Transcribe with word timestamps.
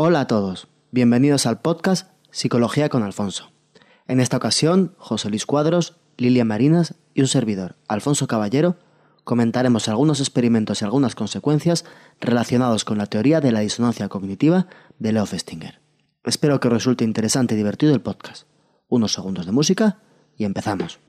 Hola 0.00 0.20
a 0.20 0.26
todos, 0.28 0.68
bienvenidos 0.92 1.44
al 1.44 1.60
podcast 1.60 2.12
Psicología 2.30 2.88
con 2.88 3.02
Alfonso. 3.02 3.50
En 4.06 4.20
esta 4.20 4.36
ocasión, 4.36 4.94
José 4.96 5.28
Luis 5.28 5.44
Cuadros, 5.44 5.96
Lilia 6.16 6.44
Marinas 6.44 6.94
y 7.14 7.22
un 7.22 7.26
servidor, 7.26 7.74
Alfonso 7.88 8.28
Caballero, 8.28 8.76
comentaremos 9.24 9.88
algunos 9.88 10.20
experimentos 10.20 10.80
y 10.80 10.84
algunas 10.84 11.16
consecuencias 11.16 11.84
relacionados 12.20 12.84
con 12.84 12.96
la 12.96 13.06
teoría 13.06 13.40
de 13.40 13.50
la 13.50 13.58
disonancia 13.58 14.08
cognitiva 14.08 14.68
de 15.00 15.12
Leo 15.12 15.26
Festinger. 15.26 15.80
Espero 16.22 16.60
que 16.60 16.68
os 16.68 16.74
resulte 16.74 17.02
interesante 17.02 17.54
y 17.54 17.56
divertido 17.56 17.92
el 17.92 18.00
podcast. 18.00 18.46
Unos 18.86 19.12
segundos 19.12 19.46
de 19.46 19.52
música 19.52 19.98
y 20.36 20.44
empezamos. 20.44 21.00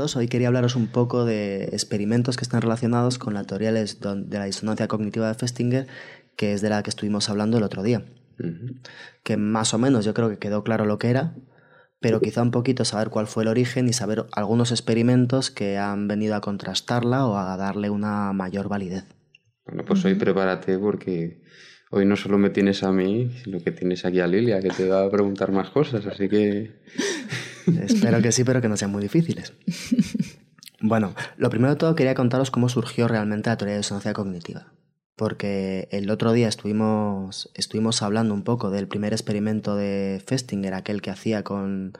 Dos. 0.00 0.16
Hoy 0.16 0.28
quería 0.28 0.48
hablaros 0.48 0.74
un 0.74 0.88
poco 0.88 1.24
de 1.24 1.64
experimentos 1.72 2.36
que 2.36 2.44
están 2.44 2.62
relacionados 2.62 3.18
con 3.18 3.34
la 3.34 3.44
teoría 3.44 3.72
de 3.72 4.38
la 4.38 4.44
disonancia 4.44 4.88
cognitiva 4.88 5.28
de 5.28 5.34
Festinger, 5.34 5.86
que 6.36 6.54
es 6.54 6.62
de 6.62 6.70
la 6.70 6.82
que 6.82 6.90
estuvimos 6.90 7.28
hablando 7.28 7.58
el 7.58 7.62
otro 7.62 7.82
día. 7.82 8.04
Que 9.22 9.36
más 9.36 9.74
o 9.74 9.78
menos 9.78 10.04
yo 10.06 10.14
creo 10.14 10.30
que 10.30 10.38
quedó 10.38 10.64
claro 10.64 10.86
lo 10.86 10.98
que 10.98 11.10
era, 11.10 11.34
pero 12.00 12.20
quizá 12.20 12.40
un 12.42 12.50
poquito 12.50 12.86
saber 12.86 13.10
cuál 13.10 13.26
fue 13.26 13.42
el 13.42 13.50
origen 13.50 13.88
y 13.88 13.92
saber 13.92 14.24
algunos 14.32 14.70
experimentos 14.70 15.50
que 15.50 15.76
han 15.76 16.08
venido 16.08 16.34
a 16.34 16.40
contrastarla 16.40 17.26
o 17.26 17.36
a 17.36 17.56
darle 17.58 17.90
una 17.90 18.32
mayor 18.32 18.68
validez. 18.68 19.04
Bueno, 19.66 19.84
pues 19.84 20.02
hoy 20.06 20.14
prepárate 20.14 20.78
porque 20.78 21.42
hoy 21.90 22.06
no 22.06 22.16
solo 22.16 22.38
me 22.38 22.48
tienes 22.48 22.82
a 22.82 22.92
mí, 22.92 23.30
sino 23.44 23.58
que 23.60 23.70
tienes 23.70 24.06
aquí 24.06 24.20
a 24.20 24.26
Lilia, 24.26 24.60
que 24.60 24.70
te 24.70 24.88
va 24.88 25.04
a 25.04 25.10
preguntar 25.10 25.52
más 25.52 25.68
cosas, 25.68 26.06
así 26.06 26.30
que 26.30 26.80
Espero 27.78 28.20
que 28.22 28.32
sí, 28.32 28.44
pero 28.44 28.60
que 28.60 28.68
no 28.68 28.76
sean 28.76 28.90
muy 28.90 29.02
difíciles. 29.02 29.52
Bueno, 30.80 31.14
lo 31.36 31.50
primero 31.50 31.74
de 31.74 31.78
todo 31.78 31.94
quería 31.94 32.14
contaros 32.14 32.50
cómo 32.50 32.68
surgió 32.68 33.06
realmente 33.06 33.50
la 33.50 33.58
teoría 33.58 33.74
de 33.74 33.80
disonancia 33.80 34.14
cognitiva. 34.14 34.72
Porque 35.14 35.88
el 35.90 36.10
otro 36.10 36.32
día 36.32 36.48
estuvimos, 36.48 37.50
estuvimos 37.54 38.00
hablando 38.00 38.32
un 38.32 38.42
poco 38.42 38.70
del 38.70 38.88
primer 38.88 39.12
experimento 39.12 39.76
de 39.76 40.22
Festinger, 40.26 40.72
aquel 40.72 41.02
que 41.02 41.10
hacía 41.10 41.44
con, 41.44 41.92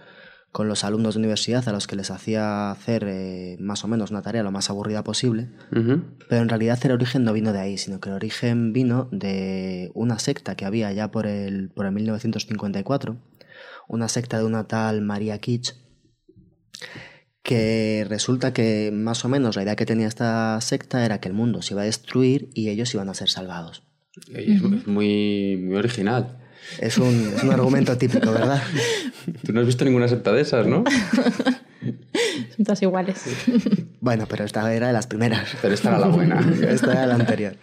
con 0.53 0.69
los 0.69 0.85
alumnos 0.85 1.15
de 1.15 1.19
universidad 1.19 1.69
a 1.69 1.73
los 1.73 1.87
que 1.87 1.97
les 1.97 2.11
hacía 2.11 2.71
hacer 2.71 3.05
eh, 3.07 3.59
más 3.61 3.85
o 3.85 3.89
menos 3.89 4.11
una 4.11 4.23
tarea 4.23 4.43
lo 4.43 4.51
más 4.51 4.71
aburrida 4.71 5.05
posible. 5.05 5.51
Pero 5.71 6.41
en 6.41 6.49
realidad 6.49 6.79
el 6.83 6.93
origen 6.93 7.25
no 7.25 7.35
vino 7.35 7.53
de 7.53 7.61
ahí, 7.61 7.77
sino 7.77 8.01
que 8.01 8.09
el 8.09 8.15
origen 8.15 8.73
vino 8.73 9.09
de 9.13 9.91
una 9.93 10.19
secta 10.19 10.55
que 10.55 10.65
había 10.65 10.91
ya 10.93 11.11
por 11.11 11.27
el, 11.27 11.69
por 11.69 11.85
el 11.85 11.93
1954 11.93 13.19
una 13.91 14.09
secta 14.09 14.39
de 14.39 14.45
una 14.45 14.69
tal 14.69 15.03
María 15.03 15.39
Kitsch, 15.39 15.75
que 17.43 18.07
resulta 18.09 18.53
que 18.53 18.91
más 18.93 19.25
o 19.25 19.29
menos 19.29 19.57
la 19.57 19.65
idea 19.65 19.75
que 19.75 19.85
tenía 19.85 20.07
esta 20.07 20.61
secta 20.61 21.05
era 21.05 21.21
que 21.21 21.29
el 21.29 21.35
mundo 21.35 21.61
se 21.61 21.75
iba 21.75 21.83
a 21.83 21.87
destruir 21.87 22.51
y 22.55 22.69
ellos 22.69 22.95
iban 22.95 23.09
a 23.09 23.15
ser 23.15 23.29
salvados. 23.29 23.83
Es 24.33 24.63
muy, 24.87 25.57
muy 25.57 25.77
original. 25.77 26.39
Es 26.79 26.99
un, 26.99 27.33
es 27.35 27.43
un 27.43 27.51
argumento 27.51 27.97
típico, 27.99 28.31
¿verdad? 28.31 28.63
Tú 29.45 29.53
no 29.53 29.61
has 29.61 29.67
visto 29.67 29.85
ninguna 29.85 30.07
secta 30.07 30.33
de 30.33 30.43
esas, 30.43 30.67
¿no? 30.67 30.85
Son 32.57 32.65
todas 32.65 32.83
iguales. 32.83 33.23
Bueno, 34.03 34.25
pero 34.27 34.47
esta 34.47 34.73
era 34.73 34.87
de 34.87 34.95
las 34.95 35.07
primeras. 35.07 35.55
Pero 35.61 35.75
esta 35.75 35.91
era 35.91 35.99
la 35.99 36.07
buena. 36.07 36.41
esta 36.71 36.93
era 36.93 37.07
la 37.07 37.17
anterior. 37.17 37.57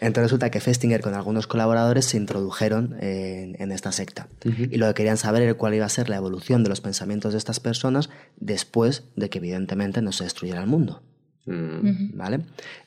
Entonces 0.00 0.24
resulta 0.24 0.50
que 0.50 0.58
Festinger 0.58 1.00
con 1.00 1.14
algunos 1.14 1.46
colaboradores 1.46 2.04
se 2.06 2.16
introdujeron 2.16 2.96
en, 3.00 3.70
esta 3.70 3.92
secta. 3.92 4.26
Y 4.44 4.76
lo 4.76 4.88
que 4.88 4.94
querían 4.94 5.18
saber 5.18 5.42
era 5.42 5.54
cuál 5.54 5.74
iba 5.74 5.86
a 5.86 5.88
ser 5.88 6.08
la 6.08 6.16
evolución 6.16 6.64
de 6.64 6.68
los 6.68 6.80
pensamientos 6.80 7.30
de 7.32 7.38
estas 7.38 7.60
personas 7.60 8.10
después 8.40 9.04
de 9.14 9.30
que 9.30 9.38
evidentemente 9.38 10.02
no 10.02 10.10
se 10.10 10.24
destruyera 10.24 10.60
el 10.60 10.66
mundo. 10.66 11.00
Mm. 11.46 12.16
¿Vale? 12.16 12.40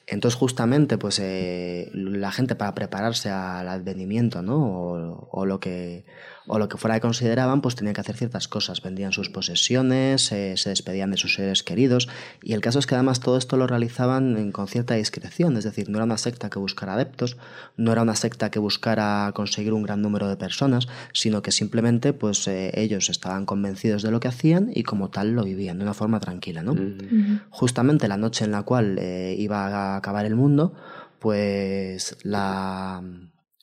Entonces, 0.07 0.37
justamente, 0.37 0.97
pues 0.97 1.19
eh, 1.19 1.91
la 1.93 2.31
gente 2.31 2.55
para 2.55 2.73
prepararse 2.73 3.29
al 3.29 3.67
advenimiento, 3.67 4.41
¿no? 4.41 5.27
O, 5.31 5.45
lo 5.45 5.59
que, 5.59 6.05
o 6.47 6.59
lo 6.59 6.69
que 6.69 6.77
fuera 6.77 6.95
que 6.95 7.01
consideraban, 7.01 7.61
pues 7.61 7.75
tenían 7.75 7.93
que 7.93 8.01
hacer 8.01 8.15
ciertas 8.15 8.47
cosas. 8.47 8.81
Vendían 8.81 9.11
sus 9.11 9.29
posesiones, 9.29 10.31
eh, 10.31 10.55
se 10.55 10.69
despedían 10.69 11.11
de 11.11 11.17
sus 11.17 11.35
seres 11.35 11.61
queridos. 11.63 12.07
Y 12.41 12.53
el 12.53 12.61
caso 12.61 12.79
es 12.79 12.87
que 12.87 12.95
además 12.95 13.19
todo 13.19 13.37
esto 13.37 13.57
lo 13.57 13.67
realizaban 13.67 14.51
con 14.51 14.67
cierta 14.67 14.95
discreción. 14.95 15.57
Es 15.57 15.65
decir, 15.65 15.89
no 15.89 15.97
era 15.97 16.05
una 16.05 16.17
secta 16.17 16.49
que 16.49 16.59
buscara 16.59 16.93
adeptos, 16.93 17.37
no 17.75 17.91
era 17.91 18.01
una 18.01 18.15
secta 18.15 18.49
que 18.49 18.59
buscara 18.59 19.31
conseguir 19.33 19.73
un 19.73 19.83
gran 19.83 20.01
número 20.01 20.27
de 20.29 20.37
personas, 20.37 20.87
sino 21.13 21.41
que 21.41 21.51
simplemente, 21.51 22.13
pues 22.13 22.47
eh, 22.47 22.71
ellos 22.75 23.09
estaban 23.09 23.45
convencidos 23.45 24.01
de 24.01 24.11
lo 24.11 24.19
que 24.19 24.29
hacían 24.29 24.71
y 24.73 24.83
como 24.83 25.09
tal 25.09 25.31
lo 25.31 25.43
vivían 25.43 25.77
de 25.77 25.83
una 25.83 25.93
forma 25.93 26.19
tranquila, 26.19 26.63
¿no? 26.63 26.75
Justamente 27.49 28.07
la 28.07 28.17
noche 28.17 28.45
en 28.45 28.51
la 28.51 28.63
cual 28.63 28.99
iba 29.37 29.67
a 29.67 29.97
acabar 29.97 30.25
el 30.25 30.35
mundo, 30.35 30.73
pues 31.19 32.17
la... 32.23 33.01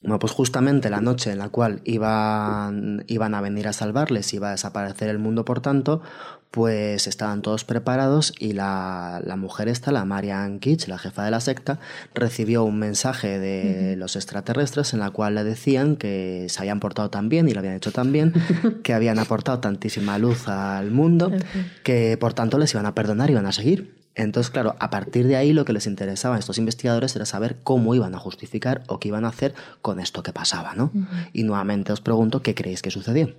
Bueno, 0.04 0.18
pues 0.18 0.32
justamente 0.32 0.90
la 0.90 1.00
noche 1.00 1.32
en 1.32 1.38
la 1.38 1.48
cual 1.48 1.80
iban, 1.84 3.04
iban 3.06 3.34
a 3.34 3.40
venir 3.40 3.68
a 3.68 3.72
salvarles, 3.72 4.34
iba 4.34 4.48
a 4.48 4.50
desaparecer 4.50 5.08
el 5.08 5.18
mundo, 5.18 5.46
por 5.46 5.62
tanto, 5.62 6.02
pues 6.50 7.06
estaban 7.06 7.40
todos 7.40 7.64
preparados 7.64 8.34
y 8.38 8.52
la, 8.52 9.22
la 9.24 9.36
mujer 9.36 9.66
esta, 9.66 9.92
la 9.92 10.04
Marianne 10.04 10.58
Kitsch, 10.58 10.88
la 10.88 10.98
jefa 10.98 11.24
de 11.24 11.30
la 11.30 11.40
secta, 11.40 11.80
recibió 12.14 12.64
un 12.64 12.78
mensaje 12.78 13.38
de 13.38 13.96
los 13.96 14.14
extraterrestres 14.14 14.92
en 14.92 15.00
la 15.00 15.10
cual 15.10 15.36
le 15.36 15.42
decían 15.42 15.96
que 15.96 16.48
se 16.50 16.60
habían 16.60 16.80
portado 16.80 17.08
tan 17.08 17.30
bien 17.30 17.48
y 17.48 17.54
lo 17.54 17.60
habían 17.60 17.74
hecho 17.74 17.90
tan 17.90 18.12
bien, 18.12 18.34
que 18.82 18.92
habían 18.92 19.18
aportado 19.18 19.60
tantísima 19.60 20.18
luz 20.18 20.48
al 20.48 20.90
mundo, 20.90 21.32
que 21.82 22.18
por 22.20 22.34
tanto 22.34 22.58
les 22.58 22.74
iban 22.74 22.84
a 22.84 22.94
perdonar 22.94 23.30
y 23.30 23.32
iban 23.32 23.46
a 23.46 23.52
seguir. 23.52 24.03
Entonces, 24.14 24.50
claro, 24.50 24.76
a 24.78 24.90
partir 24.90 25.26
de 25.26 25.36
ahí 25.36 25.52
lo 25.52 25.64
que 25.64 25.72
les 25.72 25.86
interesaba 25.86 26.36
a 26.36 26.38
estos 26.38 26.58
investigadores 26.58 27.16
era 27.16 27.26
saber 27.26 27.56
cómo 27.64 27.94
iban 27.94 28.14
a 28.14 28.18
justificar 28.18 28.82
o 28.86 29.00
qué 29.00 29.08
iban 29.08 29.24
a 29.24 29.28
hacer 29.28 29.54
con 29.82 29.98
esto 29.98 30.22
que 30.22 30.32
pasaba, 30.32 30.74
¿no? 30.74 30.92
Y 31.32 31.42
nuevamente 31.42 31.92
os 31.92 32.00
pregunto, 32.00 32.40
¿qué 32.40 32.54
creéis 32.54 32.80
que 32.80 32.90
sucedió? 32.90 33.34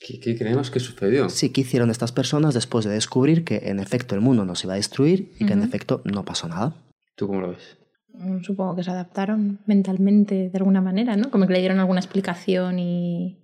¿Qué, 0.00 0.36
creemos 0.36 0.70
que 0.70 0.80
sucedió? 0.80 1.28
Sí, 1.28 1.50
¿qué 1.50 1.62
hicieron 1.62 1.90
estas 1.90 2.12
personas 2.12 2.54
después 2.54 2.84
de 2.84 2.90
descubrir 2.90 3.44
que 3.44 3.62
en 3.64 3.80
efecto 3.80 4.14
el 4.14 4.20
mundo 4.20 4.44
no 4.44 4.54
se 4.54 4.66
iba 4.66 4.74
a 4.74 4.76
destruir 4.76 5.32
y 5.38 5.46
que 5.46 5.52
en 5.52 5.62
efecto 5.62 6.02
no 6.04 6.24
pasó 6.24 6.48
nada? 6.48 6.74
¿Tú 7.16 7.26
cómo 7.26 7.40
lo 7.40 7.50
ves? 7.50 7.78
Mm, 8.14 8.42
supongo 8.42 8.76
que 8.76 8.82
se 8.82 8.90
adaptaron 8.90 9.60
mentalmente 9.66 10.48
de 10.50 10.58
alguna 10.58 10.80
manera, 10.80 11.16
¿no? 11.16 11.30
Como 11.30 11.46
que 11.46 11.52
le 11.52 11.60
dieron 11.60 11.80
alguna 11.80 12.00
explicación 12.00 12.78
y... 12.78 13.38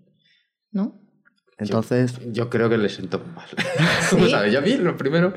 ¿No? 0.73 0.99
Entonces... 1.59 2.19
Yo, 2.33 2.51
creo 2.51 2.69
que 2.69 2.79
les 2.79 2.95
sentó 2.95 3.19
mal. 3.19 3.47
¿Sí? 4.11 4.17
sabes? 4.31 4.53
Ya 4.53 4.61
vi 4.61 4.77
lo 4.77 4.97
primero 4.97 5.35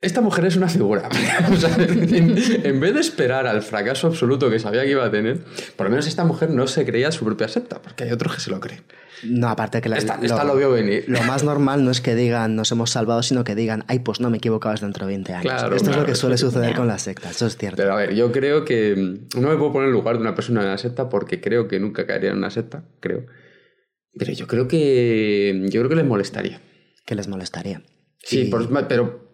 esta 0.00 0.22
mujer 0.22 0.46
es 0.46 0.56
una 0.56 0.68
figura. 0.68 1.08
en, 1.78 2.80
vez 2.80 2.94
de 2.94 3.00
esperar 3.00 3.46
al 3.46 3.62
fracaso 3.62 4.06
absoluto 4.06 4.50
que 4.50 4.58
sabía 4.58 4.82
que 4.84 4.92
iba 4.92 5.04
a 5.04 5.10
tener, 5.10 5.40
por 5.76 5.86
lo 5.86 5.90
menos 5.90 6.06
esta 6.06 6.24
mujer 6.24 6.50
no 6.50 6.66
se 6.66 6.86
creía 6.86 7.12
su 7.12 7.24
propia 7.24 7.48
secta, 7.48 7.82
porque 7.82 8.04
hay 8.04 8.12
otros 8.12 8.34
que 8.34 8.40
se 8.40 8.50
lo 8.50 8.60
creen. 8.60 8.82
No, 9.22 9.48
aparte 9.50 9.82
que 9.82 9.90
la, 9.90 9.98
esta, 9.98 10.16
lo, 10.44 10.56
vio 10.56 10.70
venir. 10.70 11.04
Lo 11.06 11.22
más 11.24 11.44
normal 11.44 11.84
no 11.84 11.90
es 11.90 12.00
que 12.00 12.14
digan 12.14 12.56
nos 12.56 12.72
hemos 12.72 12.90
salvado, 12.90 13.22
sino 13.22 13.44
que 13.44 13.54
digan, 13.54 13.84
ay, 13.88 13.98
pues 13.98 14.20
no 14.20 14.30
me 14.30 14.38
equivocabas 14.38 14.80
dentro 14.80 15.04
de 15.04 15.12
20 15.12 15.34
años. 15.34 15.62
Esto 15.74 15.90
es 15.90 15.96
lo 15.96 16.06
que 16.06 16.14
suele 16.14 16.38
suceder 16.38 16.74
con 16.74 16.88
las 16.88 17.02
sectas, 17.02 17.36
eso 17.36 17.46
es 17.46 17.58
cierto. 17.58 17.76
Pero 17.76 17.92
a 17.92 17.96
ver, 17.96 18.14
yo 18.14 18.32
creo 18.32 18.64
que 18.64 19.20
no 19.36 19.48
me 19.48 19.56
puedo 19.56 19.72
poner 19.74 19.88
en 19.88 19.92
lugar 19.92 20.16
de 20.16 20.22
una 20.22 20.34
persona 20.34 20.62
en 20.62 20.68
una 20.68 20.78
secta 20.78 21.10
porque 21.10 21.42
creo 21.42 21.68
que 21.68 21.78
nunca 21.78 22.06
caería 22.06 22.30
en 22.30 22.38
una 22.38 22.50
secta, 22.50 22.84
creo. 23.00 23.26
Pero 24.16 24.32
yo 24.32 24.46
creo 24.46 24.66
que 24.66 25.66
yo 25.68 25.80
creo 25.80 25.90
que 25.90 25.96
les 25.96 26.06
molestaría. 26.06 26.58
Que 27.04 27.14
les 27.14 27.28
molestaría. 27.28 27.82
Sí, 28.22 28.50
pero 28.88 29.29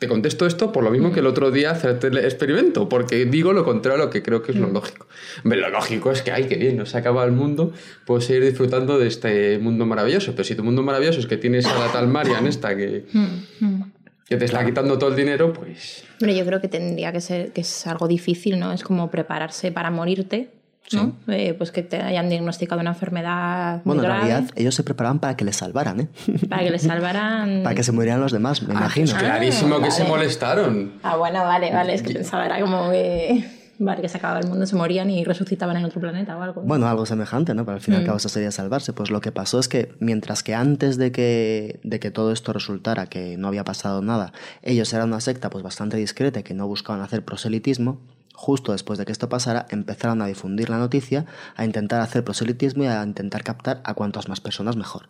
te 0.00 0.08
contesto 0.08 0.46
esto 0.46 0.72
por 0.72 0.82
lo 0.82 0.90
mismo 0.90 1.12
que 1.12 1.20
el 1.20 1.26
otro 1.26 1.50
día 1.50 1.72
hacerte 1.72 2.06
el 2.06 2.16
experimento, 2.16 2.88
porque 2.88 3.26
digo 3.26 3.52
lo 3.52 3.64
contrario 3.64 4.02
a 4.02 4.06
lo 4.06 4.10
que 4.10 4.22
creo 4.22 4.42
que 4.42 4.52
es 4.52 4.58
lo 4.58 4.68
mm. 4.68 4.72
lógico. 4.72 5.06
Lo 5.44 5.68
lógico 5.68 6.10
es 6.10 6.22
que, 6.22 6.32
ay, 6.32 6.44
qué 6.44 6.56
bien, 6.56 6.78
no 6.78 6.86
se 6.86 6.96
acaba 6.96 7.22
el 7.22 7.32
mundo, 7.32 7.74
puedo 8.06 8.22
seguir 8.22 8.44
disfrutando 8.44 8.98
de 8.98 9.06
este 9.06 9.58
mundo 9.58 9.84
maravilloso. 9.84 10.32
Pero 10.32 10.44
si 10.44 10.54
tu 10.54 10.64
mundo 10.64 10.82
maravilloso 10.82 11.20
es 11.20 11.26
que 11.26 11.36
tienes 11.36 11.66
a 11.66 11.78
la 11.78 11.92
tal 11.92 12.08
Marian 12.08 12.46
esta 12.46 12.74
que, 12.74 13.04
mm, 13.12 13.26
mm. 13.60 13.92
que 14.26 14.36
te 14.38 14.46
está 14.46 14.64
quitando 14.64 14.98
todo 14.98 15.10
el 15.10 15.16
dinero, 15.16 15.52
pues... 15.52 16.04
Pero 16.18 16.32
yo 16.32 16.46
creo 16.46 16.62
que 16.62 16.68
tendría 16.68 17.12
que 17.12 17.20
ser 17.20 17.52
que 17.52 17.60
es 17.60 17.86
algo 17.86 18.08
difícil, 18.08 18.58
¿no? 18.58 18.72
Es 18.72 18.82
como 18.82 19.10
prepararse 19.10 19.70
para 19.70 19.90
morirte 19.90 20.48
¿no? 20.92 21.12
Eh, 21.28 21.54
pues 21.54 21.70
que 21.72 21.82
te 21.82 22.00
hayan 22.02 22.28
diagnosticado 22.28 22.80
una 22.80 22.90
enfermedad. 22.90 23.76
Muy 23.84 23.96
Bueno, 23.96 24.02
en 24.02 24.08
grave, 24.08 24.26
realidad 24.28 24.50
ellos 24.56 24.74
se 24.74 24.82
preparaban 24.82 25.18
para 25.18 25.36
que 25.36 25.44
les 25.44 25.56
salvaran, 25.56 26.00
¿eh? 26.00 26.08
Para 26.48 26.62
que 26.62 26.70
les 26.70 26.82
salvaran. 26.82 27.60
para 27.64 27.74
que 27.74 27.82
se 27.82 27.92
murieran 27.92 28.20
los 28.20 28.32
demás, 28.32 28.62
me 28.62 28.74
Ah, 28.74 28.78
imagino. 28.78 29.10
pues 29.10 29.22
clarísimo 29.22 29.76
que 29.76 29.80
vale. 29.82 29.90
se 29.92 30.04
molestaron. 30.04 30.92
Ah, 31.02 31.16
bueno, 31.16 31.42
vale, 31.44 31.72
vale. 31.72 31.94
Es 31.94 32.02
que 32.02 32.14
pensaba, 32.14 32.46
era 32.46 32.60
como 32.60 32.90
que. 32.90 33.44
Vale, 33.82 34.02
que 34.02 34.10
se 34.10 34.18
acababa 34.18 34.40
el 34.40 34.46
mundo, 34.46 34.66
se 34.66 34.76
morían 34.76 35.08
y 35.08 35.24
resucitaban 35.24 35.74
en 35.74 35.86
otro 35.86 36.02
planeta 36.02 36.36
o 36.36 36.42
algo. 36.42 36.60
Bueno, 36.60 36.86
algo 36.86 37.06
semejante, 37.06 37.54
¿no? 37.54 37.64
Pero 37.64 37.76
al 37.76 37.80
fin 37.80 37.94
y 37.94 37.96
al 37.96 38.04
cabo 38.04 38.18
eso 38.18 38.28
sería 38.28 38.50
salvarse. 38.50 38.92
Pues 38.92 39.10
lo 39.10 39.22
que 39.22 39.32
pasó 39.32 39.58
es 39.58 39.68
que 39.68 39.94
mientras 40.00 40.42
que 40.42 40.54
antes 40.54 40.98
de 40.98 41.12
que, 41.12 41.80
de 41.82 41.98
que 41.98 42.10
todo 42.10 42.30
esto 42.30 42.52
resultara, 42.52 43.06
que 43.06 43.38
no 43.38 43.48
había 43.48 43.64
pasado 43.64 44.02
nada, 44.02 44.34
ellos 44.60 44.92
eran 44.92 45.08
una 45.08 45.20
secta 45.20 45.48
pues 45.48 45.64
bastante 45.64 45.96
discreta 45.96 46.40
y 46.40 46.42
que 46.42 46.52
no 46.52 46.66
buscaban 46.66 47.00
hacer 47.00 47.24
proselitismo, 47.24 48.02
justo 48.34 48.72
después 48.72 48.98
de 48.98 49.04
que 49.04 49.12
esto 49.12 49.28
pasara, 49.28 49.66
empezaron 49.70 50.22
a 50.22 50.26
difundir 50.26 50.70
la 50.70 50.78
noticia, 50.78 51.26
a 51.56 51.64
intentar 51.64 52.00
hacer 52.00 52.24
proselitismo 52.24 52.84
y 52.84 52.86
a 52.86 53.02
intentar 53.02 53.42
captar 53.44 53.80
a 53.84 53.94
cuantas 53.94 54.28
más 54.28 54.40
personas 54.40 54.76
mejor. 54.76 55.08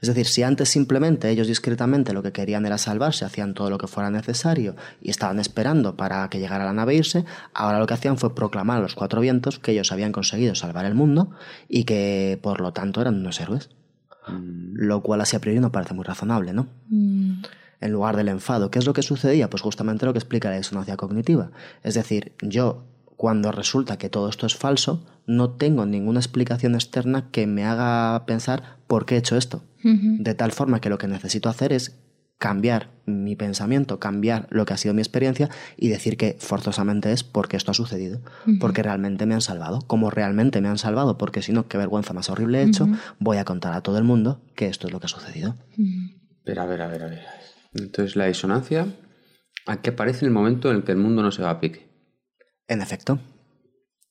Es 0.00 0.08
decir, 0.08 0.26
si 0.26 0.42
antes 0.42 0.68
simplemente 0.68 1.30
ellos 1.30 1.46
discretamente 1.46 2.12
lo 2.12 2.22
que 2.22 2.32
querían 2.32 2.66
era 2.66 2.76
salvarse, 2.78 3.24
hacían 3.24 3.54
todo 3.54 3.70
lo 3.70 3.78
que 3.78 3.86
fuera 3.86 4.10
necesario 4.10 4.76
y 5.00 5.10
estaban 5.10 5.38
esperando 5.38 5.96
para 5.96 6.28
que 6.28 6.40
llegara 6.40 6.64
la 6.64 6.72
nave 6.72 6.92
a 6.92 6.96
irse, 6.98 7.24
ahora 7.54 7.78
lo 7.78 7.86
que 7.86 7.94
hacían 7.94 8.18
fue 8.18 8.34
proclamar 8.34 8.78
a 8.78 8.82
los 8.82 8.94
cuatro 8.94 9.20
vientos 9.20 9.58
que 9.58 9.72
ellos 9.72 9.92
habían 9.92 10.12
conseguido 10.12 10.54
salvar 10.54 10.84
el 10.84 10.94
mundo 10.94 11.30
y 11.68 11.84
que 11.84 12.38
por 12.42 12.60
lo 12.60 12.72
tanto 12.72 13.00
eran 13.00 13.14
unos 13.14 13.40
héroes. 13.40 13.70
Lo 14.26 15.02
cual 15.02 15.20
así 15.20 15.36
a 15.36 15.40
priori 15.40 15.60
no 15.60 15.70
parece 15.70 15.94
muy 15.94 16.04
razonable, 16.04 16.52
¿no? 16.52 16.66
Mm, 16.88 17.42
en 17.80 17.92
lugar 17.92 18.16
del 18.16 18.28
enfado. 18.28 18.70
¿Qué 18.70 18.78
es 18.78 18.86
lo 18.86 18.92
que 18.92 19.02
sucedía? 19.02 19.50
Pues 19.50 19.62
justamente 19.62 20.06
lo 20.06 20.12
que 20.12 20.18
explica 20.18 20.50
la 20.50 20.56
disonancia 20.56 20.96
cognitiva. 20.96 21.50
Es 21.82 21.94
decir, 21.94 22.32
yo, 22.42 22.84
cuando 23.16 23.52
resulta 23.52 23.98
que 23.98 24.08
todo 24.08 24.28
esto 24.28 24.46
es 24.46 24.56
falso, 24.56 25.04
no 25.26 25.50
tengo 25.50 25.86
ninguna 25.86 26.20
explicación 26.20 26.74
externa 26.74 27.30
que 27.30 27.46
me 27.46 27.64
haga 27.64 28.26
pensar 28.26 28.78
por 28.86 29.06
qué 29.06 29.16
he 29.16 29.18
hecho 29.18 29.36
esto. 29.36 29.62
De 29.82 30.34
tal 30.34 30.52
forma 30.52 30.80
que 30.80 30.88
lo 30.88 30.96
que 30.96 31.08
necesito 31.08 31.50
hacer 31.50 31.70
es 31.74 31.98
cambiar 32.38 32.90
mi 33.06 33.36
pensamiento, 33.36 33.98
cambiar 33.98 34.46
lo 34.50 34.64
que 34.64 34.74
ha 34.74 34.76
sido 34.76 34.94
mi 34.94 35.00
experiencia 35.00 35.50
y 35.76 35.88
decir 35.88 36.16
que 36.16 36.36
forzosamente 36.38 37.12
es 37.12 37.22
porque 37.22 37.56
esto 37.56 37.70
ha 37.70 37.74
sucedido, 37.74 38.20
porque 38.60 38.82
realmente 38.82 39.26
me 39.26 39.34
han 39.34 39.40
salvado, 39.40 39.80
como 39.86 40.10
realmente 40.10 40.60
me 40.60 40.68
han 40.68 40.78
salvado, 40.78 41.16
porque 41.18 41.42
si 41.42 41.52
no, 41.52 41.68
qué 41.68 41.78
vergüenza 41.78 42.12
más 42.12 42.30
horrible 42.30 42.60
he 42.60 42.64
hecho, 42.64 42.88
voy 43.18 43.36
a 43.36 43.44
contar 43.44 43.72
a 43.74 43.82
todo 43.82 43.98
el 43.98 44.04
mundo 44.04 44.40
que 44.54 44.66
esto 44.66 44.86
es 44.86 44.92
lo 44.92 45.00
que 45.00 45.06
ha 45.06 45.08
sucedido. 45.08 45.56
Pero 46.44 46.62
a 46.62 46.66
ver, 46.66 46.82
a 46.82 46.88
ver, 46.88 47.02
a 47.02 47.06
ver. 47.06 47.43
Entonces 47.74 48.16
la 48.16 48.26
disonancia, 48.26 48.86
¿a 49.66 49.82
qué 49.82 49.90
aparece 49.90 50.24
en 50.24 50.28
el 50.28 50.34
momento 50.34 50.70
en 50.70 50.76
el 50.76 50.84
que 50.84 50.92
el 50.92 50.98
mundo 50.98 51.22
no 51.22 51.32
se 51.32 51.42
va 51.42 51.50
a 51.50 51.60
pique? 51.60 51.88
En 52.68 52.80
efecto, 52.80 53.18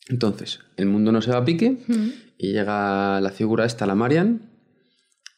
Entonces, 0.10 0.60
el 0.78 0.86
mundo 0.86 1.12
no 1.12 1.22
se 1.22 1.32
va 1.32 1.38
a 1.38 1.46
pique 1.46 1.78
y 2.38 2.52
llega 2.52 3.20
la 3.22 3.32
figura 3.32 3.66
esta, 3.66 3.86
la 3.86 3.96
Marian, 3.96 4.54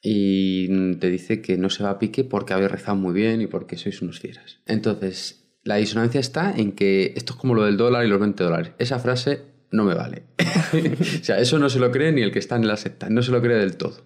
y 0.07 0.95
te 0.97 1.09
dice 1.09 1.41
que 1.41 1.57
no 1.57 1.69
se 1.69 1.83
va 1.83 1.89
a 1.91 1.99
pique 1.99 2.23
porque 2.23 2.53
habéis 2.53 2.71
rezado 2.71 2.95
muy 2.95 3.13
bien 3.13 3.41
y 3.41 3.47
porque 3.47 3.75
sois 3.75 4.01
unos 4.03 4.19
fieras. 4.19 4.59
Entonces, 4.67 5.45
la 5.63 5.77
disonancia 5.77 6.19
está 6.19 6.53
en 6.55 6.73
que 6.73 7.13
esto 7.15 7.33
es 7.33 7.39
como 7.39 7.55
lo 7.55 7.65
del 7.65 7.75
dólar 7.75 8.05
y 8.05 8.09
los 8.09 8.19
20 8.19 8.43
dólares. 8.43 8.71
Esa 8.77 8.99
frase 8.99 9.41
no 9.71 9.83
me 9.83 9.95
vale. 9.95 10.23
o 11.21 11.23
sea, 11.23 11.39
eso 11.39 11.57
no 11.57 11.69
se 11.69 11.79
lo 11.79 11.91
cree 11.91 12.11
ni 12.11 12.21
el 12.21 12.31
que 12.31 12.37
está 12.37 12.55
en 12.55 12.67
la 12.67 12.77
secta, 12.77 13.09
no 13.09 13.23
se 13.23 13.31
lo 13.31 13.41
cree 13.41 13.57
del 13.57 13.77
todo. 13.77 14.05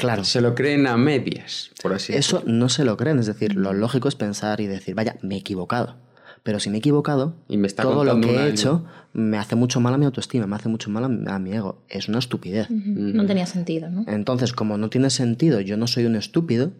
Claro. 0.00 0.24
Se 0.24 0.40
lo 0.40 0.54
creen 0.54 0.86
a 0.86 0.96
medias, 0.96 1.70
por 1.82 1.92
así 1.92 2.12
decirlo. 2.12 2.38
Eso 2.40 2.50
no 2.50 2.68
se 2.68 2.84
lo 2.84 2.96
creen, 2.96 3.18
es 3.18 3.26
decir, 3.26 3.54
lo 3.54 3.72
lógico 3.72 4.08
es 4.08 4.16
pensar 4.16 4.60
y 4.60 4.66
decir, 4.66 4.94
vaya, 4.94 5.16
me 5.22 5.36
he 5.36 5.38
equivocado. 5.38 5.96
Pero 6.42 6.58
si 6.58 6.70
me 6.70 6.76
he 6.76 6.78
equivocado, 6.78 7.36
Y 7.48 7.58
me 7.58 7.66
está 7.66 7.82
todo 7.82 8.04
lo 8.04 8.20
que 8.20 8.34
he 8.34 8.48
hecho 8.48 8.84
me 9.12 9.38
hace 9.38 9.56
mucho 9.56 9.80
mal 9.80 9.94
a 9.94 9.98
mi 9.98 10.04
autoestima, 10.04 10.46
me 10.46 10.56
hace 10.56 10.68
mucho 10.68 10.90
mal 10.90 11.04
a 11.04 11.38
mi, 11.38 11.52
ego. 11.52 11.82
Es 11.88 12.08
una 12.08 12.18
estupidez. 12.18 12.70
No 12.70 13.26
tenía 13.26 13.46
sentido, 13.46 13.90
¿no? 13.90 14.04
Entonces, 14.06 14.52
como 14.52 14.78
no 14.78 14.88
tiene 14.88 15.10
sentido, 15.10 15.60
yo 15.60 15.76
no 15.76 15.86
soy 15.86 16.06
un 16.06 16.16
estúpido, 16.16 16.72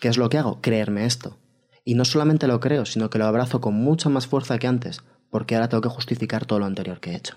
¿qué 0.00 0.08
es 0.08 0.18
lo 0.18 0.28
que 0.28 0.38
hago? 0.38 0.60
Creerme 0.60 1.06
esto. 1.06 1.38
Y 1.84 1.94
no 1.94 2.04
solamente 2.04 2.46
lo 2.46 2.60
creo, 2.60 2.84
sino 2.84 3.08
que 3.08 3.18
lo 3.18 3.24
abrazo 3.24 3.60
con 3.60 3.74
mucha 3.74 4.08
más 4.10 4.26
fuerza 4.26 4.58
que 4.58 4.66
antes, 4.66 5.00
porque 5.30 5.54
ahora 5.54 5.68
tengo 5.68 5.80
que 5.80 5.88
justificar 5.88 6.44
todo 6.44 6.58
lo 6.58 6.66
anterior 6.66 7.00
que 7.00 7.12
he 7.12 7.16
hecho. 7.16 7.36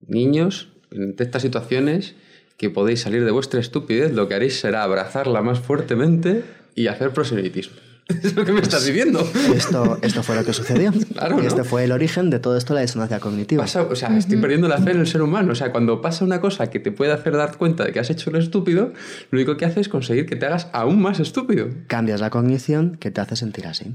Niños, 0.00 0.72
en 0.90 1.14
estas 1.18 1.42
situaciones 1.42 2.14
que 2.56 2.70
podéis 2.70 3.00
salir 3.00 3.24
de 3.24 3.30
vuestra 3.30 3.60
estupidez, 3.60 4.12
lo 4.12 4.28
que 4.28 4.34
haréis 4.34 4.58
será 4.60 4.82
abrazarla 4.82 5.42
más 5.42 5.60
fuertemente 5.60 6.42
y 6.74 6.86
hacer 6.88 7.10
proselitismo. 7.12 7.76
Es 8.22 8.36
lo 8.36 8.44
que 8.44 8.52
me 8.52 8.60
estás 8.60 8.86
diciendo. 8.86 9.28
Esto, 9.52 9.98
esto 10.00 10.22
fue 10.22 10.36
lo 10.36 10.44
que 10.44 10.52
sucedió. 10.52 10.92
Claro, 11.12 11.38
y 11.40 11.42
¿no? 11.42 11.48
este 11.48 11.64
fue 11.64 11.82
el 11.82 11.90
origen 11.90 12.30
de 12.30 12.38
todo 12.38 12.56
esto, 12.56 12.72
la 12.72 12.80
disonancia 12.82 13.18
cognitiva. 13.18 13.64
Pasa- 13.64 13.82
o 13.82 13.96
sea, 13.96 14.16
estoy 14.16 14.36
perdiendo 14.36 14.68
la 14.68 14.78
fe 14.78 14.92
en 14.92 15.00
el 15.00 15.08
ser 15.08 15.22
humano. 15.22 15.50
O 15.52 15.54
sea, 15.56 15.72
cuando 15.72 16.00
pasa 16.00 16.24
una 16.24 16.40
cosa 16.40 16.70
que 16.70 16.78
te 16.78 16.92
puede 16.92 17.10
hacer 17.12 17.32
dar 17.36 17.56
cuenta 17.56 17.84
de 17.84 17.92
que 17.92 17.98
has 17.98 18.08
hecho 18.10 18.30
lo 18.30 18.38
estúpido, 18.38 18.92
lo 19.32 19.36
único 19.38 19.56
que 19.56 19.64
hace 19.64 19.80
es 19.80 19.88
conseguir 19.88 20.26
que 20.26 20.36
te 20.36 20.46
hagas 20.46 20.68
aún 20.72 21.02
más 21.02 21.18
estúpido. 21.18 21.66
Cambias 21.88 22.20
la 22.20 22.30
cognición 22.30 22.96
que 23.00 23.10
te 23.10 23.20
hace 23.20 23.34
sentir 23.34 23.66
así. 23.66 23.86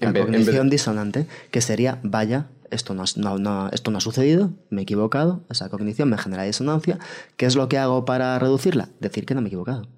La 0.00 0.08
En 0.08 0.12
vez- 0.14 0.20
en 0.22 0.26
cognición 0.32 0.66
vez- 0.66 0.70
disonante, 0.72 1.26
que 1.50 1.60
sería, 1.60 2.00
vaya, 2.02 2.48
esto 2.70 2.94
no, 2.94 3.02
has- 3.02 3.16
no- 3.16 3.38
no- 3.38 3.68
esto 3.70 3.90
no 3.90 3.98
ha 3.98 4.00
sucedido, 4.00 4.52
me 4.70 4.80
he 4.80 4.84
equivocado, 4.84 5.44
esa 5.50 5.68
cognición 5.68 6.08
me 6.10 6.18
genera 6.18 6.44
disonancia. 6.44 6.98
¿Qué 7.36 7.46
es 7.46 7.56
lo 7.56 7.68
que 7.68 7.78
hago 7.78 8.04
para 8.04 8.38
reducirla? 8.38 8.88
Decir 9.00 9.26
que 9.26 9.34
no 9.34 9.40
me 9.40 9.46
he 9.46 9.50
equivocado. 9.50 9.88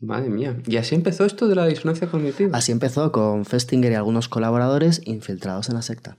Madre 0.00 0.28
mía. 0.28 0.58
Y 0.66 0.76
así 0.76 0.94
empezó 0.94 1.24
esto 1.24 1.48
de 1.48 1.54
la 1.54 1.66
disonancia 1.66 2.08
cognitiva. 2.10 2.56
Así 2.56 2.70
empezó 2.70 3.12
con 3.12 3.44
Festinger 3.46 3.92
y 3.92 3.94
algunos 3.94 4.28
colaboradores 4.28 5.00
infiltrados 5.06 5.68
en 5.70 5.74
la 5.76 5.82
secta. 5.82 6.18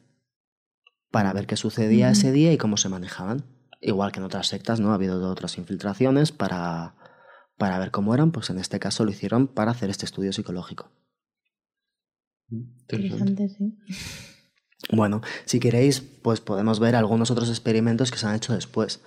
Para 1.11 1.31
ver 1.33 1.45
qué 1.45 1.57
sucedía 1.57 2.09
ese 2.09 2.31
día 2.31 2.51
y 2.51 2.57
cómo 2.57 2.77
se 2.77 2.89
manejaban. 2.89 3.45
Igual 3.79 4.11
que 4.11 4.19
en 4.19 4.25
otras 4.25 4.47
sectas, 4.47 4.79
¿no? 4.79 4.91
Ha 4.91 4.95
habido 4.95 5.29
otras 5.29 5.57
infiltraciones 5.59 6.31
para, 6.31 6.95
para 7.57 7.77
ver 7.77 7.91
cómo 7.91 8.15
eran, 8.15 8.31
pues 8.31 8.49
en 8.49 8.57
este 8.57 8.79
caso 8.79 9.05
lo 9.05 9.11
hicieron 9.11 9.47
para 9.47 9.71
hacer 9.71 9.91
este 9.91 10.05
estudio 10.05 10.33
psicológico. 10.33 10.89
Interesante. 12.49 13.43
Interesante, 13.43 13.49
sí. 13.49 13.77
Bueno, 14.91 15.21
si 15.45 15.59
queréis, 15.59 16.01
pues 16.01 16.39
podemos 16.39 16.79
ver 16.79 16.95
algunos 16.95 17.31
otros 17.31 17.49
experimentos 17.49 18.11
que 18.11 18.17
se 18.17 18.27
han 18.27 18.35
hecho 18.35 18.53
después. 18.53 19.01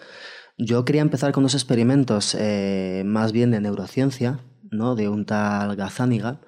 Yo 0.59 0.85
quería 0.85 1.03
empezar 1.03 1.33
con 1.33 1.43
unos 1.43 1.55
experimentos 1.55 2.37
eh, 2.39 3.03
más 3.07 3.33
bien 3.33 3.51
de 3.51 3.61
neurociencia, 3.61 4.41
¿no? 4.71 4.95
De 4.95 5.09
un 5.09 5.25
tal 5.25 5.77
Gazzaniga, 5.77 6.41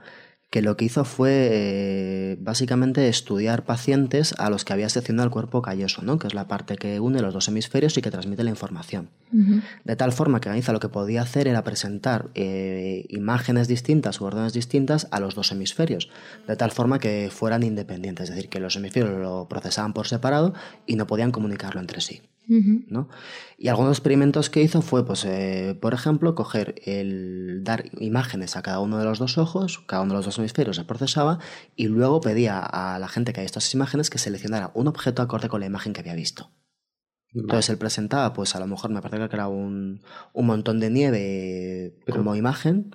que 0.52 0.60
lo 0.60 0.76
que 0.76 0.84
hizo 0.84 1.06
fue 1.06 1.48
eh, 1.50 2.36
básicamente 2.38 3.08
estudiar 3.08 3.64
pacientes 3.64 4.34
a 4.36 4.50
los 4.50 4.66
que 4.66 4.74
había 4.74 4.90
seccionado 4.90 5.24
el 5.24 5.32
cuerpo 5.32 5.62
calloso, 5.62 6.02
¿no? 6.02 6.18
Que 6.18 6.26
es 6.26 6.34
la 6.34 6.46
parte 6.46 6.76
que 6.76 7.00
une 7.00 7.22
los 7.22 7.32
dos 7.32 7.48
hemisferios 7.48 7.96
y 7.96 8.02
que 8.02 8.10
transmite 8.10 8.44
la 8.44 8.50
información. 8.50 9.08
De 9.84 9.96
tal 9.96 10.12
forma 10.12 10.42
que 10.42 10.50
Ganiza 10.50 10.74
lo 10.74 10.78
que 10.78 10.90
podía 10.90 11.22
hacer 11.22 11.48
era 11.48 11.64
presentar 11.64 12.28
eh, 12.34 13.06
imágenes 13.08 13.66
distintas 13.66 14.20
u 14.20 14.26
órdenes 14.26 14.52
distintas 14.52 15.08
a 15.10 15.20
los 15.20 15.34
dos 15.34 15.52
hemisferios, 15.52 16.10
de 16.46 16.54
tal 16.54 16.70
forma 16.70 16.98
que 16.98 17.30
fueran 17.32 17.62
independientes, 17.62 18.28
es 18.28 18.36
decir, 18.36 18.50
que 18.50 18.60
los 18.60 18.76
hemisferios 18.76 19.18
lo 19.18 19.48
procesaban 19.48 19.94
por 19.94 20.06
separado 20.06 20.52
y 20.84 20.96
no 20.96 21.06
podían 21.06 21.32
comunicarlo 21.32 21.80
entre 21.80 22.02
sí. 22.02 22.20
Y 23.58 23.68
algunos 23.68 23.92
experimentos 23.92 24.50
que 24.50 24.62
hizo 24.62 24.82
fue, 24.82 25.04
pues, 25.06 25.24
eh, 25.24 25.78
por 25.80 25.94
ejemplo, 25.94 26.34
coger 26.34 26.74
el 26.84 27.62
dar 27.64 27.84
imágenes 28.00 28.56
a 28.56 28.62
cada 28.62 28.80
uno 28.80 28.98
de 28.98 29.04
los 29.04 29.18
dos 29.18 29.38
ojos, 29.38 29.78
cada 29.86 30.02
uno 30.02 30.12
de 30.12 30.18
los 30.18 30.26
dos 30.26 30.38
hemisferios 30.38 30.76
se 30.76 30.84
procesaba 30.84 31.38
y 31.76 31.86
luego 31.88 32.20
pedía 32.20 32.58
a 32.60 32.98
la 32.98 33.08
gente 33.08 33.32
que 33.32 33.40
había 33.40 33.46
visto 33.46 33.58
esas 33.58 33.74
imágenes 33.74 34.10
que 34.10 34.18
seleccionara 34.18 34.70
un 34.74 34.88
objeto 34.88 35.22
acorde 35.22 35.48
con 35.48 35.60
la 35.60 35.66
imagen 35.66 35.92
que 35.92 36.00
había 36.00 36.14
visto. 36.14 36.50
Entonces 37.34 37.70
él 37.70 37.78
presentaba, 37.78 38.32
pues 38.34 38.54
a 38.54 38.60
lo 38.60 38.66
mejor 38.66 38.90
me 38.90 39.00
parece 39.00 39.28
que 39.28 39.36
era 39.36 39.48
un, 39.48 40.02
un 40.34 40.46
montón 40.46 40.80
de 40.80 40.90
nieve 40.90 41.96
Pero- 42.04 42.18
como 42.18 42.36
imagen, 42.36 42.94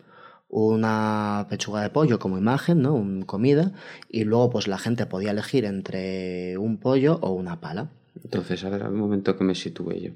una 0.49 1.47
pechuga 1.49 1.81
de 1.81 1.89
pollo 1.89 2.19
como 2.19 2.37
imagen, 2.37 2.81
¿no? 2.81 2.93
Un 2.93 3.23
comida, 3.23 3.73
y 4.09 4.23
luego 4.23 4.49
pues 4.49 4.67
la 4.67 4.77
gente 4.77 5.05
podía 5.05 5.31
elegir 5.31 5.65
entre 5.65 6.57
un 6.57 6.77
pollo 6.77 7.17
o 7.21 7.31
una 7.31 7.59
pala. 7.59 7.89
Entonces, 8.23 8.63
a 8.63 8.69
ver, 8.69 8.83
un 8.83 8.97
momento 8.97 9.37
que 9.37 9.43
me 9.43 9.55
sitúe 9.55 9.93
yo. 9.93 10.11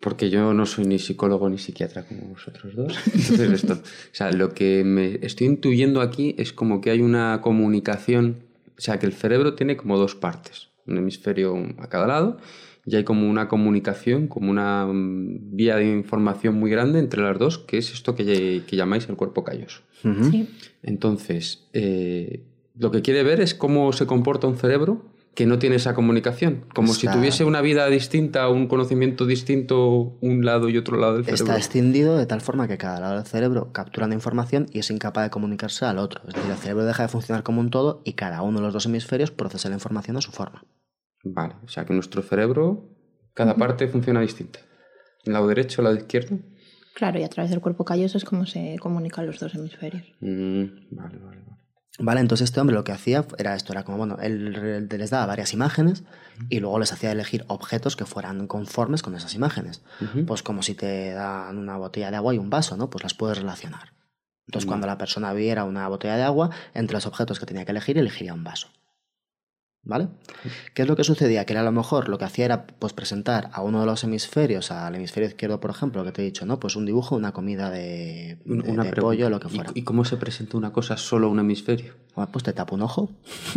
Porque 0.00 0.30
yo 0.30 0.52
no 0.52 0.66
soy 0.66 0.86
ni 0.86 0.98
psicólogo 0.98 1.48
ni 1.48 1.58
psiquiatra 1.58 2.06
como 2.06 2.28
vosotros 2.28 2.74
dos. 2.74 2.96
Entonces, 3.06 3.50
esto. 3.50 3.74
O 3.74 4.12
sea, 4.12 4.30
lo 4.32 4.54
que 4.54 4.84
me 4.84 5.18
estoy 5.22 5.46
intuyendo 5.46 6.00
aquí 6.00 6.34
es 6.38 6.52
como 6.52 6.80
que 6.80 6.90
hay 6.90 7.00
una 7.00 7.40
comunicación. 7.40 8.44
O 8.76 8.80
sea, 8.80 8.98
que 8.98 9.06
el 9.06 9.12
cerebro 9.12 9.54
tiene 9.54 9.76
como 9.76 9.98
dos 9.98 10.14
partes. 10.14 10.68
Un 10.86 10.98
hemisferio 10.98 11.56
a 11.78 11.88
cada 11.88 12.06
lado. 12.06 12.38
Y 12.84 12.94
hay 12.94 13.02
como 13.02 13.28
una 13.28 13.48
comunicación, 13.48 14.28
como 14.28 14.50
una 14.50 14.86
mm, 14.86 15.56
vía 15.56 15.76
de 15.76 15.90
información 15.90 16.54
muy 16.54 16.70
grande 16.70 17.00
entre 17.00 17.20
las 17.20 17.36
dos, 17.36 17.58
que 17.58 17.78
es 17.78 17.92
esto 17.92 18.14
que, 18.14 18.62
que 18.64 18.76
llamáis 18.76 19.08
el 19.08 19.16
cuerpo 19.16 19.42
calloso. 19.42 19.80
Sí. 20.30 20.48
Entonces, 20.84 21.66
eh, 21.72 22.44
lo 22.78 22.92
que 22.92 23.02
quiere 23.02 23.24
ver 23.24 23.40
es 23.40 23.54
cómo 23.54 23.92
se 23.92 24.06
comporta 24.06 24.46
un 24.46 24.56
cerebro 24.56 25.15
que 25.36 25.44
no 25.44 25.58
tiene 25.58 25.76
esa 25.76 25.94
comunicación. 25.94 26.64
Como 26.74 26.94
si 26.94 27.06
tuviese 27.06 27.44
una 27.44 27.60
vida 27.60 27.86
distinta, 27.88 28.48
un 28.48 28.68
conocimiento 28.68 29.26
distinto, 29.26 30.16
un 30.22 30.46
lado 30.46 30.70
y 30.70 30.78
otro 30.78 30.96
lado 30.96 31.16
del 31.16 31.26
cerebro. 31.26 31.44
Está 31.44 31.58
extendido 31.58 32.16
de 32.16 32.24
tal 32.24 32.40
forma 32.40 32.66
que 32.66 32.78
cada 32.78 32.98
lado 33.00 33.16
del 33.16 33.26
cerebro 33.26 33.70
captura 33.70 34.08
la 34.08 34.14
información 34.14 34.66
y 34.72 34.78
es 34.78 34.90
incapaz 34.90 35.24
de 35.24 35.30
comunicarse 35.30 35.84
al 35.84 35.98
otro. 35.98 36.22
Es 36.26 36.34
decir, 36.34 36.50
el 36.50 36.56
cerebro 36.56 36.86
deja 36.86 37.02
de 37.02 37.10
funcionar 37.10 37.42
como 37.42 37.60
un 37.60 37.68
todo 37.68 38.00
y 38.02 38.14
cada 38.14 38.40
uno 38.40 38.60
de 38.60 38.64
los 38.64 38.72
dos 38.72 38.86
hemisferios 38.86 39.30
procesa 39.30 39.68
la 39.68 39.74
información 39.74 40.16
a 40.16 40.22
su 40.22 40.32
forma. 40.32 40.64
Vale, 41.22 41.56
o 41.62 41.68
sea 41.68 41.84
que 41.84 41.92
nuestro 41.92 42.22
cerebro 42.22 42.88
Cada 43.34 43.56
parte 43.56 43.88
funciona 43.88 44.22
distinta. 44.22 44.60
El 45.24 45.34
lado 45.34 45.48
derecho, 45.48 45.82
el 45.82 45.84
lado 45.84 45.96
izquierdo. 45.98 46.38
Claro, 46.94 47.18
y 47.18 47.24
a 47.24 47.28
través 47.28 47.50
del 47.50 47.60
cuerpo 47.60 47.84
calloso 47.84 48.16
es 48.16 48.24
como 48.24 48.46
se 48.46 48.78
comunican 48.80 49.26
los 49.26 49.38
dos 49.38 49.54
hemisferios. 49.54 50.14
Mm, 50.20 50.96
vale, 50.96 51.18
vale, 51.18 51.42
vale. 51.46 51.55
Vale, 51.98 52.20
entonces 52.20 52.46
este 52.46 52.60
hombre 52.60 52.74
lo 52.74 52.84
que 52.84 52.92
hacía 52.92 53.24
era 53.38 53.54
esto, 53.54 53.72
era 53.72 53.82
como, 53.82 53.96
bueno, 53.96 54.18
él, 54.20 54.88
les 54.90 55.10
daba 55.10 55.26
varias 55.26 55.54
imágenes 55.54 56.04
y 56.50 56.60
luego 56.60 56.78
les 56.78 56.92
hacía 56.92 57.10
elegir 57.10 57.44
objetos 57.48 57.96
que 57.96 58.04
fueran 58.04 58.46
conformes 58.46 59.02
con 59.02 59.14
esas 59.14 59.34
imágenes. 59.34 59.82
Pues 60.26 60.42
como 60.42 60.62
si 60.62 60.74
te 60.74 61.12
dan 61.12 61.56
una 61.56 61.78
botella 61.78 62.10
de 62.10 62.16
agua 62.16 62.34
y 62.34 62.38
un 62.38 62.50
vaso, 62.50 62.76
¿no? 62.76 62.90
Pues 62.90 63.02
las 63.02 63.14
puedes 63.14 63.38
relacionar. 63.38 63.94
Entonces 64.46 64.66
cuando 64.66 64.86
la 64.86 64.98
persona 64.98 65.32
viera 65.32 65.64
una 65.64 65.88
botella 65.88 66.16
de 66.16 66.22
agua, 66.22 66.50
entre 66.74 66.94
los 66.94 67.06
objetos 67.06 67.40
que 67.40 67.46
tenía 67.46 67.64
que 67.64 67.72
elegir, 67.72 67.98
elegiría 67.98 68.34
un 68.34 68.44
vaso. 68.44 68.68
¿Vale? 69.88 70.08
¿Qué 70.74 70.82
es 70.82 70.88
lo 70.88 70.96
que 70.96 71.04
sucedía? 71.04 71.44
Que 71.46 71.52
él 71.52 71.60
a 71.60 71.62
lo 71.62 71.70
mejor 71.70 72.08
lo 72.08 72.18
que 72.18 72.24
hacía 72.24 72.44
era 72.44 72.66
pues 72.66 72.92
presentar 72.92 73.50
a 73.52 73.62
uno 73.62 73.78
de 73.80 73.86
los 73.86 74.02
hemisferios, 74.02 74.72
al 74.72 74.96
hemisferio 74.96 75.28
izquierdo, 75.28 75.60
por 75.60 75.70
ejemplo, 75.70 76.02
que 76.04 76.10
te 76.10 76.22
he 76.22 76.24
dicho, 76.24 76.44
¿no? 76.44 76.58
Pues 76.58 76.74
un 76.74 76.84
dibujo, 76.86 77.14
una 77.14 77.30
comida 77.32 77.70
de, 77.70 78.38
Un- 78.46 78.62
de- 78.62 78.70
Una 78.72 78.82
de 78.82 78.92
pollo, 78.94 79.30
lo 79.30 79.38
que 79.38 79.46
¿Y- 79.46 79.50
fuera. 79.54 79.70
¿Y, 79.74 79.82
cómo 79.82 80.04
se 80.04 80.16
presenta 80.16 80.56
una 80.56 80.72
cosa 80.72 80.96
solo 80.96 81.28
a 81.28 81.30
un 81.30 81.38
hemisferio? 81.38 81.94
Bueno, 82.16 82.32
Pues 82.32 82.42
te 82.44 82.52
tapo 82.52 82.74
un 82.74 82.82
ojo 82.82 83.10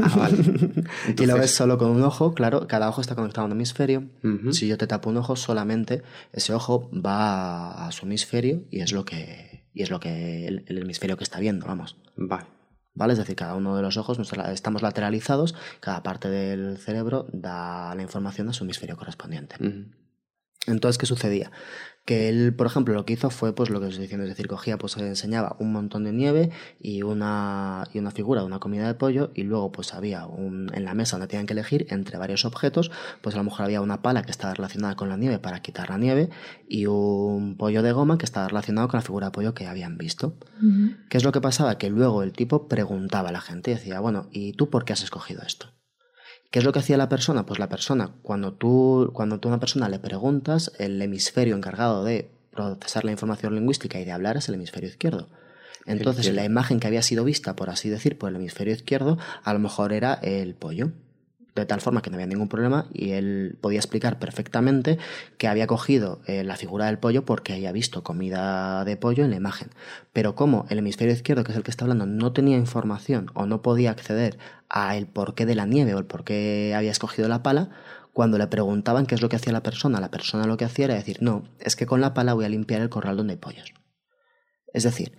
Ah, 0.04 0.14
vale. 0.16 0.38
y 1.18 1.26
lo 1.26 1.36
ves 1.36 1.50
solo 1.52 1.80
con 1.80 1.90
un 1.90 2.04
ojo, 2.04 2.36
claro, 2.36 2.68
cada 2.68 2.90
ojo 2.90 3.02
está 3.02 3.16
conectado 3.16 3.44
a 3.44 3.46
un 3.48 3.54
hemisferio. 3.54 4.04
Si 4.52 4.68
yo 4.68 4.78
te 4.78 4.86
tapo 4.86 5.10
un 5.10 5.18
ojo, 5.18 5.36
solamente 5.36 6.04
ese 6.32 6.54
ojo 6.54 6.92
va 6.94 7.88
a 7.88 7.92
su 7.92 8.06
hemisferio 8.06 8.62
y 8.70 8.82
es 8.82 8.92
lo 8.92 9.04
que, 9.04 9.64
y 9.74 9.82
es 9.82 9.90
lo 9.90 10.00
que 10.00 10.46
el, 10.48 10.64
el 10.68 10.78
hemisferio 10.78 11.18
que 11.18 11.24
está 11.24 11.40
viendo, 11.40 11.66
vamos. 11.66 11.96
Vale. 12.16 12.46
¿Vale? 12.94 13.14
Es 13.14 13.20
decir, 13.20 13.36
cada 13.36 13.56
uno 13.56 13.76
de 13.76 13.82
los 13.82 13.98
ojos 13.98 14.20
estamos 14.52 14.82
lateralizados, 14.82 15.56
cada 15.80 16.04
parte 16.04 16.30
del 16.30 16.78
cerebro 16.78 17.28
da 17.32 17.94
la 17.96 18.02
información 18.02 18.50
a 18.50 18.54
su 18.54 18.64
hemisferio 18.64 18.98
correspondiente. 18.98 19.56
Entonces, 20.68 20.98
¿qué 20.98 21.06
sucedía? 21.06 21.52
Que 22.10 22.28
él, 22.28 22.56
por 22.56 22.66
ejemplo, 22.66 22.96
lo 22.96 23.06
que 23.06 23.14
hizo 23.14 23.30
fue 23.30 23.54
pues 23.54 23.70
lo 23.70 23.80
que 23.80 23.86
os 23.86 23.92
estoy 23.92 24.06
diciendo, 24.06 24.24
es 24.24 24.32
decir, 24.32 24.48
cogía, 24.48 24.80
pues 24.80 24.98
enseñaba 24.98 25.56
un 25.60 25.72
montón 25.72 26.06
de 26.06 26.12
nieve 26.12 26.50
y 26.80 27.04
una, 27.04 27.84
y 27.94 28.00
una 28.00 28.10
figura 28.10 28.42
de 28.42 28.48
una 28.48 28.58
comida 28.58 28.88
de 28.88 28.96
pollo 28.96 29.30
y 29.36 29.44
luego 29.44 29.72
pues 29.72 29.94
había 29.94 30.26
un, 30.26 30.72
en 30.74 30.86
la 30.86 30.96
mesa 30.96 31.18
donde 31.18 31.28
tenían 31.28 31.46
que 31.46 31.54
elegir 31.54 31.86
entre 31.92 32.18
varios 32.18 32.46
objetos, 32.46 32.90
pues 33.22 33.36
a 33.36 33.38
lo 33.38 33.44
mejor 33.44 33.66
había 33.66 33.80
una 33.82 34.02
pala 34.02 34.24
que 34.24 34.32
estaba 34.32 34.56
relacionada 34.56 34.96
con 34.96 35.08
la 35.08 35.18
nieve 35.18 35.38
para 35.38 35.62
quitar 35.62 35.92
la 35.92 36.00
nieve 36.00 36.32
y 36.68 36.88
un 36.88 37.58
pollo 37.58 37.84
de 37.84 37.92
goma 37.92 38.18
que 38.18 38.26
estaba 38.26 38.48
relacionado 38.48 38.88
con 38.88 38.98
la 38.98 39.04
figura 39.04 39.28
de 39.28 39.32
pollo 39.32 39.54
que 39.54 39.68
habían 39.68 40.00
visto. 40.00 40.34
Ujú. 40.64 40.96
¿Qué 41.10 41.18
es 41.20 41.24
lo 41.24 41.32
que 41.32 41.42
pasaba? 41.42 41.78
Que 41.78 41.92
luego 41.92 42.24
el 42.24 42.34
tipo 42.34 42.68
preguntaba 42.68 43.30
a 43.30 43.34
la 43.34 43.42
gente 43.42 43.70
y 43.70 43.76
decía, 43.76 44.00
bueno, 44.00 44.30
¿y 44.32 44.54
tú 44.54 44.72
por 44.72 44.84
qué 44.84 44.94
has 44.94 45.04
escogido 45.04 45.44
esto? 45.46 45.68
¿Qué 46.52 46.60
es 46.60 46.66
lo 46.66 46.72
que 46.72 46.80
hacía 46.80 46.98
la 46.98 47.10
persona? 47.10 47.46
Pues 47.46 47.60
la 47.60 47.70
persona, 47.70 48.12
cuando 48.24 48.54
tú, 48.54 49.12
cuando 49.14 49.40
tú 49.40 49.50
a 49.50 49.52
una 49.52 49.60
persona 49.60 49.88
le 49.88 50.00
preguntas, 50.00 50.72
el 50.80 51.00
hemisferio 51.02 51.56
encargado 51.56 52.04
de 52.04 52.32
procesar 52.52 53.06
la 53.06 53.12
información 53.12 53.54
lingüística 53.54 54.00
y 54.00 54.06
de 54.06 54.12
hablar 54.12 54.38
es 54.38 54.50
el 54.50 54.56
hemisferio 54.56 54.90
izquierdo. 54.90 55.30
Entonces, 55.86 56.34
la 56.34 56.46
imagen 56.46 56.80
que 56.80 56.88
había 56.88 57.02
sido 57.02 57.24
vista, 57.24 57.56
por 57.56 57.70
así 57.70 57.90
decir, 57.90 58.18
por 58.18 58.30
el 58.30 58.36
hemisferio 58.36 58.74
izquierdo, 58.74 59.18
a 59.44 59.54
lo 59.54 59.60
mejor 59.60 59.94
era 59.94 60.14
el 60.16 60.56
pollo. 60.56 60.92
De 61.56 61.66
tal 61.66 61.82
forma 61.82 62.02
que 62.02 62.10
no 62.10 62.16
había 62.16 62.28
ningún 62.28 62.48
problema 62.48 62.86
y 62.94 63.12
él 63.12 63.58
podía 63.60 63.80
explicar 63.80 64.18
perfectamente 64.18 64.98
que 65.38 65.48
había 65.48 65.68
cogido 65.68 66.22
eh, 66.26 66.44
la 66.44 66.56
figura 66.56 66.86
del 66.86 67.00
pollo 67.00 67.26
porque 67.26 67.54
había 67.54 67.72
visto 67.72 68.02
comida 68.02 68.86
de 68.86 68.96
pollo 68.96 69.26
en 69.26 69.32
la 69.32 69.36
imagen. 69.36 69.70
Pero 70.14 70.36
como 70.36 70.68
el 70.70 70.78
hemisferio 70.78 71.14
izquierdo, 71.14 71.44
que 71.44 71.52
es 71.52 71.58
el 71.58 71.64
que 71.64 71.72
está 71.72 71.84
hablando, 71.84 72.06
no 72.06 72.32
tenía 72.32 72.56
información 72.56 73.32
o 73.34 73.46
no 73.46 73.62
podía 73.62 73.92
acceder 73.92 74.38
a 74.70 74.96
el 74.96 75.08
porqué 75.08 75.46
de 75.46 75.56
la 75.56 75.66
nieve 75.66 75.94
o 75.94 76.00
el 76.00 76.06
por 76.06 76.24
qué 76.24 76.74
había 76.76 76.92
escogido 76.92 77.28
la 77.28 77.44
pala, 77.44 77.70
cuando 78.14 78.38
le 78.38 78.48
preguntaban 78.48 79.06
qué 79.06 79.16
es 79.16 79.22
lo 79.22 79.30
que 79.30 79.36
hacía 79.36 79.54
la 79.54 79.64
persona, 79.64 80.00
la 80.00 80.12
persona 80.12 80.46
lo 80.46 80.58
que 80.58 80.66
hacía 80.66 80.86
era 80.86 80.96
decir, 80.96 81.18
no, 81.22 81.44
es 81.60 81.76
que 81.76 81.86
con 81.86 82.02
la 82.02 82.14
pala 82.14 82.34
voy 82.34 82.46
a 82.46 82.50
limpiar 82.50 82.82
el 82.82 82.90
corral 82.90 83.18
donde 83.18 83.34
hay 83.34 83.40
pollos. 83.40 83.74
Es 84.74 84.84
decir, 84.84 85.18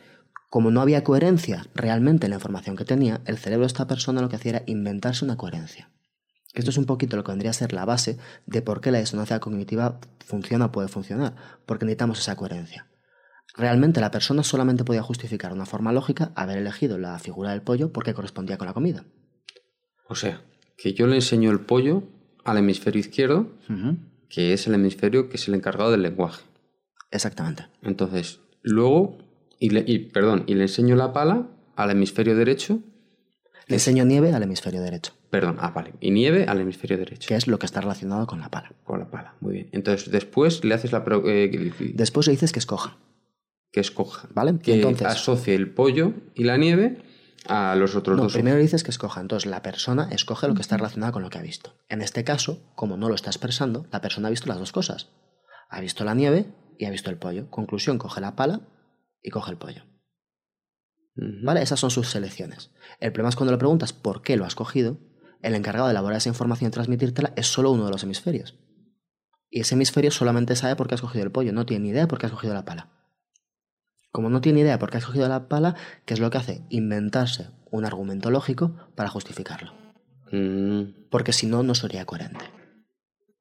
como 0.48 0.70
no 0.70 0.80
había 0.80 1.04
coherencia 1.04 1.64
realmente 1.74 2.26
en 2.26 2.30
la 2.30 2.36
información 2.36 2.76
que 2.76 2.84
tenía, 2.84 3.20
el 3.24 3.38
cerebro 3.38 3.62
de 3.62 3.68
esta 3.68 3.86
persona 3.86 4.20
lo 4.20 4.28
que 4.28 4.36
hacía 4.36 4.50
era 4.56 4.62
inventarse 4.66 5.24
una 5.24 5.36
coherencia. 5.36 5.90
Esto 6.52 6.70
es 6.70 6.78
un 6.78 6.86
poquito 6.86 7.16
lo 7.16 7.22
que 7.22 7.30
vendría 7.30 7.50
a 7.50 7.54
ser 7.54 7.72
la 7.72 7.84
base 7.84 8.18
de 8.46 8.60
por 8.60 8.80
qué 8.80 8.90
la 8.90 8.98
disonancia 8.98 9.38
cognitiva 9.38 10.00
funciona 10.26 10.66
o 10.66 10.72
puede 10.72 10.88
funcionar, 10.88 11.36
porque 11.66 11.84
necesitamos 11.84 12.18
esa 12.18 12.34
coherencia. 12.34 12.86
Realmente 13.56 14.00
la 14.00 14.10
persona 14.10 14.42
solamente 14.42 14.84
podía 14.84 15.02
justificar 15.02 15.52
de 15.52 15.56
una 15.56 15.66
forma 15.66 15.92
lógica 15.92 16.32
haber 16.34 16.58
elegido 16.58 16.98
la 16.98 17.18
figura 17.18 17.50
del 17.50 17.62
pollo 17.62 17.92
porque 17.92 18.14
correspondía 18.14 18.58
con 18.58 18.66
la 18.66 18.74
comida. 18.74 19.04
O 20.10 20.14
sea, 20.14 20.42
que 20.76 20.92
yo 20.92 21.06
le 21.06 21.14
enseño 21.16 21.50
el 21.50 21.60
pollo 21.60 22.02
al 22.44 22.58
hemisferio 22.58 23.00
izquierdo, 23.00 23.50
que 24.28 24.52
es 24.52 24.66
el 24.66 24.74
hemisferio 24.74 25.28
que 25.28 25.36
es 25.36 25.48
el 25.48 25.54
encargado 25.54 25.90
del 25.90 26.02
lenguaje. 26.02 26.42
Exactamente. 27.10 27.64
Entonces, 27.82 28.40
luego, 28.62 29.18
y, 29.58 29.70
le- 29.70 29.84
y, 29.86 29.98
perdón, 30.00 30.44
y 30.46 30.54
le 30.54 30.62
enseño 30.62 30.96
la 30.96 31.12
pala 31.12 31.48
al 31.76 31.90
hemisferio 31.90 32.36
derecho, 32.36 32.80
Le 33.66 33.76
enseño 33.76 34.04
nieve 34.04 34.32
al 34.32 34.42
hemisferio 34.42 34.82
derecho, 34.82 35.12
perdón, 35.30 35.56
ah, 35.60 35.70
vale, 35.70 35.92
y 36.00 36.10
nieve 36.10 36.44
al 36.48 36.60
hemisferio 36.60 36.98
derecho. 36.98 37.28
que 37.28 37.36
es 37.36 37.46
lo 37.46 37.58
que 37.60 37.66
está 37.66 37.80
relacionado 37.80 38.26
con 38.26 38.40
la 38.40 38.48
pala. 38.50 38.72
Con 38.82 38.98
la 38.98 39.08
pala, 39.08 39.34
muy 39.40 39.52
bien. 39.54 39.68
Entonces, 39.70 40.10
después 40.10 40.64
le 40.64 40.74
haces 40.74 40.90
la 40.90 41.04
eh, 41.26 41.72
Después 41.94 42.26
le 42.26 42.32
dices 42.32 42.52
que 42.52 42.58
escoja, 42.58 42.96
que 43.70 43.78
escoja, 43.80 44.28
¿vale? 44.34 44.58
que 44.60 44.74
Entonces, 44.74 45.06
asocie 45.06 45.54
el 45.54 45.70
pollo 45.70 46.14
y 46.34 46.42
la 46.44 46.56
nieve 46.56 46.98
a 47.46 47.74
los 47.74 47.94
otros 47.96 48.16
no, 48.16 48.24
dos. 48.24 48.32
primero 48.32 48.58
dices 48.58 48.84
que 48.84 48.90
escoja. 48.90 49.20
Entonces 49.20 49.50
la 49.50 49.62
persona 49.62 50.08
escoge 50.10 50.48
lo 50.48 50.54
que 50.54 50.62
está 50.62 50.76
relacionado 50.76 51.12
con 51.12 51.22
lo 51.22 51.30
que 51.30 51.38
ha 51.38 51.42
visto. 51.42 51.74
En 51.88 52.02
este 52.02 52.24
caso, 52.24 52.62
como 52.74 52.96
no 52.96 53.08
lo 53.08 53.14
está 53.14 53.30
expresando, 53.30 53.86
la 53.90 54.00
persona 54.00 54.28
ha 54.28 54.30
visto 54.30 54.48
las 54.48 54.58
dos 54.58 54.72
cosas. 54.72 55.08
Ha 55.68 55.80
visto 55.80 56.04
la 56.04 56.14
nieve 56.14 56.52
y 56.78 56.84
ha 56.84 56.90
visto 56.90 57.10
el 57.10 57.16
pollo. 57.16 57.50
Conclusión, 57.50 57.98
coge 57.98 58.20
la 58.20 58.36
pala 58.36 58.60
y 59.22 59.30
coge 59.30 59.52
el 59.52 59.58
pollo. 59.58 59.84
¿Vale? 61.16 61.62
Esas 61.62 61.80
son 61.80 61.90
sus 61.90 62.08
selecciones. 62.08 62.70
El 62.98 63.12
problema 63.12 63.30
es 63.30 63.36
cuando 63.36 63.52
le 63.52 63.58
preguntas 63.58 63.92
por 63.92 64.22
qué 64.22 64.36
lo 64.36 64.44
has 64.44 64.54
cogido, 64.54 64.98
el 65.42 65.54
encargado 65.54 65.86
de 65.86 65.92
elaborar 65.92 66.18
esa 66.18 66.28
información 66.28 66.68
y 66.68 66.72
transmitírtela 66.72 67.32
es 67.36 67.46
solo 67.46 67.70
uno 67.70 67.84
de 67.84 67.90
los 67.90 68.02
hemisferios. 68.02 68.58
Y 69.50 69.60
ese 69.60 69.74
hemisferio 69.74 70.10
solamente 70.10 70.54
sabe 70.54 70.76
por 70.76 70.86
qué 70.86 70.94
has 70.94 71.00
cogido 71.00 71.24
el 71.24 71.32
pollo, 71.32 71.52
no 71.52 71.66
tiene 71.66 71.84
ni 71.84 71.88
idea 71.90 72.06
por 72.06 72.18
qué 72.18 72.26
has 72.26 72.32
cogido 72.32 72.54
la 72.54 72.64
pala. 72.64 72.99
Como 74.12 74.28
no 74.30 74.40
tiene 74.40 74.60
idea 74.60 74.78
por 74.78 74.90
qué 74.90 74.98
has 74.98 75.06
cogido 75.06 75.28
la 75.28 75.48
pala, 75.48 75.76
¿qué 76.04 76.14
es 76.14 76.20
lo 76.20 76.30
que 76.30 76.38
hace? 76.38 76.62
Inventarse 76.68 77.48
un 77.70 77.84
argumento 77.84 78.30
lógico 78.30 78.74
para 78.96 79.08
justificarlo. 79.08 79.72
Mm, 80.32 81.08
Porque 81.10 81.32
si 81.32 81.46
no, 81.46 81.62
no 81.62 81.74
sería 81.74 82.04
coherente. 82.04 82.44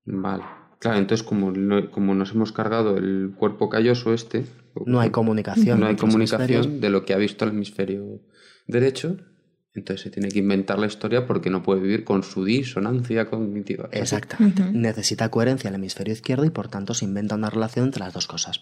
vale. 0.05 0.43
Claro, 0.79 0.97
entonces 0.97 1.27
como, 1.27 1.51
como 1.91 2.15
nos 2.15 2.31
hemos 2.31 2.53
cargado 2.53 2.95
el 2.95 3.33
cuerpo 3.37 3.67
calloso 3.67 4.13
este, 4.13 4.45
No 4.85 5.01
hay 5.01 5.09
comunicación. 5.09 5.77
no 5.77 5.87
hay 5.87 5.97
comunicación 5.97 6.79
de 6.79 6.89
lo 6.89 7.03
que 7.03 7.13
ha 7.13 7.17
visto 7.17 7.43
el 7.43 7.51
hemisferio 7.51 8.21
derecho, 8.65 9.17
entonces 9.73 10.03
se 10.03 10.09
tiene 10.09 10.29
que 10.29 10.39
inventar 10.39 10.79
la 10.79 10.87
historia 10.87 11.27
porque 11.27 11.49
no 11.49 11.63
puede 11.63 11.81
vivir 11.81 12.05
con 12.05 12.23
su 12.23 12.45
disonancia 12.45 13.29
cognitiva. 13.29 13.89
Exactamente. 13.91 14.63
Necesita 14.71 15.29
coherencia 15.29 15.67
el 15.67 15.75
hemisferio 15.75 16.13
izquierdo 16.13 16.45
y 16.45 16.49
por 16.49 16.69
tanto 16.69 16.93
se 16.93 17.03
inventa 17.03 17.35
una 17.35 17.49
relación 17.49 17.87
entre 17.87 17.99
las 17.99 18.13
dos 18.13 18.27
cosas. 18.27 18.61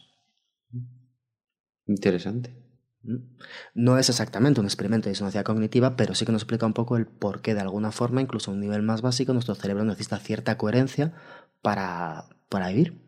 Interesante. 1.87 2.55
No 3.73 3.97
es 3.97 4.09
exactamente 4.09 4.59
un 4.59 4.65
experimento 4.65 5.05
de 5.05 5.11
disonancia 5.11 5.43
cognitiva, 5.43 5.95
pero 5.95 6.13
sí 6.13 6.25
que 6.25 6.31
nos 6.31 6.41
explica 6.41 6.65
un 6.65 6.73
poco 6.73 6.97
el 6.97 7.05
por 7.05 7.41
qué, 7.41 7.53
de 7.53 7.61
alguna 7.61 7.91
forma, 7.91 8.21
incluso 8.21 8.51
a 8.51 8.53
un 8.53 8.59
nivel 8.59 8.81
más 8.81 9.01
básico, 9.01 9.33
nuestro 9.33 9.55
cerebro 9.55 9.85
necesita 9.85 10.17
cierta 10.17 10.57
coherencia 10.57 11.13
para, 11.61 12.25
para 12.49 12.69
vivir. 12.69 12.99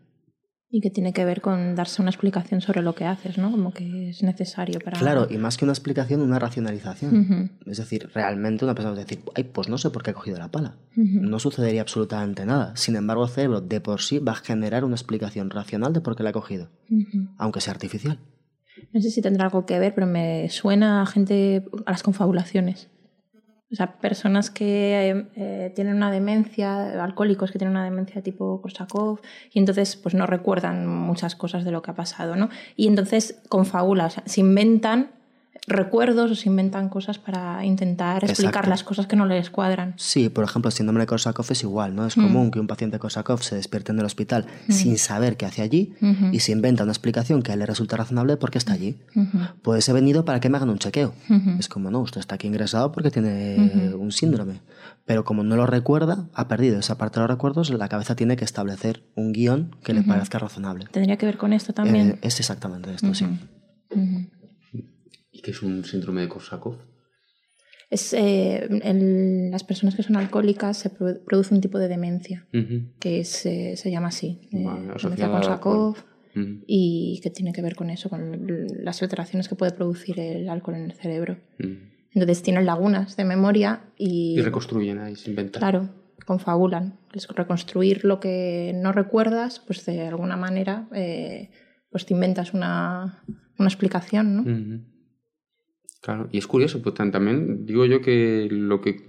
Y 0.72 0.82
que 0.82 0.92
tiene 0.92 1.14
que 1.14 1.26
ver 1.26 1.42
con 1.42 1.74
darse 1.74 2.00
una 2.00 2.12
explicación 2.12 2.62
sobre 2.62 2.84
lo 2.84 2.94
que 2.94 3.04
haces, 3.04 3.40
¿no? 3.40 3.50
Como 3.50 3.74
que 3.74 4.10
es 4.10 4.22
necesario 4.22 4.80
para... 4.80 5.00
Claro, 5.00 5.28
y 5.28 5.40
más 5.40 5.58
que 5.58 5.66
una 5.66 5.72
explicación, 5.74 6.22
una 6.22 6.38
racionalización. 6.38 7.60
Es 7.66 7.78
decir, 7.80 8.08
realmente 8.14 8.66
una 8.66 8.76
persona 8.76 8.94
puede 8.94 9.06
decir, 9.06 9.24
ay, 9.34 9.46
pues 9.46 9.68
no 9.68 9.80
sé 9.80 9.90
por 9.90 10.04
qué 10.04 10.12
he 10.12 10.14
cogido 10.14 10.38
la 10.38 10.52
pala. 10.52 10.78
No 10.96 11.40
sucedería 11.40 11.82
absolutamente 11.82 12.46
nada. 12.46 12.76
Sin 12.76 12.96
embargo, 12.96 13.24
el 13.24 13.32
cerebro 13.32 13.62
de 13.62 13.82
por 13.82 14.02
sí 14.02 14.20
va 14.20 14.34
a 14.34 14.36
generar 14.36 14.86
una 14.86 14.94
explicación 14.94 15.50
racional 15.50 15.92
de 15.92 16.02
por 16.02 16.16
qué 16.16 16.22
la 16.22 16.30
ha 16.30 16.34
cogido, 16.34 16.70
aunque 17.40 17.62
sea 17.62 17.74
artificial. 17.74 18.20
No 18.94 19.02
sé 19.02 19.10
si 19.12 19.22
tendrá 19.22 19.46
algo 19.46 19.66
que 19.66 19.80
ver, 19.80 19.94
pero 19.94 20.08
me 20.08 20.50
suena 20.50 21.02
a 21.02 21.06
gente, 21.06 21.66
a 21.86 21.92
las 21.92 22.04
confabulaciones. 22.04 22.90
O 23.72 23.76
sea, 23.76 24.00
personas 24.00 24.50
que 24.50 25.28
eh, 25.36 25.72
tienen 25.76 25.96
una 25.96 26.10
demencia, 26.10 27.04
alcohólicos 27.04 27.52
que 27.52 27.60
tienen 27.60 27.76
una 27.76 27.84
demencia 27.84 28.24
tipo 28.24 28.62
Korsakov, 28.62 29.22
y 29.54 29.60
entonces 29.60 29.96
pues 29.96 30.16
no 30.16 30.26
recuerdan 30.26 30.88
muchas 30.88 31.36
cosas 31.36 31.66
de 31.66 31.72
lo 31.72 31.84
que 31.84 31.92
ha 31.92 31.96
pasado, 31.96 32.36
¿no? 32.36 32.50
Y 32.76 32.88
entonces 32.88 33.42
confabulan, 33.48 34.08
o 34.08 34.10
sea, 34.10 34.24
se 34.26 34.42
inventan 34.42 35.12
recuerdos 35.70 36.32
o 36.32 36.36
se 36.36 36.50
inventan 36.50 36.90
cosas 36.90 37.20
para 37.20 37.64
intentar 37.64 38.24
explicar 38.24 38.50
Exacto. 38.50 38.70
las 38.70 38.84
cosas 38.84 39.08
que 39.08 39.16
no 39.16 39.26
les 39.26 39.50
cuadran. 39.50 39.94
Sí, 39.98 40.30
por 40.30 40.44
ejemplo, 40.44 40.70
el 40.70 40.74
síndrome 40.74 41.00
de 41.00 41.06
Korsakoff 41.06 41.52
es 41.52 41.64
igual, 41.64 41.96
¿no? 41.96 42.06
Es 42.06 42.16
común 42.16 42.52
que 42.52 42.60
un 42.60 42.68
paciente 42.68 42.96
de 42.96 43.00
Korsakoff 43.00 43.44
se 43.44 43.56
despierte 43.56 43.92
en 43.92 44.00
el 44.00 44.06
hospital 44.06 44.46
sin 44.68 44.98
saber 44.98 45.38
qué 45.38 45.46
hace 45.46 45.62
allí 45.62 45.94
y 46.32 46.40
se 46.40 46.52
inventa 46.52 46.84
una 46.84 46.92
explicación 46.92 47.42
que 47.42 47.52
a 47.52 47.54
él 47.54 47.60
le 47.60 47.66
resulta 47.66 47.98
razonable 47.98 48.38
porque 48.38 48.58
está 48.58 48.74
allí. 48.74 48.98
Pues 49.62 49.88
he 49.88 49.94
venido 49.94 50.26
para 50.26 50.40
que 50.40 50.50
me 50.50 50.58
hagan 50.58 50.70
un 50.70 50.80
chequeo. 50.80 51.14
Es 51.60 51.70
como, 51.70 51.92
no, 51.92 52.00
usted 52.00 52.20
está 52.20 52.36
aquí 52.36 52.48
ingresado 52.48 52.92
porque 52.92 53.12
tiene 53.12 53.94
un 53.96 54.12
síndrome. 54.12 54.62
Pero 55.06 55.24
como 55.24 55.44
no 55.44 55.56
lo 55.56 55.66
recuerda, 55.66 56.28
ha 56.34 56.48
perdido 56.48 56.80
esa 56.80 56.98
parte 56.98 57.20
de 57.20 57.22
los 57.22 57.32
recuerdos, 57.32 57.70
la 57.72 57.90
cabeza 57.90 58.16
tiene 58.16 58.36
que 58.36 58.46
establecer 58.46 59.04
un 59.16 59.34
guion 59.34 59.76
que 59.84 59.94
le 59.94 60.04
parezca 60.04 60.38
razonable. 60.40 60.86
Tendría 60.92 61.18
que 61.18 61.26
ver 61.26 61.38
con 61.38 61.54
esto 61.54 61.74
también. 61.74 62.10
Eh, 62.12 62.20
es 62.22 62.40
exactamente 62.40 62.94
esto, 62.94 63.14
sí. 63.14 63.26
¿Y 65.40 65.42
qué 65.42 65.52
es 65.52 65.62
un 65.64 65.86
síndrome 65.86 66.20
de 66.22 66.28
Korsakoff? 66.28 66.76
Es, 67.90 68.14
eh, 68.14 68.68
en 68.84 69.50
las 69.52 69.64
personas 69.64 69.96
que 69.96 70.04
son 70.04 70.18
alcohólicas 70.18 70.78
se 70.78 70.92
produ- 70.94 71.24
produce 71.24 71.54
un 71.56 71.62
tipo 71.62 71.80
de 71.80 71.88
demencia 71.88 72.46
que 73.00 73.24
se, 73.24 73.78
se 73.78 73.90
llama 73.90 74.10
así, 74.10 74.42
eh, 74.52 74.64
Vale, 74.66 74.82
demencia 75.16 75.28
Korsakoff, 75.32 76.04
y 76.68 77.20
que 77.24 77.30
tiene 77.30 77.54
que 77.54 77.62
ver 77.62 77.76
con 77.76 77.90
eso, 77.90 78.10
con 78.10 78.46
las 78.84 79.02
alteraciones 79.02 79.48
que 79.48 79.56
puede 79.56 79.72
producir 79.72 80.20
el 80.20 80.50
alcohol 80.50 80.76
en 80.76 80.84
el 80.84 80.92
cerebro. 80.94 81.38
Entonces 82.14 82.44
tienen 82.44 82.66
lagunas 82.66 83.16
de 83.16 83.24
memoria 83.24 83.82
y, 83.98 84.38
Y 84.38 84.42
reconstruyen 84.42 85.00
ahí, 85.00 85.16
se 85.16 85.30
inventan. 85.30 85.60
claro, 85.62 85.90
confabulan. 86.26 87.00
Es 87.14 87.28
reconstruir 87.30 88.04
lo 88.04 88.20
que 88.20 88.74
no 88.76 88.92
recuerdas, 88.92 89.62
pues 89.66 89.86
de 89.86 90.02
alguna 90.08 90.36
manera, 90.36 90.88
eh, 90.94 91.50
pues 91.92 92.06
te 92.06 92.14
inventas 92.14 92.54
una, 92.54 93.24
una 93.58 93.68
explicación, 93.70 94.36
¿no? 94.36 94.44
Claro, 96.02 96.30
y 96.32 96.38
es 96.38 96.48
curioso, 96.48 96.82
pues 96.82 96.96
tam- 96.96 97.12
también 97.12 97.66
digo 97.66 97.86
yo 97.86 98.02
que 98.02 98.48
lo 98.50 98.80
que, 98.82 99.02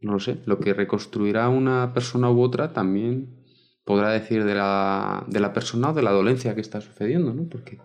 no 0.00 0.12
lo 0.12 0.20
sé, 0.20 0.38
lo 0.46 0.58
que 0.58 0.72
reconstruirá 0.72 1.48
una 1.50 1.92
persona 1.92 2.30
u 2.30 2.40
otra 2.40 2.72
también 2.72 3.36
podrá 3.84 4.10
decir 4.10 4.44
de 4.44 4.54
la, 4.54 5.24
de 5.28 5.40
la 5.40 5.52
persona 5.52 5.90
o 5.90 5.94
de 5.94 6.02
la 6.02 6.10
dolencia 6.12 6.54
que 6.54 6.62
está 6.62 6.80
sucediendo, 6.80 7.34
¿no? 7.34 7.48
Porque, 7.50 7.78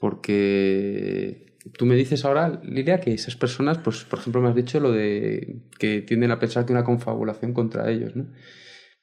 porque 0.00 1.56
tú 1.78 1.86
me 1.86 1.94
dices 1.96 2.24
ahora, 2.24 2.60
Lilia, 2.64 3.00
que 3.00 3.14
esas 3.14 3.36
personas, 3.36 3.78
pues 3.78 4.04
por 4.04 4.18
ejemplo 4.20 4.42
me 4.42 4.48
has 4.50 4.54
dicho 4.56 4.80
lo 4.80 4.92
de 4.92 5.62
que 5.78 6.02
tienden 6.02 6.30
a 6.32 6.38
pensar 6.38 6.66
que 6.66 6.72
una 6.72 6.84
confabulación 6.84 7.54
contra 7.54 7.90
ellos, 7.90 8.16
¿no? 8.16 8.26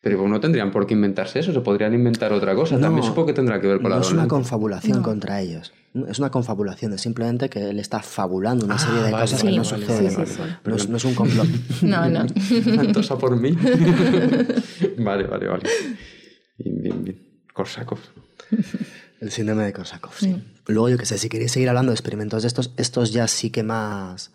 Pero 0.04 0.18
pues, 0.18 0.30
no 0.30 0.40
tendrían 0.42 0.70
por 0.70 0.86
qué 0.86 0.94
inventarse 0.96 1.40
eso, 1.40 1.54
se 1.54 1.62
podrían 1.62 1.94
inventar 1.94 2.34
otra 2.34 2.54
cosa. 2.54 2.76
No, 2.76 2.82
También 2.82 3.06
supongo 3.08 3.28
que 3.28 3.34
tendrá 3.34 3.62
que 3.62 3.68
ver 3.68 3.80
con 3.82 3.90
la 3.90 3.96
no 3.96 4.02
es 4.02 4.12
una 4.12 4.28
confabulación 4.28 4.98
No. 4.98 5.04
contra 5.04 5.40
ellos. 5.40 5.72
Es 6.10 6.20
una 6.20 6.30
confabulación, 6.30 6.92
es 6.94 7.00
simplemente 7.02 7.50
que 7.50 7.70
él 7.70 7.80
está 7.80 8.02
fabulando 8.02 8.66
una 8.66 8.76
Ah, 8.76 8.80
serie 8.80 9.02
de 9.02 9.12
vale, 9.12 9.24
cosas 9.24 9.42
que 9.44 9.52
no 9.52 9.64
vale, 9.64 9.66
suceden. 9.86 10.14
vale, 10.14 10.26
sí, 10.28 10.34
sí, 10.34 10.42
sí. 10.44 10.50
No, 10.66 10.76
es, 10.76 10.90
no 10.90 10.98
es 10.98 11.06
un 11.06 11.16
complot. 11.16 11.48
No, 11.84 12.10
no. 12.10 12.26
Tosa 12.92 13.18
por 13.18 13.38
mí. 13.40 13.52
vale, 14.98 15.24
vale, 15.26 15.48
vale. 15.48 15.64
Bien, 16.58 16.82
bien, 16.82 17.04
bien. 17.04 17.18
Korsakov. 17.54 18.00
El 19.22 19.32
síndrome 19.32 19.64
de 19.64 19.72
Korsakoff, 19.74 20.20
sí. 20.20 20.36
Luego, 20.68 20.90
yo 20.90 20.98
que 20.98 21.06
sé, 21.06 21.18
si 21.18 21.30
queréis 21.30 21.52
seguir 21.54 21.70
hablando 21.70 21.92
de 21.92 21.96
experimentos 21.96 22.42
de 22.44 22.48
estos, 22.48 22.74
estos 22.78 23.14
ya 23.14 23.28
sí 23.28 23.52
que 23.52 23.64
más, 23.64 24.32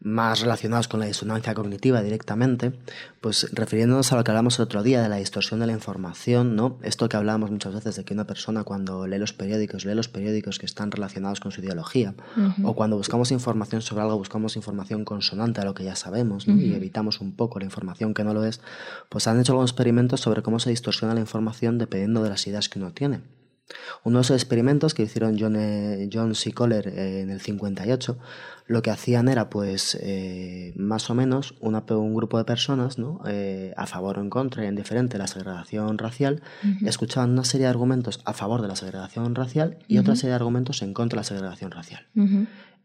más 0.00 0.40
relacionados 0.40 0.86
con 0.86 1.00
la 1.00 1.06
disonancia 1.06 1.54
cognitiva 1.54 2.02
directamente, 2.02 2.72
pues 3.20 3.48
refiriéndonos 3.52 4.12
a 4.12 4.16
lo 4.16 4.22
que 4.22 4.30
hablamos 4.30 4.58
el 4.58 4.64
otro 4.64 4.84
día 4.84 5.02
de 5.02 5.08
la 5.08 5.16
distorsión 5.16 5.58
de 5.58 5.66
la 5.66 5.72
información, 5.72 6.54
¿no? 6.54 6.78
Esto 6.82 7.08
que 7.08 7.16
hablábamos 7.16 7.50
muchas 7.50 7.74
veces 7.74 7.96
de 7.96 8.04
que 8.04 8.14
una 8.14 8.26
persona 8.26 8.62
cuando 8.62 9.08
lee 9.08 9.18
los 9.18 9.32
periódicos, 9.32 9.84
lee 9.84 9.94
los 9.94 10.08
periódicos 10.08 10.58
que 10.60 10.66
están 10.66 10.92
relacionados 10.92 11.40
con 11.40 11.50
su 11.50 11.60
ideología, 11.60 12.14
o 12.62 12.74
cuando 12.74 12.96
buscamos 12.96 13.32
información 13.32 13.82
sobre 13.82 14.02
algo, 14.02 14.16
buscamos 14.16 14.54
información 14.54 15.04
consonante 15.04 15.60
a 15.60 15.64
lo 15.64 15.74
que 15.74 15.84
ya 15.84 15.96
sabemos, 15.96 16.46
¿no? 16.46 16.56
Y 16.60 16.74
evitamos 16.74 17.20
un 17.20 17.34
poco 17.34 17.58
la 17.58 17.64
información 17.64 18.14
que 18.14 18.22
no 18.22 18.34
lo 18.34 18.44
es, 18.44 18.60
pues 19.08 19.26
han 19.26 19.40
hecho 19.40 19.52
algunos 19.52 19.70
experimentos 19.70 20.20
sobre 20.20 20.42
cómo 20.42 20.60
se 20.60 20.70
distorsiona 20.70 21.14
la 21.14 21.20
información 21.20 21.78
dependiendo 21.78 22.22
de 22.22 22.30
las 22.30 22.46
ideas 22.46 22.68
que 22.68 22.78
uno 22.78 22.92
tiene. 22.92 23.20
Uno 24.04 24.18
de 24.18 24.22
esos 24.22 24.36
experimentos 24.36 24.94
que 24.94 25.02
hicieron 25.02 25.36
John, 25.38 25.56
eh, 25.56 26.08
John 26.12 26.34
C. 26.34 26.52
Kohler 26.52 26.88
eh, 26.88 27.20
en 27.20 27.30
el 27.30 27.40
58, 27.40 28.18
lo 28.68 28.82
que 28.82 28.90
hacían 28.90 29.28
era, 29.28 29.48
pues, 29.48 29.98
eh, 30.00 30.74
más 30.76 31.08
o 31.08 31.14
menos 31.14 31.54
una, 31.60 31.82
un 31.88 32.14
grupo 32.14 32.36
de 32.36 32.44
personas, 32.44 32.98
¿no? 32.98 33.20
Eh, 33.26 33.72
a 33.76 33.86
favor 33.86 34.18
o 34.18 34.20
en 34.20 34.28
contra 34.28 34.62
y 34.62 34.66
en 34.66 34.76
diferente 34.76 35.14
de 35.14 35.20
la 35.20 35.26
segregación 35.26 35.96
racial, 35.96 36.42
escuchaban 36.84 37.30
una 37.30 37.44
serie 37.44 37.64
de 37.64 37.70
argumentos 37.70 38.20
a 38.26 38.34
favor 38.34 38.60
de 38.60 38.68
la 38.68 38.76
segregación 38.76 39.34
racial 39.34 39.78
y 39.88 39.96
otra 39.96 40.14
serie 40.16 40.30
de 40.30 40.36
argumentos 40.36 40.82
en 40.82 40.92
contra 40.92 41.16
de 41.16 41.20
la 41.20 41.24
segregación 41.24 41.70
racial. 41.70 42.06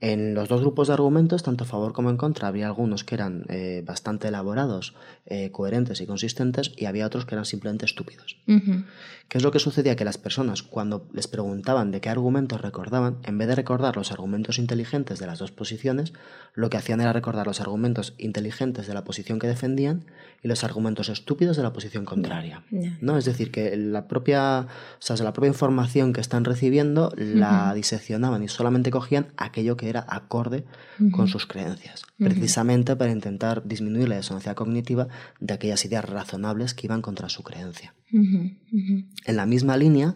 En 0.04 0.34
los 0.34 0.50
dos 0.50 0.60
grupos 0.60 0.90
de 0.90 0.96
argumentos, 0.96 1.44
tanto 1.44 1.64
a 1.64 1.68
favor 1.68 1.94
como 1.94 2.10
en 2.10 2.18
contra, 2.18 2.50
había 2.50 2.68
algunos 2.68 3.06
que 3.06 3.16
eran 3.16 3.46
eh, 3.48 3.84
bastante 3.86 4.28
elaborados, 4.28 4.96
eh, 5.26 5.50
coherentes 5.52 6.02
y 6.02 6.06
consistentes, 6.06 6.74
y 6.76 6.88
había 6.88 7.08
otros 7.08 7.26
que 7.26 7.36
eran 7.36 7.46
simplemente 7.46 7.86
estúpidos. 7.86 8.36
Ujú. 8.46 8.84
¿Qué 9.30 9.38
es 9.38 9.44
lo 9.44 9.52
que 9.52 9.60
sucedía? 9.60 9.96
Que 9.96 10.04
las 10.04 10.18
personas, 10.18 10.62
cuando 10.62 11.08
les 11.14 11.28
preguntaban 11.28 11.92
de 11.92 12.02
qué 12.02 12.10
argumentos 12.10 12.60
recordaban, 12.60 13.20
en 13.24 13.38
vez 13.38 13.48
de 13.48 13.56
recordar 13.56 13.96
los 13.96 14.12
argumentos 14.12 14.60
inteligentes 14.60 15.20
de 15.20 15.26
las 15.26 15.40
dos 15.40 15.52
posiciones, 15.52 16.12
lo 16.54 16.70
que 16.70 16.76
hacían 16.76 17.00
era 17.00 17.14
recordar 17.14 17.48
los 17.48 17.62
argumentos 17.62 18.14
inteligentes 18.18 18.88
de 18.88 18.94
la 18.94 19.06
posición 19.06 19.40
que 19.40 19.48
defendían 19.48 20.04
y 20.44 20.50
los 20.50 20.66
argumentos 20.66 21.08
estúpidos 21.08 21.56
de 21.56 21.64
la 21.64 21.72
posición 21.72 22.04
contraria. 22.04 22.64
ya. 22.70 22.98
¿no? 23.00 23.18
Es 23.18 23.24
decir, 23.24 23.52
que 23.52 23.76
la 23.78 24.10
propia, 24.10 24.68
o 25.00 25.02
sea, 25.02 25.16
la 25.16 25.32
propia 25.32 25.48
información 25.48 26.12
que 26.12 26.20
están 26.20 26.44
recibiendo 26.44 27.14
la 27.16 27.74
diseccionaban 27.74 28.44
y 28.44 28.50
solamente 28.50 28.92
cogían 28.92 29.28
aquello 29.38 29.78
que 29.78 29.93
acorde 29.98 30.66
con 31.12 31.28
sus 31.28 31.46
creencias, 31.46 32.04
precisamente 32.18 32.96
para 32.96 33.12
intentar 33.12 33.66
disminuir 33.66 34.10
la 34.10 34.18
disonancia 34.18 34.56
cognitiva 34.56 35.08
de 35.40 35.54
aquellas 35.54 35.84
ideas 35.86 36.08
razonables 36.10 36.74
que 36.74 36.88
iban 36.88 37.02
contra 37.02 37.30
su 37.30 37.44
creencia. 37.44 37.94
En 38.12 39.36
la 39.36 39.46
misma 39.46 39.78
línea, 39.78 40.16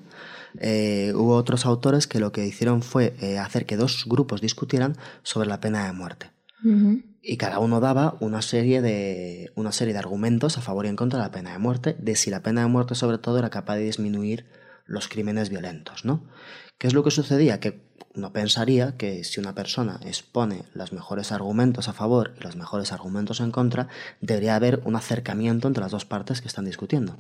eh, 0.60 1.13
hubo 1.16 1.36
otros 1.36 1.66
autores 1.66 2.08
que 2.08 2.20
lo 2.20 2.32
que 2.32 2.46
hicieron 2.46 2.82
fue 2.82 3.16
eh, 3.22 3.38
hacer 3.38 3.66
que 3.66 3.78
dos 3.78 4.06
grupos 4.08 4.42
discutieran 4.42 4.96
sobre 5.24 5.48
la 5.48 5.60
pena 5.60 5.86
de 5.86 5.94
muerte. 5.94 6.32
Y 7.22 7.38
cada 7.38 7.60
uno 7.60 7.80
daba 7.80 8.18
una 8.20 8.42
serie, 8.42 8.82
de, 8.82 9.52
una 9.56 9.72
serie 9.72 9.94
de 9.94 10.00
argumentos 10.00 10.58
a 10.58 10.62
favor 10.62 10.86
y 10.86 10.90
en 10.90 10.96
contra 10.96 11.20
de 11.20 11.26
la 11.26 11.32
pena 11.32 11.52
de 11.52 11.60
muerte, 11.60 11.96
de 12.00 12.16
si 12.16 12.30
la 12.32 12.42
pena 12.42 12.62
de 12.62 12.68
muerte 12.68 12.96
sobre 12.96 13.20
todo 13.20 13.38
era 13.38 13.50
capaz 13.50 13.76
de 13.76 13.84
disminuir 13.84 14.46
los 14.86 15.08
crímenes 15.08 15.50
violentos, 15.50 16.06
¿no? 16.06 16.24
¿Qué 16.78 16.88
es 16.88 16.94
lo 16.94 17.04
que 17.04 17.12
sucedía? 17.12 17.60
Que 17.60 17.82
uno 18.16 18.34
pensaría 18.34 18.98
que 18.98 19.24
si 19.24 19.40
una 19.40 19.56
persona 19.56 20.00
expone 20.06 20.63
los 20.74 20.94
mejores 20.94 21.32
argumentos 21.32 21.88
a 21.88 21.94
favor 21.94 22.34
y 22.40 22.44
los 22.44 22.56
mejores 22.56 22.92
argumentos 22.92 23.40
en 23.40 23.52
contra, 23.52 23.88
debería 24.22 24.56
haber 24.56 24.82
un 24.86 24.96
acercamiento 24.96 25.68
entre 25.68 25.82
las 25.82 25.92
dos 25.92 26.06
partes 26.06 26.42
que 26.42 26.48
están 26.48 26.66
discutiendo. 26.66 27.18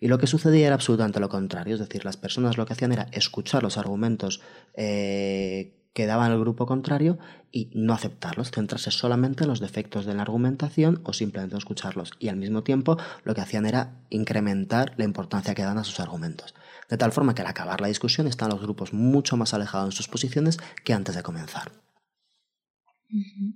Y 0.00 0.08
lo 0.08 0.18
que 0.18 0.26
sucedía 0.26 0.66
era 0.66 0.74
absolutamente 0.74 1.20
lo 1.20 1.28
contrario, 1.28 1.74
es 1.74 1.80
decir, 1.80 2.04
las 2.04 2.16
personas 2.16 2.56
lo 2.56 2.66
que 2.66 2.72
hacían 2.72 2.92
era 2.92 3.08
escuchar 3.12 3.62
los 3.62 3.76
argumentos 3.76 4.40
eh, 4.74 5.74
que 5.92 6.06
daban 6.06 6.32
el 6.32 6.40
grupo 6.40 6.66
contrario 6.66 7.18
y 7.52 7.70
no 7.74 7.92
aceptarlos, 7.92 8.50
centrarse 8.50 8.90
solamente 8.90 9.44
en 9.44 9.50
los 9.50 9.60
defectos 9.60 10.06
de 10.06 10.14
la 10.14 10.22
argumentación 10.22 11.00
o 11.04 11.12
simplemente 11.12 11.54
no 11.54 11.58
escucharlos. 11.58 12.12
Y 12.18 12.28
al 12.28 12.36
mismo 12.36 12.62
tiempo 12.62 12.96
lo 13.24 13.34
que 13.34 13.40
hacían 13.40 13.66
era 13.66 14.00
incrementar 14.08 14.94
la 14.96 15.04
importancia 15.04 15.54
que 15.54 15.62
dan 15.62 15.78
a 15.78 15.84
sus 15.84 16.00
argumentos. 16.00 16.54
De 16.90 16.96
tal 16.96 17.12
forma 17.12 17.34
que 17.34 17.42
al 17.42 17.48
acabar 17.48 17.80
la 17.80 17.88
discusión 17.88 18.26
están 18.26 18.50
los 18.50 18.60
grupos 18.60 18.92
mucho 18.92 19.36
más 19.36 19.54
alejados 19.54 19.86
en 19.86 19.92
sus 19.92 20.08
posiciones 20.08 20.58
que 20.84 20.92
antes 20.92 21.14
de 21.14 21.22
comenzar. 21.22 21.72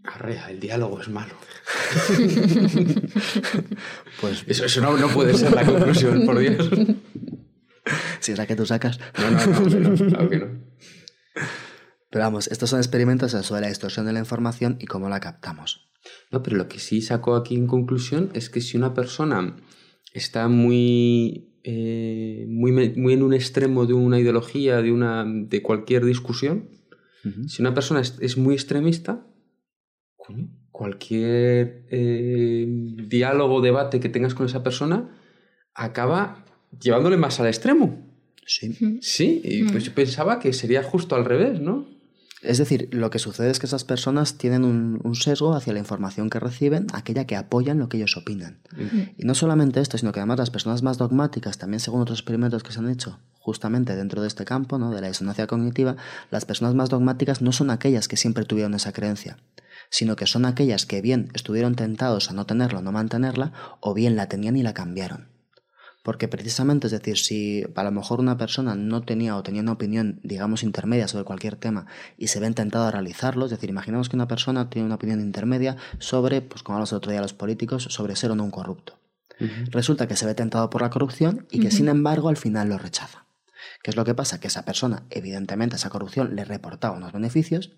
Arrea, 0.04 0.50
el 0.50 0.60
diálogo 0.60 1.00
es 1.00 1.08
malo. 1.08 1.34
Pues 4.20 4.44
Eso, 4.46 4.64
eso 4.64 4.80
no, 4.80 4.96
no 4.96 5.08
puede 5.08 5.34
ser 5.34 5.52
la 5.52 5.66
conclusión, 5.66 6.24
por 6.24 6.38
Dios. 6.38 6.70
si 8.20 8.32
es 8.32 8.38
la 8.38 8.46
que 8.46 8.56
tú 8.56 8.64
sacas. 8.64 8.98
No, 9.18 9.30
no, 9.30 9.80
no, 9.80 10.06
claro 10.06 10.30
que 10.30 10.38
no. 10.38 10.46
Pero 12.10 12.24
vamos, 12.24 12.46
estos 12.48 12.70
son 12.70 12.78
experimentos 12.78 13.32
sobre 13.32 13.60
la 13.60 13.68
distorsión 13.68 14.06
de 14.06 14.12
la 14.12 14.20
información 14.20 14.76
y 14.80 14.86
cómo 14.86 15.08
la 15.08 15.20
captamos. 15.20 15.90
No, 16.30 16.42
pero 16.42 16.56
lo 16.56 16.68
que 16.68 16.78
sí 16.78 17.02
sacó 17.02 17.34
aquí 17.34 17.56
en 17.56 17.66
conclusión 17.66 18.30
es 18.34 18.50
que 18.50 18.60
si 18.60 18.76
una 18.76 18.94
persona 18.94 19.56
está 20.12 20.48
muy, 20.48 21.53
eh, 21.64 22.44
muy, 22.46 22.72
muy 22.72 23.14
en 23.14 23.22
un 23.22 23.32
extremo 23.32 23.86
de 23.86 23.94
una 23.94 24.20
ideología, 24.20 24.82
de, 24.82 24.92
una, 24.92 25.24
de 25.26 25.62
cualquier 25.62 26.04
discusión, 26.04 26.68
si 27.46 27.62
una 27.62 27.72
persona 27.72 28.00
es, 28.02 28.18
es 28.20 28.36
muy 28.36 28.52
extremista, 28.52 29.26
coño, 30.14 30.50
cualquier 30.70 31.86
eh, 31.88 32.66
diálogo 33.08 33.54
o 33.54 33.60
debate 33.62 33.98
que 33.98 34.10
tengas 34.10 34.34
con 34.34 34.44
esa 34.44 34.62
persona 34.62 35.08
acaba 35.72 36.44
llevándole 36.78 37.16
más 37.16 37.40
al 37.40 37.46
extremo. 37.46 38.04
Sí. 38.44 38.98
Sí, 39.00 39.40
y 39.42 39.62
pues 39.64 39.84
yo 39.84 39.94
pensaba 39.94 40.38
que 40.38 40.52
sería 40.52 40.82
justo 40.82 41.16
al 41.16 41.24
revés, 41.24 41.60
¿no? 41.60 41.88
Es 42.44 42.58
decir, 42.58 42.88
lo 42.92 43.10
que 43.10 43.18
sucede 43.18 43.50
es 43.50 43.58
que 43.58 43.66
esas 43.66 43.84
personas 43.84 44.36
tienen 44.36 44.64
un, 44.64 45.14
sesgo 45.14 45.54
hacia 45.54 45.72
la 45.72 45.78
información 45.78 46.28
que 46.28 46.38
reciben, 46.38 46.86
aquella 46.92 47.26
que 47.26 47.36
apoyan 47.36 47.78
lo 47.78 47.88
que 47.88 47.96
ellos 47.96 48.16
opinan. 48.16 48.58
Y 49.16 49.24
no 49.24 49.34
solamente 49.34 49.80
esto, 49.80 49.96
sino 49.96 50.12
que 50.12 50.20
además 50.20 50.38
las 50.38 50.50
personas 50.50 50.82
más 50.82 50.98
dogmáticas, 50.98 51.58
también 51.58 51.80
según 51.80 52.02
otros 52.02 52.18
experimentos 52.18 52.62
que 52.62 52.72
se 52.72 52.80
han 52.80 52.90
hecho 52.90 53.18
justamente 53.44 53.94
dentro 53.94 54.22
de 54.22 54.28
este 54.28 54.46
campo, 54.46 54.78
¿no? 54.78 54.90
de 54.90 55.02
la 55.02 55.08
disonancia 55.08 55.46
cognitiva, 55.46 55.96
las 56.30 56.46
personas 56.46 56.74
más 56.74 56.88
dogmáticas 56.88 57.42
no 57.42 57.52
son 57.52 57.70
aquellas 57.70 58.08
que 58.08 58.16
siempre 58.16 58.46
tuvieron 58.46 58.74
esa 58.74 58.92
creencia, 58.92 59.36
sino 59.90 60.16
que 60.16 60.26
son 60.26 60.46
aquellas 60.46 60.86
que 60.86 61.02
bien 61.02 61.30
estuvieron 61.34 61.74
tentados 61.74 62.30
a 62.30 62.32
no 62.32 62.46
tenerla 62.46 62.78
o 62.78 62.82
no 62.82 62.92
mantenerla, 62.92 63.52
o 63.80 63.92
bien 63.92 64.16
la 64.16 64.28
tenían 64.28 64.56
y 64.56 64.62
la 64.62 64.72
cambiaron. 64.72 65.33
Porque 66.04 66.28
precisamente, 66.28 66.88
es 66.88 66.92
decir, 66.92 67.16
si 67.16 67.64
a 67.74 67.82
lo 67.82 67.90
mejor 67.90 68.20
una 68.20 68.36
persona 68.36 68.74
no 68.74 69.00
tenía 69.00 69.38
o 69.38 69.42
tenía 69.42 69.62
una 69.62 69.72
opinión, 69.72 70.20
digamos, 70.22 70.62
intermedia 70.62 71.08
sobre 71.08 71.24
cualquier 71.24 71.56
tema 71.56 71.86
y 72.18 72.26
se 72.26 72.40
ve 72.40 72.46
intentado 72.46 72.84
a 72.84 72.90
realizarlo, 72.90 73.46
es 73.46 73.50
decir, 73.50 73.70
imaginemos 73.70 74.10
que 74.10 74.16
una 74.16 74.28
persona 74.28 74.68
tiene 74.68 74.84
una 74.84 74.96
opinión 74.96 75.22
intermedia 75.22 75.78
sobre, 75.98 76.42
pues 76.42 76.62
como 76.62 76.76
hablamos 76.76 76.92
el 76.92 76.98
otro 76.98 77.10
día 77.10 77.22
los 77.22 77.32
políticos, 77.32 77.84
sobre 77.84 78.16
ser 78.16 78.30
o 78.32 78.34
no 78.36 78.44
un 78.44 78.50
corrupto. 78.50 78.98
Resulta 79.70 80.06
que 80.06 80.14
se 80.14 80.26
ve 80.26 80.34
tentado 80.34 80.68
por 80.68 80.82
la 80.82 80.90
corrupción 80.90 81.46
y 81.50 81.60
que 81.60 81.70
sin 81.70 81.88
embargo 81.88 82.28
al 82.28 82.36
final 82.36 82.68
lo 82.68 82.76
rechaza. 82.76 83.24
¿Qué 83.82 83.90
es 83.90 83.96
lo 83.96 84.04
que 84.04 84.14
pasa? 84.14 84.40
Que 84.40 84.48
esa 84.48 84.66
persona, 84.66 85.04
evidentemente, 85.08 85.76
esa 85.76 85.88
corrupción 85.88 86.36
le 86.36 86.44
reportaba 86.44 86.98
unos 86.98 87.12
beneficios, 87.12 87.72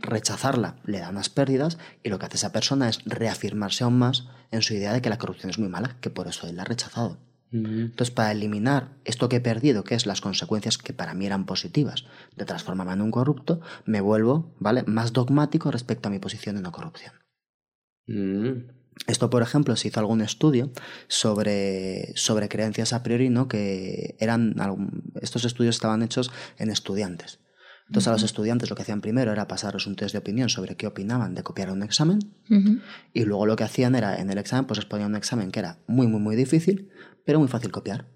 rechazarla 0.00 0.76
le 0.84 1.00
da 1.00 1.10
unas 1.10 1.30
pérdidas 1.30 1.78
y 2.04 2.10
lo 2.10 2.20
que 2.20 2.26
hace 2.26 2.36
esa 2.36 2.52
persona 2.52 2.88
es 2.88 3.00
reafirmarse 3.06 3.82
aún 3.82 3.98
más 3.98 4.28
en 4.52 4.62
su 4.62 4.72
idea 4.72 4.92
de 4.92 5.02
que 5.02 5.10
la 5.10 5.18
corrupción 5.18 5.50
es 5.50 5.58
muy 5.58 5.68
mala, 5.68 5.96
que 6.00 6.10
por 6.10 6.28
eso 6.28 6.46
él 6.46 6.54
la 6.54 6.62
ha 6.62 6.66
rechazado. 6.66 7.18
Entonces, 7.52 8.10
para 8.10 8.32
eliminar 8.32 8.96
esto 9.04 9.28
que 9.28 9.36
he 9.36 9.40
perdido, 9.40 9.84
que 9.84 9.94
es 9.94 10.06
las 10.06 10.22
consecuencias 10.22 10.78
que 10.78 10.94
para 10.94 11.12
mí 11.12 11.26
eran 11.26 11.44
positivas 11.44 12.06
de 12.34 12.46
transformarme 12.46 12.94
en 12.94 13.02
un 13.02 13.10
corrupto, 13.10 13.60
me 13.84 14.00
vuelvo, 14.00 14.54
¿vale? 14.58 14.84
Más 14.86 15.12
dogmático 15.12 15.70
respecto 15.70 16.08
a 16.08 16.10
mi 16.10 16.18
posición 16.18 16.56
de 16.56 16.62
no 16.62 16.72
corrupción. 16.72 17.12
Esto, 19.06 19.28
por 19.28 19.42
ejemplo, 19.42 19.76
se 19.76 19.88
hizo 19.88 20.00
algún 20.00 20.22
estudio 20.22 20.70
sobre, 21.08 22.12
sobre 22.16 22.48
creencias 22.48 22.94
a 22.94 23.02
priori, 23.02 23.28
¿no? 23.28 23.48
Que 23.48 24.16
eran, 24.18 24.54
estos 25.20 25.44
estudios 25.44 25.76
estaban 25.76 26.02
hechos 26.02 26.30
en 26.58 26.70
estudiantes. 26.70 27.40
Entonces 27.92 28.08
a 28.08 28.12
los 28.12 28.22
estudiantes 28.22 28.70
lo 28.70 28.76
que 28.76 28.82
hacían 28.82 29.02
primero 29.02 29.32
era 29.32 29.46
pasarles 29.46 29.86
un 29.86 29.96
test 29.96 30.12
de 30.12 30.18
opinión 30.18 30.48
sobre 30.48 30.76
qué 30.76 30.86
opinaban 30.86 31.34
de 31.34 31.42
copiar 31.42 31.70
un 31.70 31.82
examen 31.82 32.20
y 33.12 33.24
luego 33.24 33.44
lo 33.44 33.54
que 33.54 33.64
hacían 33.64 33.94
era 33.94 34.18
en 34.18 34.30
el 34.30 34.38
examen 34.38 34.64
pues 34.66 34.78
les 34.78 34.86
ponían 34.86 35.10
un 35.10 35.16
examen 35.16 35.50
que 35.50 35.60
era 35.60 35.78
muy 35.86 36.06
muy 36.06 36.20
muy 36.20 36.34
difícil 36.34 36.90
pero 37.24 37.38
muy 37.38 37.48
fácil 37.48 37.70
copiar. 37.70 38.06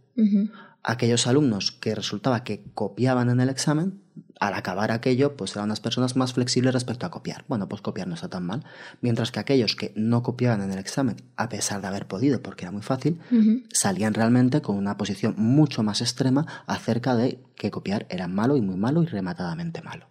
Aquellos 0.83 1.27
alumnos 1.27 1.73
que 1.73 1.95
resultaba 1.95 2.45
que 2.45 2.65
copiaban 2.75 3.29
en 3.29 3.41
el 3.41 3.49
examen, 3.49 4.01
al 4.39 4.55
acabar 4.55 4.91
aquello, 4.93 5.37
pues 5.37 5.53
eran 5.53 5.67
unas 5.67 5.81
personas 5.81 6.17
más 6.17 6.33
flexibles 6.33 6.73
respecto 6.73 7.07
a 7.07 7.11
copiar. 7.11 7.45
Bueno, 7.49 7.69
pues 7.69 7.83
copiar 7.83 8.07
no 8.07 8.15
está 8.15 8.29
tan 8.29 8.47
mal. 8.47 8.65
Mientras 9.01 9.31
que 9.33 9.41
aquellos 9.41 9.77
que 9.77 9.93
no 9.97 10.23
copiaban 10.23 10.63
en 10.63 10.73
el 10.73 10.79
examen, 10.79 11.17
a 11.37 11.49
pesar 11.49 11.81
de 11.81 11.89
haber 11.89 12.07
podido, 12.07 12.41
porque 12.41 12.65
era 12.65 12.73
muy 12.73 12.83
fácil, 12.83 13.21
salían 13.73 14.15
realmente 14.15 14.63
con 14.63 14.77
una 14.77 14.97
posición 14.97 15.35
mucho 15.37 15.83
más 15.83 16.01
extrema 16.01 16.47
acerca 16.67 17.15
de 17.15 17.41
que 17.57 17.71
copiar 17.71 18.07
era 18.09 18.29
malo 18.29 18.57
y 18.57 18.61
muy 18.61 18.77
malo 18.77 19.03
y 19.03 19.07
rematadamente 19.07 19.83
malo. 19.83 20.07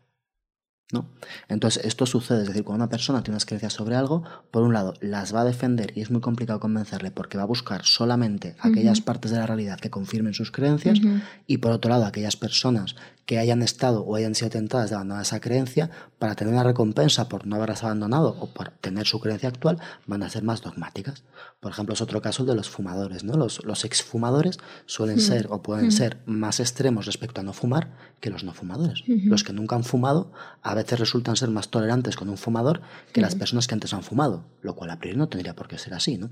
¿No? 0.92 1.10
Entonces, 1.50 1.84
esto 1.86 2.06
sucede, 2.06 2.44
es 2.44 2.48
decir, 2.48 2.64
cuando 2.64 2.84
una 2.84 2.90
persona 2.90 3.24
tiene 3.24 3.36
unas 3.36 3.46
creencias 3.46 3.74
sobre 3.74 3.96
algo, 3.96 4.24
por 4.52 4.64
un 4.64 4.74
lado, 4.74 4.94
las 5.02 5.34
va 5.34 5.42
a 5.42 5.46
defender 5.46 5.92
y 5.96 6.02
es 6.02 6.12
muy 6.12 6.22
complicado 6.22 6.60
convencerle 6.60 7.12
porque 7.12 7.38
va 7.38 7.44
a 7.44 7.48
buscar 7.48 7.86
solamente 7.86 8.56
aquellas 8.60 9.02
partes 9.02 9.32
de 9.32 9.38
la 9.38 9.48
realidad 9.48 9.80
que 9.80 9.90
confirmen 9.90 10.34
sus 10.34 10.52
creencias, 10.52 11.00
y 11.48 11.58
por 11.58 11.72
otro 11.72 11.90
lado, 11.90 12.06
aquellas 12.06 12.36
personas 12.36 12.96
que 13.26 13.40
hayan 13.40 13.62
estado 13.64 14.04
o 14.04 14.16
hayan 14.16 14.36
sido 14.36 14.52
tentadas 14.52 14.90
de 14.90 14.96
abandonar 14.96 15.24
esa 15.24 15.40
creencia 15.40 15.90
para 16.20 16.36
tener 16.36 16.54
una 16.54 16.64
recompensa 16.64 17.28
por 17.28 17.48
no 17.48 17.56
haberlas 17.56 17.84
abandonado 17.84 18.36
o 18.40 18.54
por 18.54 18.70
tener 18.70 19.08
su 19.08 19.20
creencia 19.20 19.50
actual, 19.50 19.80
van 20.06 20.22
a 20.22 20.30
ser 20.30 20.44
más 20.44 20.62
dogmáticas. 20.62 21.24
Por 21.60 21.72
ejemplo, 21.72 21.94
es 21.94 22.02
otro 22.02 22.22
caso 22.22 22.44
el 22.44 22.48
de 22.48 22.56
los 22.56 22.70
fumadores. 22.70 23.24
¿no? 23.24 23.36
Los, 23.36 23.66
los 23.66 23.84
exfumadores 23.84 24.60
suelen 24.86 25.18
mm. 25.18 25.20
ser 25.20 25.48
o 25.50 25.64
pueden 25.64 25.88
mm. 25.88 25.92
ser 25.92 26.18
más 26.26 26.60
extremos 26.60 27.08
respecto 27.08 27.42
a 27.42 27.44
no 27.44 27.54
fumar 27.54 27.98
que 28.20 28.30
los 28.30 28.44
no 28.44 28.54
fumadores. 28.54 29.04
Los 29.08 29.44
que 29.44 29.54
nunca 29.54 29.76
han 29.76 29.84
fumado 29.84 30.32
a 30.62 30.76
veces 30.76 31.00
resultan 31.00 31.36
ser 31.36 31.50
más 31.50 31.70
tolerantes 31.70 32.16
con 32.16 32.30
un 32.30 32.38
fumador 32.38 32.82
que 33.12 33.22
las 33.22 33.36
personas 33.36 33.68
que 33.68 33.74
antes 33.74 33.94
han 33.94 34.04
fumado, 34.04 34.46
lo 34.62 34.76
cual 34.76 34.92
a 34.92 35.00
priori 35.00 35.18
no 35.18 35.30
tendría 35.30 35.56
por 35.56 35.68
qué 35.68 35.78
ser 35.78 35.94
así, 35.94 36.18
¿no? 36.18 36.30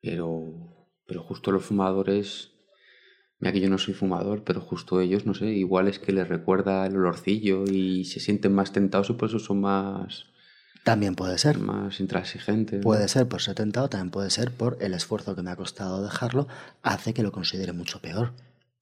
Pero, 0.00 0.94
pero 1.06 1.22
justo 1.22 1.52
los 1.52 1.64
fumadores 1.64 2.49
Mira 3.40 3.52
que 3.52 3.60
yo 3.60 3.70
no 3.70 3.78
soy 3.78 3.94
fumador, 3.94 4.44
pero 4.44 4.60
justo 4.60 5.00
ellos, 5.00 5.24
no 5.24 5.32
sé, 5.34 5.46
igual 5.46 5.88
es 5.88 5.98
que 5.98 6.12
les 6.12 6.28
recuerda 6.28 6.86
el 6.86 6.96
olorcillo 6.96 7.64
y 7.64 8.04
se 8.04 8.20
sienten 8.20 8.54
más 8.54 8.72
tentados 8.72 9.08
y 9.10 9.14
por 9.14 9.28
eso 9.28 9.38
son 9.38 9.62
más... 9.62 10.26
También 10.84 11.14
puede 11.14 11.38
ser. 11.38 11.58
Más 11.58 12.00
intransigentes. 12.00 12.82
Puede 12.82 13.08
ser 13.08 13.28
por 13.28 13.40
ser 13.42 13.54
tentado, 13.54 13.88
también 13.88 14.10
puede 14.10 14.30
ser 14.30 14.50
por 14.50 14.78
el 14.80 14.94
esfuerzo 14.94 15.34
que 15.34 15.42
me 15.42 15.50
ha 15.50 15.56
costado 15.56 16.02
dejarlo, 16.02 16.48
hace 16.82 17.14
que 17.14 17.22
lo 17.22 17.32
considere 17.32 17.72
mucho 17.72 18.00
peor. 18.00 18.32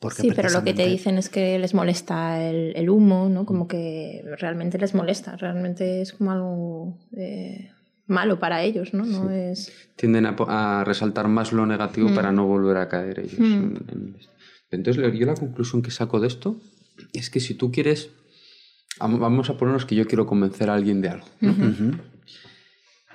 Porque 0.01 0.23
sí, 0.23 0.33
pero 0.35 0.51
lo 0.51 0.63
que 0.63 0.75
te 0.75 0.87
dicen 0.87 1.19
es 1.19 1.29
que 1.29 1.59
les 1.59 1.75
molesta 1.75 2.41
el, 2.41 2.89
humo, 2.89 3.29
¿no? 3.29 3.45
Como 3.45 3.67
que 3.67 4.25
realmente 4.39 4.79
les 4.79 4.95
molesta, 4.95 5.37
realmente 5.37 6.03
es 6.03 6.13
como 6.13 6.31
algo 6.31 6.99
eh, 7.17 7.73
malo 8.09 8.39
para 8.39 8.63
ellos, 8.63 8.95
¿no? 8.95 9.05
no 9.05 9.31
es... 9.31 9.73
Tienden 9.97 10.27
a, 10.27 10.85
resaltar 10.85 11.29
más 11.29 11.53
lo 11.53 11.67
negativo 11.67 12.13
para 12.15 12.33
mm. 12.33 12.35
no 12.35 12.47
volver 12.47 12.79
a 12.79 12.89
caer 12.89 13.21
ellos 13.21 13.39
mm. 13.39 13.77
en, 13.89 14.17
entonces, 14.71 15.13
yo 15.15 15.27
la 15.27 15.35
conclusión 15.35 15.83
que 15.83 15.91
saco 15.91 16.21
de 16.21 16.29
esto 16.29 16.57
es 17.13 17.31
que 17.31 17.41
si 17.41 17.55
tú 17.55 17.73
quieres, 17.73 18.11
vamos 19.01 19.51
a 19.51 19.57
ponernos 19.57 19.87
que 19.87 19.95
yo 19.95 20.07
quiero 20.07 20.27
convencer 20.27 20.71
a 20.71 20.75
alguien 20.75 21.01
de 21.01 21.09
algo. 21.09 21.27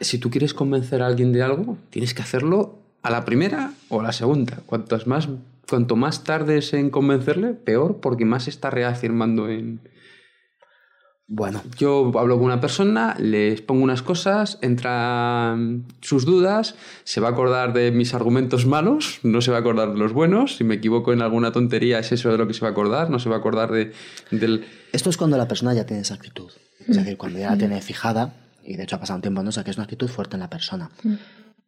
Si 0.01 0.17
tú 0.17 0.29
quieres 0.29 0.53
convencer 0.53 1.01
a 1.01 1.07
alguien 1.07 1.31
de 1.31 1.43
algo, 1.43 1.77
tienes 1.89 2.13
que 2.13 2.21
hacerlo 2.21 2.79
a 3.03 3.11
la 3.11 3.25
primera 3.25 3.73
o 3.89 3.99
a 3.99 4.03
la 4.03 4.11
segunda. 4.11 4.61
Cuantas 4.65 5.05
más, 5.07 5.29
cuanto 5.69 5.95
más 5.95 6.23
tardes 6.23 6.73
en 6.73 6.89
convencerle, 6.89 7.53
peor, 7.53 7.99
porque 8.01 8.25
más 8.25 8.47
está 8.47 8.69
reafirmando 8.69 9.49
en, 9.49 9.79
bueno. 11.27 11.63
Yo 11.77 12.11
hablo 12.19 12.35
con 12.35 12.45
una 12.45 12.59
persona, 12.59 13.15
les 13.17 13.61
pongo 13.61 13.83
unas 13.83 14.01
cosas, 14.01 14.59
entran 14.61 15.85
sus 16.01 16.25
dudas, 16.25 16.75
se 17.05 17.21
va 17.21 17.29
a 17.29 17.31
acordar 17.31 17.73
de 17.73 17.91
mis 17.91 18.13
argumentos 18.13 18.65
malos, 18.65 19.19
no 19.23 19.41
se 19.41 19.51
va 19.51 19.57
a 19.57 19.59
acordar 19.61 19.93
de 19.93 19.99
los 19.99 20.13
buenos. 20.13 20.57
Si 20.57 20.63
me 20.63 20.75
equivoco 20.75 21.13
en 21.13 21.21
alguna 21.21 21.51
tontería, 21.51 21.99
es 21.99 22.11
eso 22.11 22.29
de 22.29 22.37
lo 22.37 22.47
que 22.47 22.53
se 22.53 22.61
va 22.61 22.67
a 22.67 22.71
acordar, 22.71 23.09
no 23.09 23.19
se 23.19 23.29
va 23.29 23.37
a 23.37 23.39
acordar 23.39 23.71
de, 23.71 23.93
del. 24.31 24.65
Esto 24.91 25.09
es 25.09 25.17
cuando 25.17 25.37
la 25.37 25.47
persona 25.47 25.73
ya 25.73 25.85
tiene 25.85 26.01
esa 26.01 26.15
actitud. 26.15 26.51
Es 26.87 26.97
decir, 26.97 27.17
cuando 27.17 27.39
ya 27.39 27.51
la 27.51 27.57
tiene 27.57 27.81
fijada, 27.81 28.33
y 28.63 28.75
de 28.75 28.83
hecho 28.83 28.97
ha 28.97 28.99
pasado 28.99 29.17
un 29.17 29.21
tiempo, 29.21 29.41
no 29.43 29.49
o 29.49 29.51
sea, 29.51 29.63
que 29.63 29.71
es 29.71 29.77
una 29.77 29.85
actitud 29.85 30.09
fuerte 30.09 30.35
en 30.35 30.41
la 30.41 30.49
persona. 30.49 30.89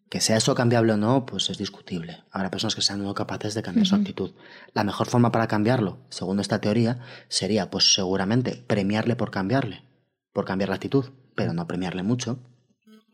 Que 0.10 0.22
sea 0.22 0.38
eso 0.38 0.54
cambiable 0.54 0.94
o 0.94 0.98
no, 0.98 1.26
pues 1.26 1.50
es 1.50 1.58
discutible. 1.58 2.24
Habrá 2.32 2.52
personas 2.52 2.76
que 2.76 2.82
sean 2.82 3.04
no 3.04 3.14
capaces 3.14 3.54
de 3.54 3.64
cambiar 3.64 3.88
su 3.88 3.96
actitud. 3.96 4.34
La 4.74 4.84
mejor 4.84 5.08
forma 5.08 5.32
para 5.32 5.48
cambiarlo, 5.48 6.06
según 6.10 6.40
esta 6.40 6.62
teoría, 6.62 7.00
sería, 7.28 7.72
pues 7.72 7.94
seguramente, 7.94 8.64
premiarle 8.68 9.16
por 9.16 9.32
cambiarle, 9.32 9.84
por 10.32 10.46
cambiar 10.46 10.70
la 10.70 10.76
actitud, 10.76 11.06
pero 11.36 11.54
no 11.54 11.68
premiarle 11.68 12.04
mucho, 12.04 12.40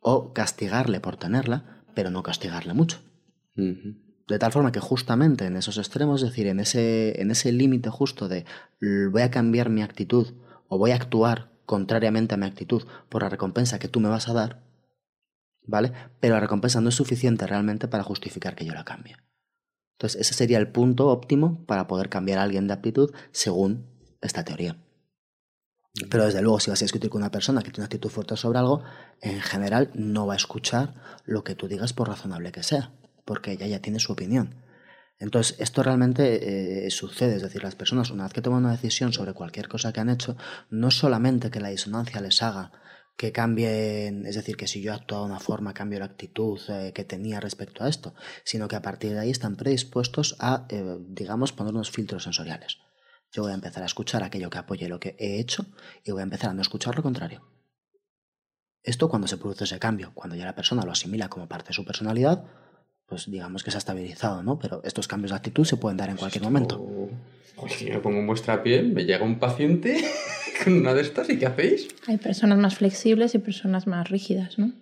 o 0.02 0.34
castigarle 0.34 1.00
por 1.00 1.18
tenerla, 1.18 1.84
pero 1.96 2.10
no 2.10 2.24
castigarle 2.24 2.74
mucho. 2.74 3.00
De 3.56 4.40
tal 4.40 4.52
forma 4.52 4.72
que 4.72 4.80
justamente 4.80 5.46
en 5.46 5.58
esos 5.58 5.78
extremos, 5.78 6.22
es 6.22 6.30
decir, 6.30 6.48
en 6.48 6.60
ese, 6.60 7.22
en 7.22 7.32
ese 7.32 7.52
límite 7.52 7.90
justo 7.90 8.28
de 8.28 8.46
voy 9.12 9.22
a 9.22 9.32
cambiar 9.32 9.70
mi 9.70 9.82
actitud 9.82 10.34
o 10.68 10.78
voy 10.78 10.92
a 10.92 10.96
actuar 10.96 11.52
contrariamente 11.66 12.34
a 12.34 12.38
mi 12.38 12.46
actitud 12.46 12.84
por 13.10 13.24
la 13.24 13.30
recompensa 13.30 13.80
que 13.80 13.88
tú 13.88 14.00
me 14.00 14.10
vas 14.10 14.28
a 14.28 14.34
dar, 14.34 14.64
¿vale? 15.72 15.92
Pero 16.20 16.36
la 16.36 16.42
recompensa 16.42 16.82
no 16.82 16.90
es 16.90 16.96
suficiente 16.96 17.48
realmente 17.48 17.88
para 17.88 18.04
justificar 18.04 18.56
que 18.56 18.66
yo 18.66 18.74
la 18.74 18.86
cambie. 18.86 19.18
Entonces, 19.98 20.22
ese 20.22 20.34
sería 20.36 20.60
el 20.60 20.72
punto 20.72 21.08
óptimo 21.08 21.66
para 21.66 21.88
poder 21.88 22.10
cambiar 22.10 22.38
a 22.38 22.44
alguien 22.44 22.68
de 22.68 22.74
actitud 22.74 23.12
según 23.32 23.88
esta 24.22 24.44
teoría. 24.44 24.78
Pero 26.10 26.26
desde 26.26 26.42
luego, 26.42 26.60
si 26.60 26.70
vas 26.70 26.82
a 26.82 26.86
discutir 26.86 27.10
con 27.10 27.22
una 27.22 27.32
persona 27.32 27.62
que 27.62 27.72
tiene 27.72 27.82
una 27.82 27.86
actitud 27.86 28.10
fuerte 28.10 28.38
sobre 28.38 28.60
algo, 28.60 28.84
en 29.22 29.42
general 29.42 29.92
no 29.94 30.26
va 30.26 30.34
a 30.34 30.38
escuchar 30.38 30.96
lo 31.26 31.44
que 31.44 31.56
tú 31.56 31.68
digas 31.68 31.94
por 31.94 32.08
razonable 32.08 32.52
que 32.52 32.64
sea, 32.64 32.92
porque 33.26 33.52
ella 33.52 33.68
ya 33.68 33.82
tiene 33.82 34.00
su 34.00 34.14
opinión. 34.14 34.56
Entonces, 35.20 35.56
esto 35.60 35.84
realmente 35.84 36.86
eh, 36.88 36.90
sucede, 36.92 37.36
es 37.36 37.44
decir, 37.44 37.62
las 37.62 37.76
personas 37.76 38.10
una 38.10 38.24
vez 38.24 38.34
que 38.34 38.42
toman 38.42 38.64
una 38.64 38.72
decisión 38.72 39.14
sobre 39.14 39.34
cualquier 39.34 39.68
cosa 39.68 39.94
que 39.94 40.00
han 40.00 40.10
hecho, 40.10 40.36
no 40.70 40.90
solamente 40.90 41.52
que 41.52 41.60
la 41.60 41.70
disonancia 41.70 42.22
les 42.22 42.42
haga 42.42 42.72
que 43.16 43.32
cambien, 43.32 44.26
es 44.26 44.36
decir, 44.36 44.58
que 44.58 44.68
si 44.68 44.82
yo 44.82 44.94
actúo 44.94 45.20
de 45.20 45.26
una 45.26 45.40
forma, 45.40 45.74
cambio 45.74 46.00
la 46.00 46.06
actitud 46.06 46.60
eh, 46.70 46.92
que 46.94 47.04
tenía 47.04 47.40
respecto 47.40 47.84
a 47.84 47.90
esto, 47.90 48.14
sino 48.44 48.68
que 48.68 48.76
a 48.76 48.82
partir 48.82 49.12
de 49.12 49.20
ahí 49.20 49.30
están 49.30 49.56
predispuestos 49.56 50.36
a, 50.40 50.66
eh, 50.70 50.98
digamos, 51.08 51.52
poner 51.52 51.74
unos 51.74 51.92
filtros 51.92 52.24
sensoriales. 52.24 52.80
Yo 53.32 53.44
voy 53.44 53.52
a 53.52 53.56
empezar 53.56 53.84
a 53.84 53.86
escuchar 53.86 54.24
aquello 54.24 54.50
que 54.50 54.58
apoye 54.58 54.90
lo 54.90 55.00
que 55.00 55.16
he 55.20 55.40
hecho 55.40 55.66
y 56.04 56.12
voy 56.12 56.22
a 56.22 56.24
empezar 56.24 56.50
a 56.50 56.54
no 56.54 56.62
escuchar 56.62 56.96
lo 56.96 57.04
contrario. 57.04 57.48
Esto 58.84 59.10
cuando 59.10 59.28
se 59.28 59.38
produce 59.38 59.66
ese 59.66 59.80
cambio, 59.80 60.12
cuando 60.16 60.36
ya 60.36 60.46
la 60.46 60.56
persona 60.56 60.84
lo 60.84 60.92
asimila 60.92 61.30
como 61.30 61.48
parte 61.48 61.70
de 61.70 61.74
su 61.74 61.86
personalidad, 61.86 62.44
pues 63.06 63.30
digamos 63.30 63.64
que 63.64 63.72
se 63.72 63.78
ha 63.78 63.80
estabilizado, 63.80 64.42
¿no? 64.42 64.58
Pero 64.58 64.82
estos 64.84 65.08
cambios 65.08 65.32
de 65.32 65.38
actitud 65.38 65.66
se 65.66 65.78
pueden 65.78 65.98
dar 65.98 66.10
en 66.10 66.18
cualquier 66.18 66.44
momento. 66.44 67.10
si 67.68 67.86
me 67.86 68.00
pongo 68.00 68.20
en 68.20 68.28
vuestra 68.28 68.64
piel, 68.64 68.92
me 68.94 69.06
llega 69.06 69.24
un 69.24 69.38
paciente 69.38 70.04
con 70.64 70.74
una 70.74 70.94
de 70.94 71.02
estas 71.02 71.30
y 71.30 71.38
qué 71.38 71.46
hacéis? 71.46 71.88
Hay 72.08 72.18
personas 72.18 72.58
más 72.58 72.76
flexibles 72.76 73.36
y 73.36 73.40
personas 73.40 73.88
más 73.88 74.10
rígidas, 74.10 74.58
¿no? 74.58 74.74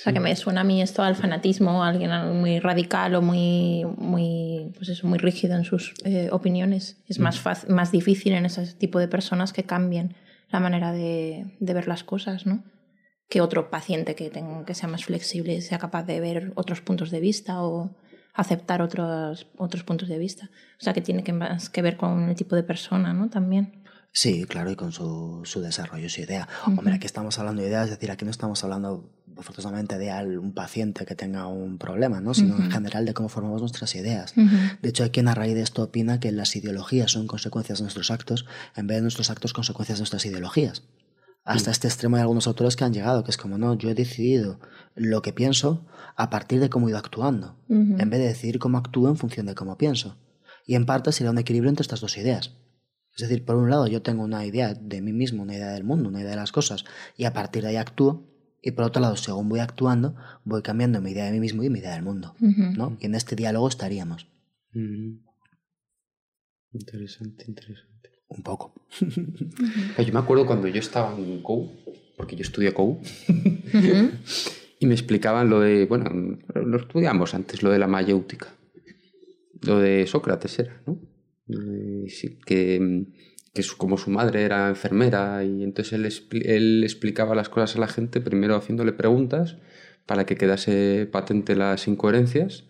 O 0.00 0.02
sea, 0.02 0.14
que 0.14 0.20
me 0.20 0.34
suena 0.34 0.62
a 0.62 0.64
mí 0.64 0.80
esto 0.80 1.02
al 1.02 1.14
fanatismo, 1.14 1.84
a 1.84 1.88
alguien 1.88 2.10
muy 2.40 2.58
radical 2.58 3.14
o 3.16 3.20
muy, 3.20 3.84
muy, 3.98 4.72
pues 4.74 4.88
eso, 4.88 5.06
muy 5.06 5.18
rígido 5.18 5.56
en 5.56 5.64
sus 5.64 5.92
eh, 6.04 6.30
opiniones. 6.32 6.96
Es 7.06 7.18
más, 7.18 7.38
fácil, 7.38 7.68
más 7.68 7.92
difícil 7.92 8.32
en 8.32 8.46
ese 8.46 8.66
tipo 8.74 8.98
de 8.98 9.08
personas 9.08 9.52
que 9.52 9.64
cambien 9.64 10.16
la 10.48 10.58
manera 10.58 10.92
de, 10.92 11.54
de 11.60 11.74
ver 11.74 11.86
las 11.86 12.02
cosas, 12.02 12.46
¿no? 12.46 12.64
Que 13.28 13.42
otro 13.42 13.68
paciente 13.68 14.14
que, 14.14 14.30
tenga, 14.30 14.64
que 14.64 14.72
sea 14.72 14.88
más 14.88 15.04
flexible 15.04 15.52
y 15.52 15.60
sea 15.60 15.78
capaz 15.78 16.04
de 16.04 16.18
ver 16.18 16.52
otros 16.54 16.80
puntos 16.80 17.10
de 17.10 17.20
vista 17.20 17.62
o 17.62 17.94
aceptar 18.32 18.80
otros, 18.80 19.48
otros 19.58 19.84
puntos 19.84 20.08
de 20.08 20.18
vista. 20.18 20.50
O 20.80 20.82
sea, 20.82 20.94
que 20.94 21.02
tiene 21.02 21.22
que 21.22 21.34
más 21.34 21.68
que 21.68 21.82
ver 21.82 21.98
con 21.98 22.28
el 22.28 22.36
tipo 22.36 22.56
de 22.56 22.62
persona, 22.62 23.12
¿no? 23.12 23.28
También. 23.28 23.79
Sí, 24.12 24.44
claro, 24.44 24.70
y 24.70 24.76
con 24.76 24.92
su, 24.92 25.42
su 25.44 25.60
desarrollo, 25.60 26.08
su 26.08 26.20
idea. 26.20 26.48
Hombre, 26.66 26.94
aquí 26.94 27.06
estamos 27.06 27.38
hablando 27.38 27.62
de 27.62 27.68
ideas, 27.68 27.84
es 27.84 27.90
decir, 27.90 28.10
aquí 28.10 28.24
no 28.24 28.30
estamos 28.30 28.62
hablando 28.64 29.08
forzosamente 29.36 29.98
de 29.98 30.38
un 30.38 30.52
paciente 30.52 31.06
que 31.06 31.14
tenga 31.14 31.46
un 31.46 31.78
problema, 31.78 32.20
¿no? 32.20 32.34
sino 32.34 32.56
en 32.56 32.70
general 32.70 33.04
de 33.04 33.14
cómo 33.14 33.28
formamos 33.28 33.60
nuestras 33.60 33.94
ideas. 33.94 34.34
De 34.34 34.88
hecho, 34.88 35.04
hay 35.04 35.10
quien 35.10 35.28
a 35.28 35.34
raíz 35.34 35.54
de 35.54 35.62
esto 35.62 35.82
opina 35.82 36.20
que 36.20 36.32
las 36.32 36.54
ideologías 36.56 37.12
son 37.12 37.26
consecuencias 37.26 37.78
de 37.78 37.84
nuestros 37.84 38.10
actos, 38.10 38.46
en 38.76 38.86
vez 38.86 38.98
de 38.98 39.02
nuestros 39.02 39.30
actos 39.30 39.52
consecuencias 39.52 39.98
de 39.98 40.02
nuestras 40.02 40.26
ideologías. 40.26 40.82
Hasta 41.44 41.70
este 41.70 41.88
extremo 41.88 42.16
hay 42.16 42.22
algunos 42.22 42.46
autores 42.46 42.76
que 42.76 42.84
han 42.84 42.92
llegado, 42.92 43.24
que 43.24 43.30
es 43.30 43.36
como, 43.36 43.56
no, 43.56 43.74
yo 43.74 43.88
he 43.88 43.94
decidido 43.94 44.60
lo 44.94 45.22
que 45.22 45.32
pienso 45.32 45.86
a 46.16 46.28
partir 46.28 46.60
de 46.60 46.68
cómo 46.68 46.86
he 46.86 46.90
ido 46.90 46.98
actuando, 46.98 47.56
en 47.68 48.10
vez 48.10 48.20
de 48.20 48.26
decidir 48.26 48.58
cómo 48.58 48.78
actúo 48.78 49.08
en 49.08 49.16
función 49.16 49.46
de 49.46 49.54
cómo 49.54 49.78
pienso. 49.78 50.18
Y 50.66 50.74
en 50.74 50.86
parte 50.86 51.12
sería 51.12 51.30
un 51.30 51.38
equilibrio 51.38 51.70
entre 51.70 51.82
estas 51.82 52.00
dos 52.00 52.18
ideas. 52.18 52.56
Es 53.14 53.28
decir, 53.28 53.44
por 53.44 53.56
un 53.56 53.70
lado 53.70 53.86
yo 53.86 54.02
tengo 54.02 54.22
una 54.22 54.46
idea 54.46 54.74
de 54.74 55.00
mí 55.00 55.12
mismo, 55.12 55.42
una 55.42 55.54
idea 55.54 55.72
del 55.72 55.84
mundo, 55.84 56.08
una 56.08 56.20
idea 56.20 56.30
de 56.30 56.36
las 56.36 56.52
cosas, 56.52 56.84
y 57.16 57.24
a 57.24 57.32
partir 57.32 57.62
de 57.62 57.70
ahí 57.70 57.76
actúo, 57.76 58.30
y 58.62 58.72
por 58.72 58.84
otro 58.84 59.00
lado, 59.00 59.16
según 59.16 59.48
voy 59.48 59.60
actuando, 59.60 60.14
voy 60.44 60.62
cambiando 60.62 61.00
mi 61.00 61.12
idea 61.12 61.24
de 61.24 61.32
mí 61.32 61.40
mismo 61.40 61.62
y 61.62 61.70
mi 61.70 61.78
idea 61.78 61.94
del 61.94 62.02
mundo. 62.02 62.34
¿no? 62.40 62.96
Y 63.00 63.06
en 63.06 63.14
este 63.14 63.34
diálogo 63.36 63.68
estaríamos. 63.68 64.26
Interesante, 66.72 67.44
interesante. 67.48 68.10
Un 68.28 68.42
poco. 68.42 68.74
Yo 69.00 70.12
me 70.12 70.18
acuerdo 70.20 70.46
cuando 70.46 70.68
yo 70.68 70.78
estaba 70.78 71.16
en 71.16 71.42
COU, 71.42 71.68
porque 72.16 72.36
yo 72.36 72.42
estudié 72.42 72.72
COU, 72.72 73.00
y 74.78 74.86
me 74.86 74.94
explicaban 74.94 75.50
lo 75.50 75.60
de, 75.60 75.86
bueno, 75.86 76.38
lo 76.54 76.78
estudiamos 76.78 77.34
antes, 77.34 77.62
lo 77.62 77.70
de 77.70 77.78
la 77.78 77.88
mayéutica. 77.88 78.54
Lo 79.62 79.78
de 79.78 80.06
Sócrates 80.06 80.58
era, 80.60 80.80
¿no? 80.86 80.98
Que, 82.46 83.04
que 83.54 83.62
como 83.76 83.98
su 83.98 84.10
madre 84.10 84.42
era 84.42 84.68
enfermera 84.68 85.44
y 85.44 85.62
entonces 85.62 85.92
él, 85.92 86.42
él 86.44 86.84
explicaba 86.84 87.34
las 87.34 87.48
cosas 87.48 87.76
a 87.76 87.80
la 87.80 87.88
gente 87.88 88.20
primero 88.20 88.56
haciéndole 88.56 88.92
preguntas 88.92 89.56
para 90.06 90.26
que 90.26 90.36
quedase 90.36 91.08
patente 91.10 91.54
las 91.54 91.86
incoherencias 91.86 92.64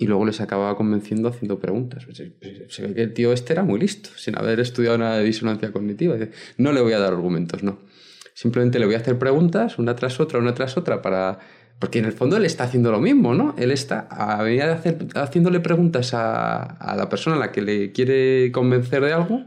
y 0.00 0.06
luego 0.06 0.24
les 0.24 0.40
acababa 0.40 0.76
convenciendo 0.76 1.28
haciendo 1.28 1.58
preguntas. 1.58 2.04
Pues, 2.04 2.22
pues, 2.40 2.72
se 2.72 2.86
ve 2.86 2.94
que 2.94 3.02
el 3.02 3.12
tío 3.12 3.32
este 3.32 3.52
era 3.52 3.64
muy 3.64 3.80
listo, 3.80 4.10
sin 4.16 4.38
haber 4.38 4.60
estudiado 4.60 4.96
nada 4.96 5.18
de 5.18 5.24
disonancia 5.24 5.72
cognitiva. 5.72 6.16
No 6.56 6.72
le 6.72 6.80
voy 6.80 6.92
a 6.92 7.00
dar 7.00 7.12
argumentos, 7.12 7.64
no. 7.64 7.80
Simplemente 8.32 8.78
le 8.78 8.86
voy 8.86 8.94
a 8.94 8.98
hacer 8.98 9.18
preguntas 9.18 9.78
una 9.80 9.96
tras 9.96 10.20
otra, 10.20 10.38
una 10.38 10.54
tras 10.54 10.76
otra, 10.76 11.02
para 11.02 11.40
porque 11.78 11.98
en 11.98 12.04
el 12.04 12.12
fondo 12.12 12.36
él 12.36 12.44
está 12.44 12.64
haciendo 12.64 12.90
lo 12.90 13.00
mismo, 13.00 13.34
¿no? 13.34 13.54
Él 13.56 13.70
está 13.70 14.08
a 14.10 14.42
de 14.42 14.62
hacer, 14.62 14.98
haciéndole 15.14 15.60
preguntas 15.60 16.12
a, 16.12 16.62
a, 16.62 16.96
la 16.96 17.08
persona 17.08 17.36
a 17.36 17.38
la 17.38 17.52
que 17.52 17.62
le 17.62 17.92
quiere 17.92 18.50
convencer 18.52 19.02
de 19.02 19.12
algo, 19.12 19.44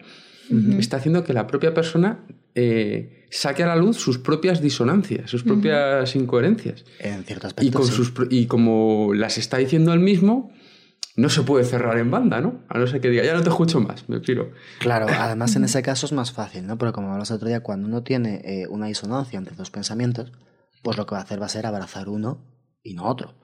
está 0.77 0.97
haciendo 0.97 1.23
que 1.23 1.33
la 1.33 1.47
propia 1.47 1.73
persona 1.73 2.19
eh, 2.55 3.25
saque 3.29 3.63
a 3.63 3.67
la 3.67 3.75
luz 3.75 3.97
sus 3.97 4.17
propias 4.17 4.61
disonancias, 4.61 5.29
sus 5.29 5.43
propias 5.43 6.15
incoherencias. 6.15 6.83
En 6.99 7.23
cierto 7.23 7.47
aspecto. 7.47 7.67
Y, 7.67 7.71
con 7.71 7.87
sus, 7.87 8.13
y 8.29 8.45
como 8.47 9.13
las 9.13 9.37
está 9.37 9.57
diciendo 9.57 9.93
él 9.93 10.01
mismo, 10.01 10.51
no 11.15 11.29
se 11.29 11.43
puede 11.43 11.63
cerrar 11.65 11.97
en 11.97 12.11
banda, 12.11 12.41
¿no? 12.41 12.61
A 12.67 12.77
no 12.77 12.87
ser 12.87 12.99
que 13.01 13.09
diga, 13.09 13.23
ya 13.23 13.33
no 13.33 13.43
te 13.43 13.49
escucho 13.49 13.79
más, 13.79 14.07
me 14.09 14.19
piro. 14.19 14.51
Claro, 14.79 15.07
además 15.19 15.55
en 15.55 15.63
ese 15.63 15.81
caso 15.81 16.05
es 16.05 16.11
más 16.11 16.31
fácil, 16.31 16.67
¿no? 16.67 16.77
Pero 16.77 16.93
como 16.93 17.11
hablas 17.13 17.29
el 17.29 17.37
otro 17.37 17.47
día, 17.47 17.61
cuando 17.61 17.87
uno 17.87 18.03
tiene 18.03 18.41
eh, 18.43 18.67
una 18.67 18.87
disonancia 18.87 19.37
entre 19.39 19.55
dos 19.55 19.71
pensamientos, 19.71 20.31
pues 20.81 20.97
lo 20.97 21.05
que 21.05 21.15
va 21.15 21.19
a 21.19 21.23
hacer 21.23 21.41
va 21.41 21.45
a 21.45 21.49
ser 21.49 21.65
abrazar 21.65 22.09
uno 22.09 22.45
y 22.83 22.93
no 22.93 23.05
otro. 23.05 23.35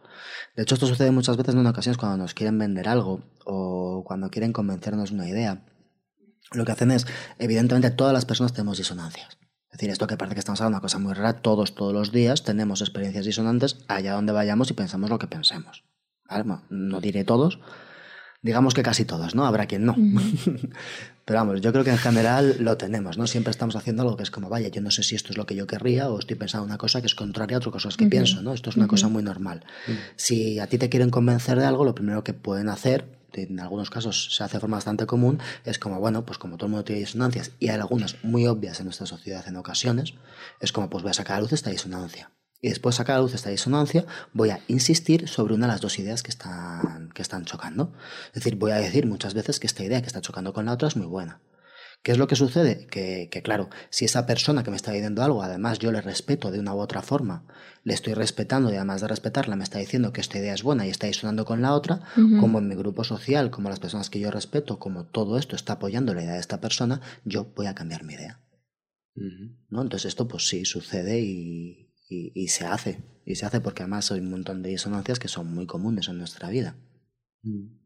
De 0.55 0.63
hecho, 0.63 0.75
esto 0.75 0.87
sucede 0.87 1.11
muchas 1.11 1.37
veces 1.37 1.55
en 1.55 1.65
ocasiones 1.65 1.97
cuando 1.97 2.17
nos 2.17 2.33
quieren 2.33 2.57
vender 2.57 2.87
algo 2.87 3.21
o 3.45 4.03
cuando 4.05 4.29
quieren 4.29 4.53
convencernos 4.53 5.09
de 5.09 5.15
una 5.15 5.29
idea. 5.29 5.65
Lo 6.51 6.65
que 6.65 6.71
hacen 6.71 6.91
es, 6.91 7.05
evidentemente, 7.39 7.91
todas 7.91 8.13
las 8.13 8.25
personas 8.25 8.53
tenemos 8.53 8.77
disonancias. 8.77 9.37
Es 9.69 9.79
decir, 9.79 9.89
esto 9.89 10.07
que 10.07 10.17
parece 10.17 10.35
que 10.35 10.39
estamos 10.39 10.61
hablando 10.61 10.75
de 10.75 10.79
una 10.79 10.81
cosa 10.81 10.99
muy 10.99 11.13
rara, 11.13 11.41
todos, 11.41 11.75
todos 11.75 11.93
los 11.93 12.11
días 12.11 12.43
tenemos 12.43 12.81
experiencias 12.81 13.25
disonantes 13.25 13.77
allá 13.87 14.13
donde 14.13 14.31
vayamos 14.31 14.71
y 14.71 14.73
pensamos 14.73 15.09
lo 15.09 15.19
que 15.19 15.27
pensemos. 15.27 15.83
no 16.69 17.01
diré 17.01 17.23
todos, 17.25 17.59
digamos 18.47 18.73
que 18.73 18.81
casi 18.81 19.03
todos, 19.03 19.35
¿no? 19.35 19.45
Habrá 19.45 19.65
quien 19.65 19.85
no. 19.85 19.93
Pero 21.25 21.39
vamos, 21.39 21.59
yo 21.59 21.73
creo 21.73 21.83
que 21.83 21.91
en 21.91 21.97
general 21.97 22.55
lo 22.61 22.77
tenemos, 22.77 23.17
¿no? 23.17 23.27
Siempre 23.27 23.51
estamos 23.51 23.75
haciendo 23.75 24.03
algo 24.03 24.15
que 24.15 24.23
es 24.23 24.31
como, 24.31 24.47
vaya, 24.47 24.69
yo 24.69 24.79
no 24.79 24.89
sé 24.89 25.03
si 25.03 25.15
esto 25.15 25.31
es 25.31 25.37
lo 25.37 25.45
que 25.45 25.53
yo 25.53 25.67
querría 25.67 26.09
o 26.09 26.17
estoy 26.17 26.37
pensando 26.37 26.65
una 26.65 26.77
cosa 26.77 27.01
que 27.01 27.07
es 27.07 27.15
contraria 27.15 27.57
a 27.57 27.59
otras 27.59 27.73
cosas 27.73 27.97
que 27.97 28.07
pienso, 28.07 28.41
¿no? 28.41 28.53
Esto 28.53 28.69
es 28.69 28.77
una 28.77 28.87
cosa 28.87 29.09
muy 29.09 29.21
normal. 29.21 29.65
Si 30.15 30.59
a 30.59 30.67
ti 30.67 30.77
te 30.77 30.87
quieren 30.87 31.09
convencer 31.09 31.59
de 31.59 31.65
algo, 31.65 31.83
lo 31.83 31.93
primero 31.93 32.23
que 32.23 32.31
pueden 32.31 32.69
hacer, 32.69 33.05
en 33.33 33.59
algunos 33.59 33.89
casos 33.89 34.33
se 34.33 34.43
hace 34.45 34.55
de 34.55 34.61
forma 34.61 34.77
bastante 34.77 35.05
común, 35.05 35.39
es 35.65 35.77
como, 35.77 35.99
bueno, 35.99 36.25
pues 36.25 36.37
como 36.37 36.55
todo 36.55 36.67
el 36.67 36.71
mundo 36.71 36.85
tiene 36.85 37.01
disonancias 37.01 37.51
y 37.59 37.67
hay 37.67 37.75
algunas 37.75 38.23
muy 38.23 38.47
obvias 38.47 38.79
en 38.79 38.85
nuestra 38.85 39.05
sociedad 39.05 39.45
en 39.45 39.57
ocasiones, 39.57 40.13
es 40.61 40.71
como, 40.71 40.89
pues 40.89 41.03
voy 41.03 41.11
a 41.11 41.13
sacar 41.13 41.37
a 41.37 41.41
luz 41.41 41.51
esta 41.51 41.69
disonancia 41.69 42.31
y 42.61 42.69
después 42.69 42.95
de 42.95 42.97
sacar 42.97 43.17
a 43.17 43.21
luz 43.21 43.33
esta 43.33 43.49
disonancia, 43.49 44.05
voy 44.33 44.49
a 44.49 44.61
insistir 44.67 45.27
sobre 45.27 45.53
una 45.53 45.67
de 45.67 45.73
las 45.73 45.81
dos 45.81 45.99
ideas 45.99 46.23
que 46.23 46.31
están, 46.31 46.76
que 47.17 47.23
están 47.23 47.45
chocando. 47.45 47.93
Es 48.27 48.35
decir, 48.35 48.57
voy 48.57 48.71
a 48.71 48.75
decir 48.75 49.07
muchas 49.07 49.33
veces 49.33 49.59
que 49.59 49.65
esta 49.65 49.83
idea 49.83 50.01
que 50.01 50.07
está 50.07 50.21
chocando 50.21 50.53
con 50.53 50.65
la 50.65 50.73
otra 50.73 50.87
es 50.87 50.95
muy 50.95 51.07
buena. 51.07 51.41
¿Qué 52.03 52.11
es 52.11 52.19
lo 52.19 52.27
que 52.27 52.35
sucede? 52.35 52.85
Que, 52.85 53.27
que, 53.31 53.41
claro, 53.41 53.69
si 53.89 54.05
esa 54.05 54.27
persona 54.27 54.63
que 54.63 54.69
me 54.69 54.75
está 54.75 54.91
diciendo 54.91 55.23
algo, 55.23 55.41
además 55.41 55.79
yo 55.79 55.91
le 55.91 55.99
respeto 55.99 56.51
de 56.51 56.59
una 56.59 56.75
u 56.75 56.79
otra 56.79 57.01
forma, 57.01 57.47
le 57.83 57.95
estoy 57.95 58.13
respetando 58.13 58.71
y 58.71 58.75
además 58.75 59.01
de 59.01 59.07
respetarla 59.07 59.55
me 59.55 59.63
está 59.63 59.79
diciendo 59.79 60.13
que 60.13 60.21
esta 60.21 60.37
idea 60.37 60.53
es 60.53 60.61
buena 60.61 60.85
y 60.85 60.91
está 60.91 61.07
disonando 61.07 61.43
con 61.43 61.63
la 61.63 61.73
otra, 61.73 62.03
como 62.39 62.59
en 62.59 62.67
mi 62.67 62.75
grupo 62.75 63.03
social, 63.03 63.49
como 63.49 63.69
las 63.69 63.79
personas 63.79 64.11
que 64.11 64.19
yo 64.19 64.29
respeto, 64.29 64.77
como 64.77 65.07
todo 65.07 65.39
esto 65.39 65.55
está 65.55 65.73
apoyando 65.73 66.13
la 66.13 66.21
idea 66.21 66.35
de 66.35 66.39
esta 66.39 66.61
persona, 66.61 67.01
yo 67.25 67.51
voy 67.55 67.65
a 67.65 67.73
cambiar 67.73 68.03
mi 68.03 68.13
idea. 68.13 68.39
¿No? 69.69 69.81
Entonces 69.81 70.05
esto 70.05 70.27
pues 70.27 70.47
sí 70.47 70.65
sucede 70.65 71.19
y, 71.19 71.87
y, 72.09 72.47
se 72.47 72.65
hace. 72.65 73.03
Y 73.25 73.35
se 73.35 73.45
hace 73.45 73.59
porque 73.59 73.83
además 73.83 74.11
hay 74.11 74.19
un 74.19 74.29
montón 74.29 74.61
de 74.61 74.69
disonancias 74.69 75.19
que 75.19 75.27
son 75.27 75.53
muy 75.53 75.65
comunes 75.65 76.07
en 76.07 76.19
nuestra 76.19 76.49
vida. 76.49 76.75
Mm. 77.47 77.77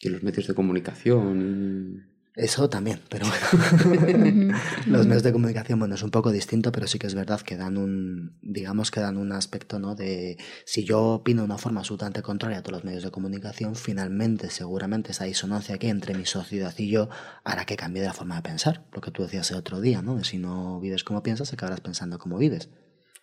Y 0.00 0.08
los 0.10 0.22
medios 0.22 0.46
de 0.46 0.54
comunicación. 0.54 2.06
Eso 2.36 2.70
también, 2.70 3.00
pero 3.08 3.26
bueno. 3.26 4.54
los 4.86 5.06
medios 5.08 5.24
de 5.24 5.32
comunicación, 5.32 5.80
bueno, 5.80 5.96
es 5.96 6.04
un 6.04 6.12
poco 6.12 6.30
distinto, 6.30 6.70
pero 6.70 6.86
sí 6.86 6.96
que 7.00 7.08
es 7.08 7.16
verdad 7.16 7.40
que 7.40 7.56
dan 7.56 7.76
un, 7.76 8.38
digamos 8.42 8.92
que 8.92 9.00
dan 9.00 9.16
un 9.16 9.32
aspecto, 9.32 9.80
¿no? 9.80 9.96
De 9.96 10.36
si 10.64 10.84
yo 10.84 11.02
opino 11.02 11.42
de 11.42 11.46
una 11.46 11.58
forma 11.58 11.80
absolutamente 11.80 12.22
contraria 12.22 12.58
a 12.58 12.62
todos 12.62 12.74
los 12.74 12.84
medios 12.84 13.02
de 13.02 13.10
comunicación, 13.10 13.74
finalmente, 13.74 14.50
seguramente 14.50 15.10
esa 15.10 15.24
disonancia 15.24 15.78
que 15.78 15.88
hay 15.88 15.90
entre 15.90 16.14
mi 16.14 16.26
sociedad 16.26 16.72
y 16.78 16.88
yo 16.88 17.08
hará 17.42 17.64
que 17.64 17.76
cambie 17.76 18.02
de 18.02 18.08
la 18.08 18.14
forma 18.14 18.36
de 18.36 18.42
pensar. 18.42 18.86
Lo 18.92 19.00
que 19.00 19.10
tú 19.10 19.22
decías 19.24 19.50
el 19.50 19.56
otro 19.56 19.80
día, 19.80 20.00
¿no? 20.00 20.14
De 20.14 20.22
si 20.22 20.38
no 20.38 20.78
vives 20.78 21.02
como 21.02 21.24
piensas, 21.24 21.52
acabarás 21.52 21.80
pensando 21.80 22.20
como 22.20 22.38
vives. 22.38 22.70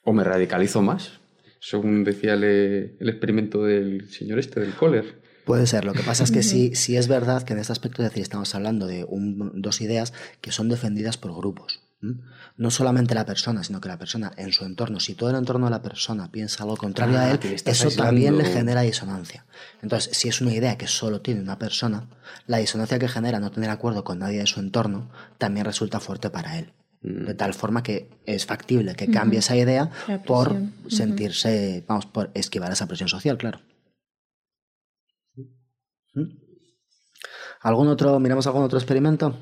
O 0.04 0.12
me 0.12 0.26
radicalizo 0.26 0.82
más, 0.82 1.22
según 1.66 2.04
decía 2.04 2.34
el, 2.34 2.44
el 3.00 3.10
experimento 3.10 3.64
del 3.64 4.08
señor 4.12 4.38
este, 4.38 4.60
del 4.60 4.74
Kohler 4.74 5.26
Puede 5.46 5.68
ser. 5.68 5.86
Lo 5.86 5.94
que 5.94 6.02
pasa 6.02 6.24
es 6.24 6.32
que 6.32 6.42
sí, 6.42 6.74
sí 6.74 6.98
es 6.98 7.08
verdad 7.08 7.44
que 7.44 7.54
en 7.54 7.60
este 7.60 7.72
aspecto, 7.72 8.02
es 8.02 8.10
decir, 8.10 8.24
estamos 8.24 8.54
hablando 8.56 8.88
de 8.88 9.06
dos 9.08 9.80
ideas 9.80 10.12
que 10.42 10.52
son 10.52 10.70
defendidas 10.70 11.18
por 11.18 11.36
grupos. 11.36 11.82
No 12.58 12.72
solamente 12.72 13.16
la 13.16 13.26
persona, 13.26 13.64
sino 13.64 13.80
que 13.80 13.88
la 13.88 13.98
persona 13.98 14.32
en 14.38 14.52
su 14.52 14.66
entorno, 14.66 15.00
si 15.00 15.14
todo 15.14 15.30
el 15.30 15.36
entorno 15.36 15.68
de 15.68 15.72
la 15.72 15.82
persona 15.82 16.32
piensa 16.32 16.64
algo 16.64 16.78
contrario 16.78 17.18
a 17.18 17.26
ah, 17.26 17.32
él, 17.32 17.40
eso 17.64 17.90
también 17.92 18.38
le 18.38 18.46
genera 18.46 18.82
disonancia. 18.82 19.46
Entonces, 19.82 20.16
si 20.16 20.28
es 20.28 20.42
una 20.42 20.54
idea 20.54 20.78
que 20.78 20.88
solo 20.88 21.22
tiene 21.22 21.42
una 21.42 21.60
persona, 21.60 22.10
la 22.48 22.58
disonancia 22.58 23.00
que 23.00 23.08
genera 23.08 23.40
no 23.40 23.52
tener 23.52 23.70
acuerdo 23.70 24.04
con 24.04 24.20
nadie 24.20 24.40
de 24.40 24.48
su 24.48 24.60
entorno 24.60 25.12
también 25.38 25.66
resulta 25.66 26.00
fuerte 26.00 26.30
para 26.30 26.60
él. 26.60 26.74
De 27.06 27.34
mm. 27.34 27.38
tal 27.38 27.54
forma 27.54 27.84
que 27.84 28.10
es 28.26 28.48
factible 28.48 28.96
que 28.96 29.12
cambie 29.12 29.40
esa 29.40 29.56
idea 29.56 29.92
por 30.26 30.56
sentirse, 30.88 31.84
vamos, 31.88 32.08
por 32.08 32.32
esquivar 32.34 32.72
esa 32.72 32.88
presión 32.88 33.10
social, 33.10 33.38
claro. 33.38 33.60
¿Algún 37.62 37.90
otro, 37.90 38.20
miramos 38.20 38.48
algún 38.48 38.64
otro 38.64 38.80
experimento? 38.80 39.38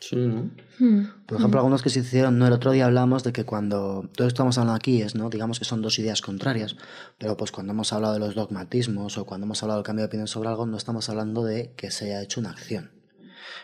Sí, 0.00 0.16
¿no? 0.16 0.50
Hmm. 0.80 1.04
Por 1.26 1.38
ejemplo, 1.38 1.60
algunos 1.60 1.82
que 1.82 1.88
se 1.90 2.00
hicieron, 2.00 2.36
no, 2.36 2.48
el 2.48 2.52
otro 2.52 2.72
día 2.72 2.86
hablamos 2.86 3.22
de 3.22 3.32
que 3.32 3.44
cuando, 3.44 4.10
todo 4.16 4.26
esto 4.26 4.42
estamos 4.42 4.58
hablando 4.58 4.76
aquí 4.76 5.00
es, 5.00 5.14
¿no? 5.14 5.30
Digamos 5.30 5.60
que 5.60 5.64
son 5.64 5.82
dos 5.82 5.98
ideas 6.00 6.20
contrarias, 6.20 6.76
pero 7.16 7.36
pues 7.36 7.52
cuando 7.52 7.72
hemos 7.72 7.92
hablado 7.92 8.14
de 8.14 8.20
los 8.20 8.34
dogmatismos 8.34 9.18
o 9.18 9.24
cuando 9.24 9.46
hemos 9.46 9.62
hablado 9.62 9.78
del 9.78 9.86
cambio 9.86 10.02
de 10.02 10.08
opinión 10.08 10.26
sobre 10.26 10.48
algo, 10.48 10.66
no 10.66 10.76
estamos 10.76 11.08
hablando 11.08 11.44
de 11.44 11.74
que 11.76 11.92
se 11.92 12.06
haya 12.06 12.22
hecho 12.22 12.40
una 12.40 12.50
acción. 12.50 12.93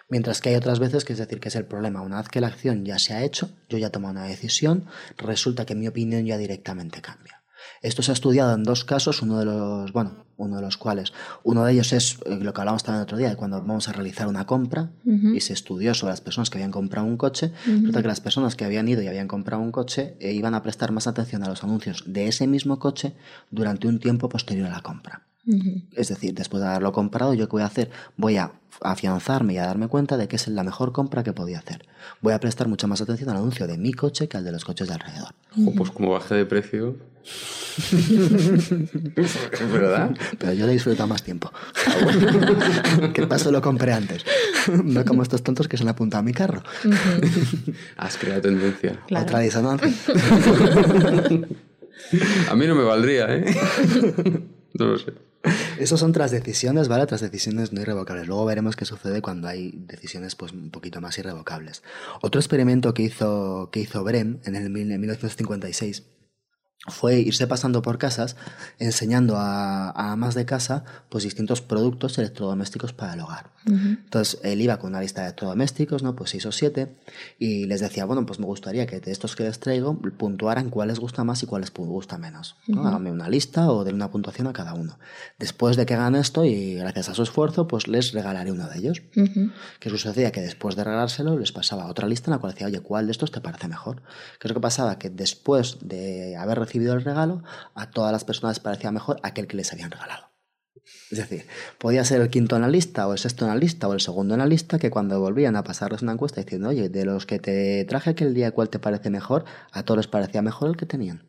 Mientras 0.08 0.40
que 0.40 0.50
hay 0.50 0.54
otras 0.56 0.78
veces 0.78 1.04
que 1.04 1.12
es 1.12 1.18
decir, 1.18 1.40
que 1.40 1.48
es 1.48 1.56
el 1.56 1.66
problema. 1.66 2.02
Una 2.02 2.18
vez 2.18 2.28
que 2.28 2.40
la 2.40 2.48
acción 2.48 2.84
ya 2.84 2.98
se 2.98 3.14
ha 3.14 3.22
hecho, 3.22 3.50
yo 3.68 3.78
ya 3.78 3.88
he 3.88 3.90
tomado 3.90 4.12
una 4.12 4.24
decisión, 4.24 4.86
resulta 5.16 5.66
que 5.66 5.74
mi 5.74 5.88
opinión 5.88 6.24
ya 6.26 6.38
directamente 6.38 7.00
cambia. 7.00 7.40
Esto 7.82 8.02
se 8.02 8.12
ha 8.12 8.14
estudiado 8.14 8.54
en 8.54 8.62
dos 8.62 8.84
casos, 8.84 9.22
uno 9.22 9.38
de 9.38 9.44
los, 9.44 9.92
bueno, 9.92 10.24
uno 10.36 10.56
de 10.56 10.62
los 10.62 10.76
cuales, 10.76 11.12
uno 11.42 11.64
de 11.64 11.72
ellos 11.72 11.92
es 11.92 12.18
eh, 12.26 12.36
lo 12.40 12.52
que 12.52 12.60
hablamos 12.60 12.82
también 12.82 13.00
el 13.00 13.04
otro 13.04 13.18
día, 13.18 13.30
de 13.30 13.36
cuando 13.36 13.60
vamos 13.60 13.88
a 13.88 13.92
realizar 13.92 14.26
una 14.26 14.46
compra 14.46 14.90
y 15.04 15.40
se 15.40 15.52
estudió 15.52 15.94
sobre 15.94 16.12
las 16.12 16.20
personas 16.20 16.50
que 16.50 16.58
habían 16.58 16.70
comprado 16.70 17.06
un 17.06 17.16
coche, 17.16 17.52
resulta 17.64 18.02
que 18.02 18.08
las 18.08 18.20
personas 18.20 18.56
que 18.56 18.64
habían 18.64 18.88
ido 18.88 19.02
y 19.02 19.08
habían 19.08 19.28
comprado 19.28 19.62
un 19.62 19.72
coche 19.72 20.16
eh, 20.20 20.32
iban 20.32 20.54
a 20.54 20.62
prestar 20.62 20.92
más 20.92 21.06
atención 21.06 21.42
a 21.44 21.48
los 21.48 21.62
anuncios 21.62 22.04
de 22.06 22.28
ese 22.28 22.46
mismo 22.46 22.78
coche 22.78 23.14
durante 23.50 23.88
un 23.88 23.98
tiempo 23.98 24.28
posterior 24.28 24.68
a 24.68 24.72
la 24.72 24.80
compra. 24.80 25.26
Es 25.96 26.08
decir, 26.08 26.34
después 26.34 26.62
de 26.62 26.68
haberlo 26.68 26.92
comprado, 26.92 27.34
¿yo 27.34 27.48
qué 27.48 27.52
voy 27.52 27.62
a 27.62 27.66
hacer? 27.66 27.90
Voy 28.16 28.36
a 28.36 28.52
afianzarme 28.82 29.54
y 29.54 29.58
a 29.58 29.66
darme 29.66 29.88
cuenta 29.88 30.16
de 30.16 30.28
que 30.28 30.36
es 30.36 30.48
la 30.48 30.64
mejor 30.64 30.92
compra 30.92 31.22
que 31.22 31.32
podía 31.32 31.58
hacer. 31.58 31.86
Voy 32.20 32.32
a 32.32 32.40
prestar 32.40 32.68
mucha 32.68 32.86
más 32.86 33.00
atención 33.00 33.30
al 33.30 33.38
anuncio 33.38 33.66
de 33.66 33.78
mi 33.78 33.92
coche 33.92 34.28
que 34.28 34.36
al 34.36 34.44
de 34.44 34.52
los 34.52 34.64
coches 34.64 34.88
de 34.88 34.94
alrededor. 34.94 35.34
pues 35.76 35.90
como 35.90 36.12
baje 36.12 36.34
de 36.34 36.46
precio. 36.46 36.96
¿Verdad? 39.72 40.16
Pero 40.38 40.52
yo 40.54 40.66
le 40.66 40.72
disfruto 40.72 41.06
más 41.06 41.22
tiempo. 41.22 41.52
¿Qué 43.14 43.26
paso 43.26 43.52
lo 43.52 43.60
compré 43.60 43.92
antes? 43.92 44.24
No 44.84 45.04
como 45.04 45.22
estos 45.22 45.42
tontos 45.42 45.68
que 45.68 45.76
se 45.76 45.82
han 45.82 45.90
apuntado 45.90 46.20
a 46.20 46.24
mi 46.24 46.32
carro. 46.32 46.62
Has 47.96 48.16
creado 48.16 48.42
tendencia. 48.42 49.00
Otra 49.14 49.40
disonancia. 49.40 49.88
a 52.50 52.56
mí 52.56 52.66
no 52.66 52.74
me 52.74 52.84
valdría, 52.84 53.26
¿eh? 53.28 53.54
No 54.74 54.86
lo 54.86 54.98
sé. 54.98 55.12
Esas 55.78 56.00
son 56.00 56.10
otras 56.10 56.30
decisiones, 56.30 56.88
¿vale? 56.88 57.04
Otras 57.04 57.22
decisiones 57.22 57.72
no 57.72 57.80
irrevocables. 57.80 58.26
Luego 58.26 58.44
veremos 58.44 58.76
qué 58.76 58.84
sucede 58.84 59.22
cuando 59.22 59.48
hay 59.48 59.72
decisiones 59.86 60.34
pues, 60.34 60.52
un 60.52 60.70
poquito 60.70 61.00
más 61.00 61.16
irrevocables. 61.18 61.82
Otro 62.20 62.40
experimento 62.40 62.92
que 62.92 63.02
hizo, 63.02 63.70
que 63.72 63.80
hizo 63.80 64.04
Brem 64.04 64.40
en 64.44 64.56
el 64.56 64.68
1956 64.70 66.04
fue 66.88 67.20
irse 67.20 67.46
pasando 67.46 67.82
por 67.82 67.98
casas 67.98 68.36
enseñando 68.78 69.36
a, 69.36 69.90
a, 69.90 70.12
amas 70.12 70.34
de 70.34 70.46
casa 70.46 70.84
pues 71.10 71.24
distintos 71.24 71.60
productos 71.60 72.16
electrodomésticos 72.18 72.92
para 72.92 73.14
el 73.14 73.20
hogar. 73.20 73.50
Entonces 73.66 74.40
él 74.42 74.62
iba 74.62 74.78
con 74.78 74.90
una 74.90 75.00
lista 75.00 75.20
de 75.20 75.28
electrodomésticos, 75.28 76.02
¿no? 76.02 76.16
Pues 76.16 76.30
seis 76.30 76.46
o 76.46 76.52
siete, 76.52 76.96
y 77.38 77.66
les 77.66 77.80
decía, 77.80 78.04
bueno, 78.06 78.24
pues 78.24 78.40
me 78.40 78.46
gustaría 78.46 78.86
que 78.86 79.00
de 79.00 79.12
estos 79.12 79.36
que 79.36 79.44
les 79.44 79.60
traigo 79.60 79.98
puntuaran 80.16 80.70
cuáles 80.70 80.98
gusta 80.98 81.24
más 81.24 81.42
y 81.42 81.46
cuáles 81.46 81.70
gusta 81.72 82.16
menos. 82.16 82.56
¿no? 82.66 82.86
Hágame 82.86 83.10
una 83.10 83.28
lista 83.28 83.70
o 83.70 83.84
de 83.84 83.92
una 83.92 84.10
puntuación 84.10 84.46
a 84.46 84.52
cada 84.52 84.74
uno. 84.74 84.98
Después 85.38 85.76
de 85.76 85.84
que 85.84 85.94
hagan 85.94 86.14
esto 86.14 86.44
y 86.44 86.76
gracias 86.76 87.10
a 87.10 87.14
su 87.14 87.22
esfuerzo, 87.22 87.68
pues 87.68 87.86
les 87.86 88.12
regalaré 88.12 88.50
uno 88.50 88.66
de 88.68 88.78
ellos. 88.78 89.02
Que 89.78 89.90
sucedía 89.90 90.32
que 90.32 90.40
después 90.40 90.74
de 90.74 90.84
regalárselo 90.84 91.38
les 91.38 91.52
pasaba 91.52 91.86
otra 91.86 92.08
lista 92.08 92.30
en 92.30 92.32
la 92.32 92.38
cual 92.38 92.52
decía, 92.52 92.66
oye, 92.66 92.80
¿cuál 92.80 93.06
de 93.06 93.12
estos 93.12 93.30
te 93.30 93.40
parece 93.40 93.68
mejor? 93.68 94.02
¿Qué 94.38 94.48
es 94.48 94.50
lo 94.50 94.54
que 94.54 94.60
pasaba? 94.60 94.98
Que 94.98 95.10
después 95.10 95.78
de 95.82 96.36
haber 96.36 96.58
recibido 96.70 96.94
el 96.94 97.02
regalo, 97.02 97.42
a 97.74 97.90
todas 97.90 98.12
las 98.12 98.24
personas 98.24 98.56
les 98.56 98.60
parecía 98.60 98.92
mejor 98.92 99.18
aquel 99.24 99.48
que 99.48 99.56
les 99.56 99.72
habían 99.72 99.90
regalado. 99.90 100.30
Es 101.10 101.18
decir, 101.18 101.44
podía 101.78 102.04
ser 102.04 102.20
el 102.20 102.30
quinto 102.30 102.54
en 102.54 102.62
la 102.62 102.68
lista, 102.68 103.08
o 103.08 103.12
el 103.12 103.18
sexto 103.18 103.44
en 103.44 103.50
la 103.50 103.56
lista, 103.56 103.88
o 103.88 103.92
el 103.92 104.00
segundo 104.00 104.34
en 104.34 104.38
la 104.38 104.46
lista, 104.46 104.78
que 104.78 104.90
cuando 104.90 105.18
volvían 105.18 105.56
a 105.56 105.64
pasarles 105.64 106.02
una 106.02 106.12
encuesta 106.12 106.40
diciendo, 106.40 106.68
oye, 106.68 106.88
de 106.88 107.04
los 107.04 107.26
que 107.26 107.40
te 107.40 107.84
traje 107.84 108.10
aquel 108.10 108.34
día, 108.34 108.52
¿cuál 108.52 108.68
te 108.70 108.78
parece 108.78 109.10
mejor? 109.10 109.44
A 109.72 109.82
todos 109.82 109.98
les 109.98 110.06
parecía 110.06 110.42
mejor 110.42 110.70
el 110.70 110.76
que 110.76 110.86
tenían. 110.86 111.24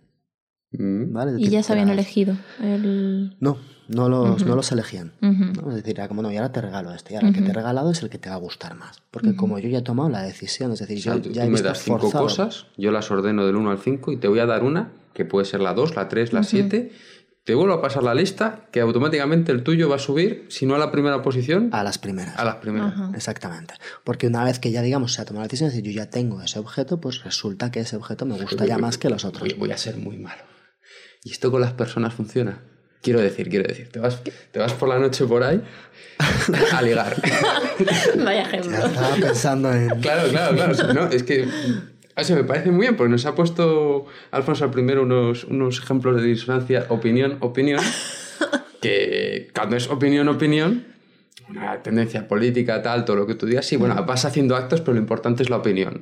¿Vale? 0.74 1.34
y 1.38 1.50
ya 1.50 1.64
se 1.64 1.74
habían 1.74 1.90
elegido. 1.90 2.38
El... 2.62 3.36
No, 3.42 3.58
no 3.90 4.08
los, 4.08 4.46
no 4.46 4.56
los 4.56 4.72
elegían. 4.72 5.12
¿no? 5.20 5.70
Es 5.70 5.76
decir, 5.76 6.00
era 6.00 6.08
como, 6.08 6.22
no, 6.22 6.32
y 6.32 6.38
ahora 6.38 6.54
te 6.54 6.62
regalo 6.62 6.94
este. 6.94 7.14
Y 7.14 7.16
ahora 7.18 7.28
el 7.28 7.34
que 7.34 7.42
te 7.42 7.50
he 7.50 7.54
regalado 7.54 7.92
es 7.92 8.02
el 8.04 8.10
que 8.10 8.18
te 8.18 8.30
va 8.30 8.36
a 8.36 8.40
gustar 8.40 8.76
más. 8.76 9.04
Porque 9.12 9.36
como 9.36 9.60
yo 9.60 9.68
ya 9.68 9.80
he 9.80 9.82
tomado 9.82 10.08
la 10.10 10.22
decisión, 10.22 10.72
es 10.72 10.80
decir, 10.80 11.00
yo 11.00 11.18
ya 11.18 11.44
tú 11.44 11.50
me 11.52 11.62
das 11.62 11.80
cinco 11.80 12.10
cosas, 12.10 12.68
yo 12.78 12.92
las 12.92 13.12
ordeno 13.12 13.46
del 13.46 13.58
1 13.58 13.70
al 13.70 13.80
5 13.80 14.14
y 14.14 14.18
te 14.18 14.30
voy 14.30 14.40
a 14.40 14.46
dar 14.46 14.64
una, 14.64 14.94
que 15.14 15.26
puede 15.26 15.46
ser 15.46 15.60
la 15.60 15.74
2, 15.74 15.96
la 15.96 16.08
3, 16.08 16.34
la 16.34 16.44
7 16.44 16.92
te 17.44 17.56
vuelvo 17.56 17.74
a 17.74 17.82
pasar 17.82 18.04
la 18.04 18.14
lista, 18.14 18.68
que 18.72 18.82
automáticamente 18.82 19.52
el 19.52 19.64
tuyo 19.64 19.90
va 19.90 19.96
a 19.96 20.00
subir, 20.00 20.46
si 20.50 20.68
no 20.68 20.76
a 20.76 20.78
la 20.78 20.92
primera 20.92 21.24
posición. 21.24 21.70
A 21.72 21.84
las 21.84 21.98
primeras. 21.98 22.38
A 22.38 22.46
las 22.46 22.58
primeras. 22.58 22.94
Exactamente. 23.16 23.74
Porque 24.04 24.28
una 24.28 24.44
vez 24.44 24.60
que 24.60 24.72
ya, 24.72 24.82
digamos, 24.84 25.14
se 25.14 25.22
ha 25.22 25.26
tomado 25.26 25.42
la 25.42 25.48
decisión 25.48 25.70
de 25.70 25.76
decir, 25.76 25.92
yo 25.92 25.98
ya 25.98 26.10
tengo 26.10 26.42
ese 26.42 26.60
objeto, 26.60 27.02
pues 27.02 27.24
resulta 27.24 27.72
que 27.72 27.80
ese 27.80 27.96
objeto 27.96 28.26
me 28.26 28.40
gusta 28.40 28.66
ya 28.66 28.78
más 28.78 28.98
que 28.98 29.10
los 29.10 29.26
otros. 29.26 29.58
Voy, 29.58 29.72
a 29.72 29.78
ser 29.78 29.98
muy 29.98 30.18
malo. 30.18 30.44
¿Y 31.24 31.32
esto 31.32 31.50
con 31.50 31.62
las 31.62 31.74
personas 31.74 32.14
funciona? 32.14 32.62
Quiero 33.02 33.20
decir, 33.20 33.50
quiero 33.50 33.68
decir, 33.68 33.90
te 33.92 34.00
vas, 34.00 34.22
te 34.24 34.60
vas 34.60 34.74
por 34.74 34.88
la 34.88 35.00
noche 35.00 35.26
por 35.26 35.42
ahí 35.42 35.64
a 36.72 36.82
ligar. 36.84 37.16
Vaya 38.24 38.44
ejemplo. 38.44 38.72
Ya 38.72 38.86
estaba 38.86 39.16
pensando 39.16 39.74
en. 39.74 39.90
Claro, 40.02 40.30
claro, 40.30 40.56
claro. 40.56 40.94
No, 40.94 41.08
es 41.08 41.24
que 41.24 41.48
eso 42.22 42.36
me 42.36 42.44
parece 42.44 42.72
muy 42.72 42.82
bien, 42.82 42.96
porque 42.96 43.12
nos 43.12 43.26
ha 43.26 43.36
puesto 43.36 44.06
Alfonso 44.32 44.66
al 44.66 44.72
primero 44.72 45.04
unos, 45.04 45.44
unos 45.46 45.80
ejemplos 45.80 46.22
de 46.22 46.28
disonancia 46.28 46.86
opinión, 46.90 47.38
opinión, 47.42 47.82
que 48.82 49.50
cuando 49.54 49.76
es 49.76 49.90
opinión, 49.90 50.28
opinión, 50.30 50.86
una 51.50 51.82
tendencia 51.84 52.28
política, 52.28 52.82
tal, 52.82 53.04
todo 53.04 53.18
lo 53.18 53.28
que 53.28 53.36
tú 53.36 53.46
digas, 53.46 53.66
sí, 53.66 53.76
bueno, 53.76 54.02
vas 54.06 54.26
haciendo 54.26 54.56
actos, 54.56 54.82
pero 54.82 54.94
lo 54.94 55.00
importante 55.00 55.44
es 55.44 55.50
la 55.50 55.58
opinión. 55.58 56.02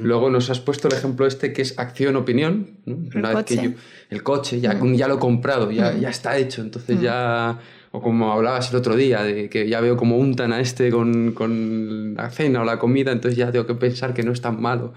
Luego 0.00 0.28
nos 0.28 0.50
has 0.50 0.60
puesto 0.60 0.88
el 0.88 0.94
ejemplo 0.94 1.26
este 1.26 1.52
que 1.52 1.62
es 1.62 1.78
acción-opinión. 1.78 2.78
El, 2.86 3.22
coche. 3.22 3.74
el 4.10 4.22
coche, 4.22 4.60
ya, 4.60 4.78
ya 4.94 5.08
lo 5.08 5.14
he 5.14 5.18
comprado, 5.18 5.70
ya, 5.70 5.94
ya 5.94 6.10
está 6.10 6.36
hecho, 6.36 6.62
entonces 6.62 7.00
ya 7.00 7.58
o 7.92 8.00
como 8.00 8.32
hablabas 8.32 8.70
el 8.70 8.76
otro 8.76 8.96
día, 8.96 9.22
de 9.22 9.50
que 9.50 9.68
ya 9.68 9.80
veo 9.80 9.96
como 9.98 10.16
untan 10.16 10.52
a 10.52 10.60
este 10.60 10.90
con, 10.90 11.32
con, 11.32 12.14
la 12.14 12.30
cena 12.30 12.62
o 12.62 12.64
la 12.64 12.78
comida, 12.78 13.12
entonces 13.12 13.36
ya 13.36 13.52
tengo 13.52 13.66
que 13.66 13.74
pensar 13.74 14.14
que 14.14 14.22
no 14.22 14.32
es 14.32 14.40
tan 14.40 14.60
malo. 14.60 14.94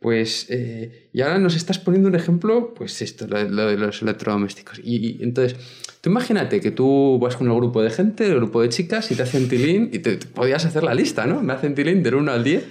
Pues, 0.00 0.46
eh, 0.48 1.10
y 1.12 1.20
ahora 1.20 1.38
nos 1.38 1.54
estás 1.56 1.78
poniendo 1.78 2.08
un 2.08 2.14
ejemplo, 2.14 2.72
pues 2.72 3.02
esto, 3.02 3.26
lo, 3.26 3.66
de 3.66 3.76
los 3.76 4.00
electrodomésticos. 4.00 4.80
Y, 4.82 5.22
entonces, 5.22 5.58
tú 6.00 6.08
imagínate 6.08 6.60
que 6.60 6.70
tú 6.70 7.18
vas 7.20 7.36
con 7.36 7.50
un 7.50 7.58
grupo 7.58 7.82
de 7.82 7.90
gente, 7.90 8.30
un 8.30 8.38
grupo 8.38 8.62
de 8.62 8.70
chicas, 8.70 9.10
y 9.10 9.14
te 9.14 9.22
hacen 9.22 9.48
tilín, 9.48 9.90
y 9.92 9.98
te, 9.98 10.16
podías 10.16 10.64
hacer 10.64 10.84
la 10.84 10.94
lista, 10.94 11.26
¿no? 11.26 11.42
Me 11.42 11.52
hacen 11.52 11.74
tilín 11.74 12.02
del 12.02 12.14
1 12.14 12.32
al 12.32 12.42
10, 12.42 12.64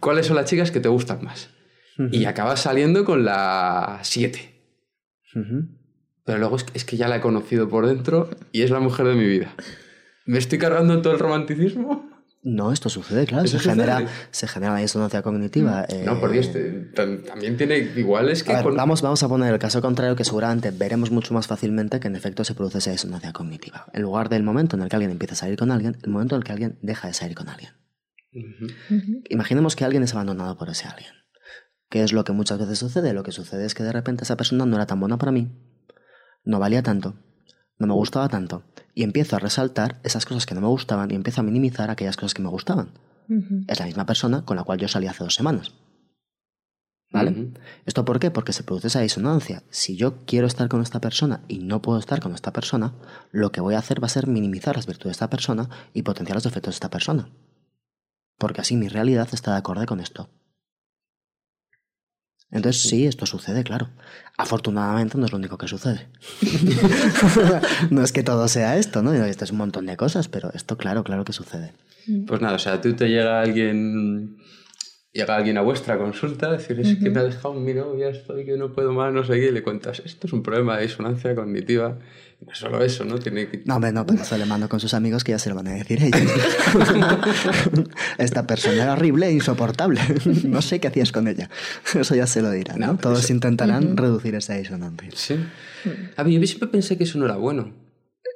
¿cuáles 0.00 0.26
son 0.26 0.34
las 0.34 0.50
chicas 0.50 0.72
que 0.72 0.80
te 0.80 0.88
gustan 0.88 1.24
más? 1.24 1.50
Y 2.10 2.24
acabas 2.24 2.60
saliendo 2.60 3.04
con 3.04 3.24
la 3.24 4.00
7. 4.02 4.50
Pero 6.24 6.38
luego 6.38 6.56
es 6.56 6.64
que, 6.64 6.76
es 6.76 6.84
que 6.84 6.96
ya 6.96 7.06
la 7.06 7.16
he 7.16 7.20
conocido 7.20 7.68
por 7.68 7.86
dentro 7.86 8.28
y 8.50 8.62
es 8.62 8.70
la 8.70 8.80
mujer 8.80 9.06
de 9.06 9.14
mi 9.14 9.26
vida. 9.26 9.54
¿Me 10.26 10.38
estoy 10.38 10.58
cargando 10.58 11.00
todo 11.00 11.12
el 11.12 11.20
romanticismo? 11.20 12.11
No, 12.44 12.72
esto 12.72 12.88
sucede, 12.88 13.24
claro. 13.24 13.46
Se 13.46 13.60
genera, 13.60 14.04
se 14.32 14.48
genera, 14.48 14.72
una 14.72 14.80
disonancia 14.80 15.22
cognitiva. 15.22 15.86
Mm. 15.88 16.04
no, 16.04 16.18
por 16.18 16.32
Dios, 16.32 16.50
eh, 16.54 16.90
también 16.92 17.56
tiene 17.56 17.78
iguales 17.78 18.42
que. 18.42 18.52
vamos, 18.52 19.00
vamos 19.00 19.22
a 19.22 19.28
poner 19.28 19.52
el 19.52 19.60
caso 19.60 19.80
contrario 19.80 20.16
que 20.16 20.24
seguramente 20.24 20.72
veremos 20.72 21.12
mucho 21.12 21.34
más 21.34 21.46
fácilmente 21.46 22.00
que 22.00 22.08
en 22.08 22.16
efecto 22.16 22.42
se 22.42 22.54
produce 22.54 22.78
esa 22.78 22.90
disonancia 22.90 23.32
cognitiva. 23.32 23.86
En 23.92 24.02
lugar 24.02 24.28
del 24.28 24.42
momento 24.42 24.74
en 24.74 24.82
el 24.82 24.88
que 24.88 24.96
alguien 24.96 25.12
empieza 25.12 25.34
a 25.34 25.36
salir 25.36 25.56
con 25.56 25.70
alguien, 25.70 25.96
el 26.02 26.10
momento 26.10 26.34
en 26.34 26.40
el 26.40 26.44
que 26.44 26.52
alguien 26.52 26.78
deja 26.82 27.06
de 27.06 27.14
salir 27.14 27.36
con 27.36 27.48
alguien. 27.48 27.72
Imaginemos 29.28 29.76
que 29.76 29.84
alguien 29.84 30.02
es 30.02 30.12
abandonado 30.12 30.56
por 30.58 30.68
ese 30.68 30.88
alguien. 30.88 31.12
¿Qué 31.90 32.02
es 32.02 32.12
lo 32.12 32.24
que 32.24 32.32
muchas 32.32 32.58
veces 32.58 32.78
sucede? 32.78 33.12
Lo 33.12 33.22
que 33.22 33.30
sucede 33.30 33.66
es 33.66 33.74
que 33.74 33.84
de 33.84 33.92
repente 33.92 34.24
esa 34.24 34.36
persona 34.36 34.66
no 34.66 34.74
era 34.76 34.86
tan 34.86 34.98
buena 34.98 35.18
para 35.18 35.30
mí, 35.30 35.52
no 36.42 36.58
valía 36.58 36.82
tanto, 36.82 37.14
no 37.78 37.86
me 37.86 37.94
gustaba 37.94 38.28
tanto, 38.28 38.62
y 38.94 39.02
empiezo 39.02 39.36
a 39.36 39.38
resaltar 39.38 40.00
esas 40.02 40.26
cosas 40.26 40.46
que 40.46 40.54
no 40.54 40.60
me 40.60 40.66
gustaban 40.68 41.10
y 41.10 41.14
empiezo 41.14 41.40
a 41.40 41.44
minimizar 41.44 41.90
aquellas 41.90 42.16
cosas 42.16 42.34
que 42.34 42.42
me 42.42 42.48
gustaban. 42.48 42.90
Es 43.66 43.78
la 43.80 43.86
misma 43.86 44.04
persona 44.04 44.44
con 44.44 44.56
la 44.56 44.64
cual 44.64 44.78
yo 44.78 44.88
salí 44.88 45.06
hace 45.06 45.24
dos 45.24 45.34
semanas. 45.34 45.72
¿Vale? 47.10 47.52
¿Esto 47.84 48.04
por 48.04 48.18
qué? 48.18 48.30
Porque 48.30 48.54
se 48.54 48.62
produce 48.62 48.86
esa 48.88 49.00
disonancia. 49.00 49.62
Si 49.70 49.96
yo 49.96 50.24
quiero 50.24 50.46
estar 50.46 50.68
con 50.68 50.80
esta 50.80 51.00
persona 51.00 51.42
y 51.46 51.58
no 51.58 51.82
puedo 51.82 51.98
estar 51.98 52.20
con 52.20 52.34
esta 52.34 52.52
persona, 52.52 52.94
lo 53.30 53.52
que 53.52 53.60
voy 53.60 53.74
a 53.74 53.78
hacer 53.78 54.02
va 54.02 54.06
a 54.06 54.10
ser 54.10 54.26
minimizar 54.26 54.76
las 54.76 54.86
virtudes 54.86 55.08
de 55.08 55.12
esta 55.12 55.30
persona 55.30 55.68
y 55.92 56.02
potenciar 56.02 56.36
los 56.36 56.44
defectos 56.44 56.72
de 56.72 56.76
esta 56.76 56.90
persona. 56.90 57.28
Porque 58.38 58.62
así 58.62 58.76
mi 58.76 58.88
realidad 58.88 59.28
está 59.32 59.52
de 59.52 59.58
acuerdo 59.58 59.84
con 59.86 60.00
esto. 60.00 60.30
Entonces 62.52 62.82
sí, 62.82 63.06
esto 63.06 63.26
sucede, 63.26 63.64
claro. 63.64 63.88
Afortunadamente 64.36 65.18
no 65.18 65.24
es 65.24 65.32
lo 65.32 65.38
único 65.38 65.58
que 65.58 65.68
sucede. 65.68 66.06
no 67.90 68.02
es 68.02 68.12
que 68.12 68.22
todo 68.22 68.46
sea 68.48 68.76
esto, 68.76 69.02
¿no? 69.02 69.12
Esto 69.12 69.44
es 69.44 69.50
un 69.50 69.58
montón 69.58 69.86
de 69.86 69.96
cosas, 69.96 70.28
pero 70.28 70.52
esto 70.52 70.76
claro, 70.76 71.02
claro 71.02 71.24
que 71.24 71.32
sucede. 71.32 71.72
Pues 72.26 72.40
nada, 72.40 72.56
o 72.56 72.58
sea, 72.58 72.80
tú 72.80 72.94
te 72.94 73.08
llega 73.08 73.40
alguien 73.40 74.36
llega 75.12 75.36
alguien 75.36 75.58
a 75.58 75.62
vuestra 75.62 75.98
consulta, 75.98 76.50
decir, 76.50 76.80
es 76.80 76.96
que 76.96 77.10
me 77.10 77.20
ha 77.20 77.24
dejado 77.24 77.54
mi 77.54 77.74
novia, 77.74 78.08
estoy 78.08 78.46
que 78.46 78.56
no 78.56 78.72
puedo 78.72 78.92
más, 78.92 79.12
no 79.12 79.24
sé 79.24 79.34
qué, 79.34 79.48
y 79.48 79.50
le 79.52 79.62
cuentas, 79.62 80.00
esto 80.04 80.26
es 80.26 80.32
un 80.32 80.42
problema 80.42 80.76
de 80.76 80.84
disonancia 80.84 81.34
cognitiva. 81.34 81.98
No 82.46 82.54
solo 82.54 82.82
eso, 82.82 83.04
¿no? 83.04 83.18
Tiene 83.18 83.48
que... 83.48 83.62
No, 83.64 83.76
hombre, 83.76 83.92
no, 83.92 84.04
pero 84.04 84.22
eso 84.22 84.36
le 84.36 84.46
mando 84.46 84.68
con 84.68 84.80
sus 84.80 84.94
amigos 84.94 85.22
que 85.22 85.32
ya 85.32 85.38
se 85.38 85.48
lo 85.48 85.54
van 85.54 85.68
a 85.68 85.72
decir 85.72 86.02
ellos. 86.02 86.20
Esta 88.18 88.46
persona 88.46 88.82
era 88.82 88.92
horrible 88.94 89.28
e 89.28 89.32
insoportable. 89.32 90.00
no 90.44 90.60
sé 90.60 90.80
qué 90.80 90.88
hacías 90.88 91.12
con 91.12 91.28
ella. 91.28 91.48
Eso 91.94 92.14
ya 92.14 92.26
se 92.26 92.42
lo 92.42 92.50
dirán, 92.50 92.80
¿no? 92.80 92.96
Todos 92.96 93.30
intentarán 93.30 93.96
reducir 93.96 94.34
esa 94.34 94.54
disonancia. 94.54 95.08
Sí. 95.14 95.36
A 96.16 96.24
mí 96.24 96.38
yo 96.38 96.46
siempre 96.46 96.68
pensé 96.68 96.98
que 96.98 97.04
eso 97.04 97.18
no 97.18 97.26
era 97.26 97.36
bueno. 97.36 97.81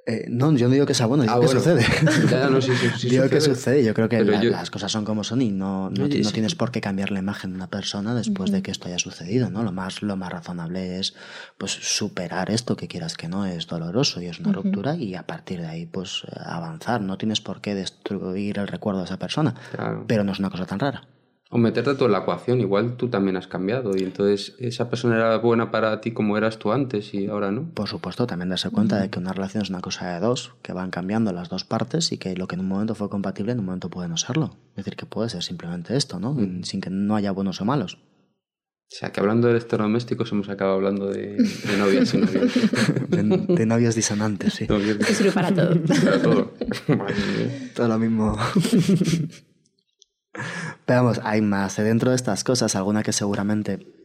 Eh, 0.08 0.26
no, 0.28 0.52
yo 0.54 0.68
no 0.68 0.74
digo 0.74 0.86
que 0.86 0.94
sea 0.94 1.06
bueno, 1.06 1.24
digo 1.24 1.34
Ah, 1.34 1.40
que 1.40 1.46
bueno. 1.46 1.60
sucede. 1.60 1.84
Ya, 2.30 2.48
no, 2.48 2.60
sí, 2.62 2.70
sí, 2.76 2.88
sí 2.96 3.08
digo 3.10 3.28
que 3.28 3.40
sucede. 3.40 3.82
Yo 3.84 3.92
creo 3.92 4.08
que 4.08 4.18
Pero 4.18 4.30
la- 4.32 4.40
yo- 4.40 4.50
las 4.50 4.70
cosas 4.70 4.92
son 4.92 5.04
como 5.04 5.24
son 5.24 5.42
y 5.42 5.50
no, 5.50 5.90
no, 5.90 6.04
Oye, 6.04 6.18
no 6.20 6.28
sí. 6.28 6.32
tienes 6.32 6.54
por 6.54 6.70
qué 6.70 6.80
cambiar 6.80 7.10
la 7.10 7.18
imagen 7.18 7.50
de 7.50 7.56
una 7.56 7.66
persona 7.68 8.14
después 8.14 8.52
de 8.52 8.62
que 8.62 8.70
esto 8.70 8.86
haya 8.86 9.00
sucedido, 9.00 9.50
¿no? 9.50 9.64
Lo 9.64 9.72
más, 9.72 10.02
lo 10.02 10.14
más 10.16 10.30
razonable 10.30 11.00
es 11.00 11.14
pues 11.58 11.72
superar 11.72 12.50
esto 12.52 12.76
que 12.76 12.86
quieras 12.86 13.16
que 13.16 13.26
no 13.28 13.46
es 13.46 13.66
doloroso 13.66 14.20
y 14.22 14.26
es 14.26 14.38
una 14.38 14.52
ruptura 14.52 14.94
y 14.94 15.16
a 15.16 15.26
partir 15.26 15.60
de 15.60 15.66
ahí 15.66 15.86
pues 15.86 16.22
eh, 16.28 16.36
avanzar. 16.44 17.00
No 17.00 17.18
tienes 17.18 17.40
por 17.40 17.60
qué 17.60 17.74
destruir 17.74 18.58
el 18.60 18.68
recuerdo 18.68 19.00
de 19.00 19.06
esa 19.06 19.18
persona, 19.18 19.54
Claro. 19.72 20.04
pero 20.06 20.22
no 20.22 20.30
es 20.30 20.38
una 20.38 20.50
cosa 20.50 20.66
tan 20.66 20.78
rara. 20.78 21.02
O 21.48 21.58
meterte 21.58 21.94
tú 21.94 22.06
en 22.06 22.12
la 22.12 22.18
ecuación, 22.18 22.60
igual 22.60 22.96
tú 22.96 23.08
también 23.08 23.36
has 23.36 23.46
cambiado 23.46 23.92
y 23.96 24.02
entonces 24.02 24.56
esa 24.58 24.90
persona 24.90 25.14
era 25.16 25.36
buena 25.38 25.70
para 25.70 26.00
ti 26.00 26.10
como 26.10 26.36
eras 26.36 26.58
tú 26.58 26.72
antes 26.72 27.14
y 27.14 27.28
ahora 27.28 27.52
no. 27.52 27.70
Por 27.72 27.88
supuesto, 27.88 28.26
también 28.26 28.48
darse 28.48 28.70
cuenta 28.70 29.00
de 29.00 29.10
que 29.10 29.20
una 29.20 29.32
relación 29.32 29.62
es 29.62 29.70
una 29.70 29.80
cosa 29.80 30.12
de 30.12 30.18
dos, 30.18 30.54
que 30.62 30.72
van 30.72 30.90
cambiando 30.90 31.32
las 31.32 31.48
dos 31.48 31.64
partes 31.64 32.10
y 32.10 32.18
que 32.18 32.34
lo 32.34 32.48
que 32.48 32.56
en 32.56 32.62
un 32.62 32.68
momento 32.68 32.96
fue 32.96 33.08
compatible 33.08 33.52
en 33.52 33.60
un 33.60 33.66
momento 33.66 33.90
puede 33.90 34.08
no 34.08 34.16
serlo. 34.16 34.56
Es 34.70 34.84
decir, 34.84 34.96
que 34.96 35.06
puede 35.06 35.28
ser 35.28 35.44
simplemente 35.44 35.96
esto, 35.96 36.18
¿no? 36.18 36.36
Sin 36.64 36.80
que 36.80 36.90
no 36.90 37.14
haya 37.14 37.30
buenos 37.30 37.60
o 37.60 37.64
malos. 37.64 37.98
O 38.88 38.94
sea, 38.98 39.10
que 39.10 39.20
hablando 39.20 39.48
de 39.48 39.54
electrodomésticos 39.54 40.30
hemos 40.32 40.48
acabado 40.48 40.76
hablando 40.76 41.10
de, 41.10 41.36
de 41.36 41.76
novias 41.76 42.14
y 42.14 42.18
novios. 42.18 42.52
De, 43.08 43.22
de 43.22 43.66
novios 43.66 43.94
disonantes, 43.94 44.54
sí. 44.54 44.66
Novios 44.68 44.98
Que 44.98 45.14
sirve 45.14 45.32
para 45.32 45.52
todo. 45.52 45.80
para 46.04 46.22
todo. 46.22 46.52
Madre 46.88 47.14
mía. 47.36 47.72
Todo 47.74 47.88
lo 47.88 47.98
mismo. 47.98 48.36
Pero 50.86 51.02
vamos, 51.02 51.20
hay 51.24 51.42
más. 51.42 51.76
Dentro 51.76 52.10
de 52.10 52.16
estas 52.16 52.44
cosas, 52.44 52.76
alguna 52.76 53.02
que 53.02 53.12
seguramente 53.12 53.95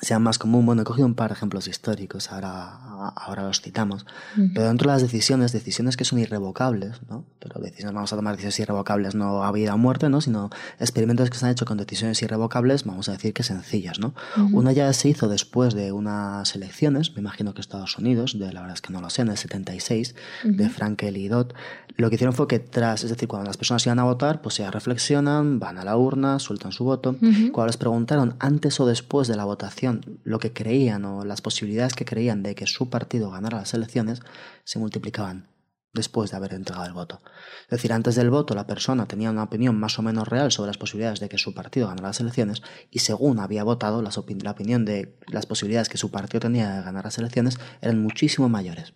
sea 0.00 0.18
más 0.18 0.38
común. 0.38 0.66
Bueno, 0.66 0.82
he 0.82 0.84
cogido 0.84 1.06
un 1.06 1.14
par 1.14 1.30
de 1.30 1.34
ejemplos 1.34 1.68
históricos, 1.68 2.30
ahora, 2.32 2.74
ahora 3.16 3.44
los 3.44 3.60
citamos. 3.60 4.06
Pero 4.54 4.66
dentro 4.66 4.90
de 4.90 4.94
las 4.94 5.02
decisiones, 5.02 5.52
decisiones 5.52 5.96
que 5.96 6.04
son 6.04 6.18
irrevocables, 6.18 7.00
¿no? 7.08 7.24
Pero 7.38 7.60
decisiones, 7.60 7.94
vamos 7.94 8.12
a 8.12 8.16
tomar 8.16 8.32
decisiones 8.34 8.60
irrevocables 8.60 9.14
no 9.14 9.44
a 9.44 9.52
vida 9.52 9.74
o 9.74 9.78
muerte, 9.78 10.08
¿no? 10.08 10.20
Sino 10.20 10.50
experimentos 10.78 11.30
que 11.30 11.38
se 11.38 11.46
han 11.46 11.52
hecho 11.52 11.64
con 11.64 11.76
decisiones 11.76 12.20
irrevocables, 12.22 12.84
vamos 12.84 13.08
a 13.08 13.12
decir 13.12 13.32
que 13.32 13.42
sencillas, 13.42 13.98
¿no? 13.98 14.14
Una 14.52 14.72
ya 14.72 14.92
se 14.92 15.08
hizo 15.08 15.28
después 15.28 15.74
de 15.74 15.92
unas 15.92 16.54
elecciones, 16.54 17.14
me 17.14 17.20
imagino 17.20 17.54
que 17.54 17.60
Estados 17.60 17.96
Unidos, 17.98 18.38
de 18.38 18.52
la 18.52 18.60
verdad 18.60 18.74
es 18.74 18.82
que 18.82 18.92
no 18.92 19.00
lo 19.00 19.10
sé, 19.10 19.22
en 19.22 19.28
el 19.28 19.36
76, 19.36 20.14
de 20.44 20.68
Frankel 20.68 21.16
y 21.16 21.28
Dodd. 21.28 21.52
Lo 21.96 22.08
que 22.08 22.16
hicieron 22.16 22.34
fue 22.34 22.48
que 22.48 22.58
tras, 22.58 23.04
es 23.04 23.10
decir, 23.10 23.28
cuando 23.28 23.46
las 23.46 23.56
personas 23.56 23.86
iban 23.86 24.00
a 24.00 24.04
votar, 24.04 24.42
pues 24.42 24.56
ya 24.56 24.70
reflexionan, 24.70 25.60
van 25.60 25.78
a 25.78 25.84
la 25.84 25.96
urna, 25.96 26.38
sueltan 26.40 26.72
su 26.72 26.84
voto. 26.84 27.16
Cuando 27.52 27.66
les 27.66 27.76
preguntaron 27.76 28.34
antes 28.40 28.80
o 28.80 28.86
después 28.86 29.28
de 29.28 29.36
la 29.36 29.44
votación 29.44 29.93
lo 30.22 30.38
que 30.38 30.52
creían 30.52 31.04
o 31.04 31.24
las 31.24 31.40
posibilidades 31.40 31.94
que 31.94 32.04
creían 32.04 32.42
de 32.42 32.54
que 32.54 32.66
su 32.66 32.90
partido 32.90 33.30
ganara 33.30 33.58
las 33.58 33.74
elecciones, 33.74 34.20
se 34.64 34.78
multiplicaban 34.78 35.48
después 35.94 36.30
de 36.30 36.36
haber 36.36 36.54
entregado 36.54 36.86
el 36.86 36.92
voto. 36.92 37.20
Es 37.62 37.70
decir, 37.70 37.92
antes 37.92 38.16
del 38.16 38.28
voto 38.28 38.54
la 38.54 38.66
persona 38.66 39.06
tenía 39.06 39.30
una 39.30 39.44
opinión 39.44 39.78
más 39.78 39.98
o 39.98 40.02
menos 40.02 40.28
real 40.28 40.50
sobre 40.50 40.68
las 40.68 40.78
posibilidades 40.78 41.20
de 41.20 41.28
que 41.28 41.38
su 41.38 41.54
partido 41.54 41.86
ganara 41.86 42.08
las 42.08 42.20
elecciones 42.20 42.62
y 42.90 42.98
según 42.98 43.38
había 43.38 43.64
votado, 43.64 44.02
las 44.02 44.18
la 44.42 44.50
opinión 44.50 44.84
de 44.84 45.16
las 45.28 45.46
posibilidades 45.46 45.88
que 45.88 45.98
su 45.98 46.10
partido 46.10 46.40
tenía 46.40 46.76
de 46.76 46.82
ganar 46.82 47.04
las 47.04 47.18
elecciones 47.18 47.58
eran 47.80 48.02
muchísimo 48.02 48.48
mayores 48.48 48.94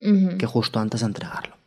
que 0.00 0.46
justo 0.46 0.78
antes 0.78 1.00
de 1.00 1.06
entregarlo. 1.06 1.57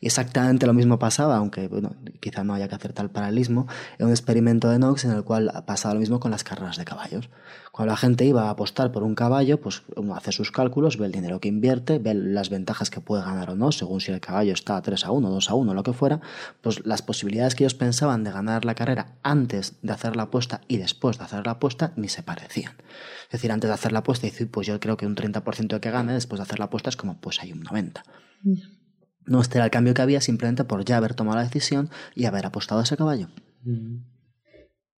Y 0.00 0.06
exactamente 0.06 0.66
lo 0.66 0.74
mismo 0.74 0.98
pasaba, 0.98 1.36
aunque 1.36 1.68
bueno, 1.68 1.96
quizá 2.20 2.44
no 2.44 2.54
haya 2.54 2.68
que 2.68 2.74
hacer 2.74 2.92
tal 2.92 3.10
paralelismo, 3.10 3.66
en 3.98 4.06
un 4.06 4.12
experimento 4.12 4.70
de 4.70 4.78
Knox 4.78 5.04
en 5.04 5.12
el 5.12 5.24
cual 5.24 5.50
pasaba 5.66 5.94
lo 5.94 6.00
mismo 6.00 6.20
con 6.20 6.30
las 6.30 6.44
carreras 6.44 6.76
de 6.76 6.84
caballos. 6.84 7.28
Cuando 7.72 7.92
la 7.92 7.96
gente 7.96 8.24
iba 8.24 8.44
a 8.44 8.50
apostar 8.50 8.92
por 8.92 9.02
un 9.02 9.16
caballo, 9.16 9.60
pues 9.60 9.82
uno 9.96 10.14
hace 10.14 10.30
sus 10.30 10.52
cálculos, 10.52 10.96
ve 10.96 11.06
el 11.06 11.12
dinero 11.12 11.40
que 11.40 11.48
invierte, 11.48 11.98
ve 11.98 12.14
las 12.14 12.48
ventajas 12.48 12.88
que 12.88 13.00
puede 13.00 13.24
ganar 13.24 13.50
o 13.50 13.56
no, 13.56 13.72
según 13.72 14.00
si 14.00 14.12
el 14.12 14.20
caballo 14.20 14.52
está 14.52 14.80
3 14.80 15.04
a 15.04 15.10
1, 15.10 15.28
2 15.28 15.50
a 15.50 15.54
1, 15.54 15.74
lo 15.74 15.82
que 15.82 15.92
fuera, 15.92 16.20
pues 16.60 16.86
las 16.86 17.02
posibilidades 17.02 17.56
que 17.56 17.64
ellos 17.64 17.74
pensaban 17.74 18.22
de 18.22 18.30
ganar 18.30 18.64
la 18.64 18.76
carrera 18.76 19.16
antes 19.22 19.74
de 19.82 19.92
hacer 19.92 20.14
la 20.14 20.24
apuesta 20.24 20.60
y 20.68 20.76
después 20.76 21.18
de 21.18 21.24
hacer 21.24 21.46
la 21.46 21.52
apuesta 21.52 21.92
ni 21.96 22.08
se 22.08 22.22
parecían. 22.22 22.74
Es 23.24 23.32
decir, 23.32 23.50
antes 23.50 23.68
de 23.68 23.74
hacer 23.74 23.90
la 23.90 24.00
apuesta, 24.00 24.26
decir, 24.26 24.48
pues 24.50 24.66
yo 24.66 24.78
creo 24.78 24.96
que 24.96 25.06
un 25.06 25.16
30% 25.16 25.66
de 25.66 25.80
que 25.80 25.90
gane, 25.90 26.12
después 26.12 26.38
de 26.38 26.44
hacer 26.44 26.60
la 26.60 26.66
apuesta 26.66 26.90
es 26.90 26.96
como, 26.96 27.20
pues 27.20 27.40
hay 27.42 27.52
un 27.52 27.64
90%. 27.64 28.02
No, 29.26 29.40
este 29.40 29.58
era 29.58 29.64
el 29.64 29.70
cambio 29.70 29.94
que 29.94 30.02
había 30.02 30.20
simplemente 30.20 30.64
por 30.64 30.84
ya 30.84 30.96
haber 30.96 31.14
tomado 31.14 31.38
la 31.38 31.44
decisión 31.44 31.90
y 32.14 32.26
haber 32.26 32.46
apostado 32.46 32.80
a 32.80 32.84
ese 32.84 32.96
caballo. 32.96 33.28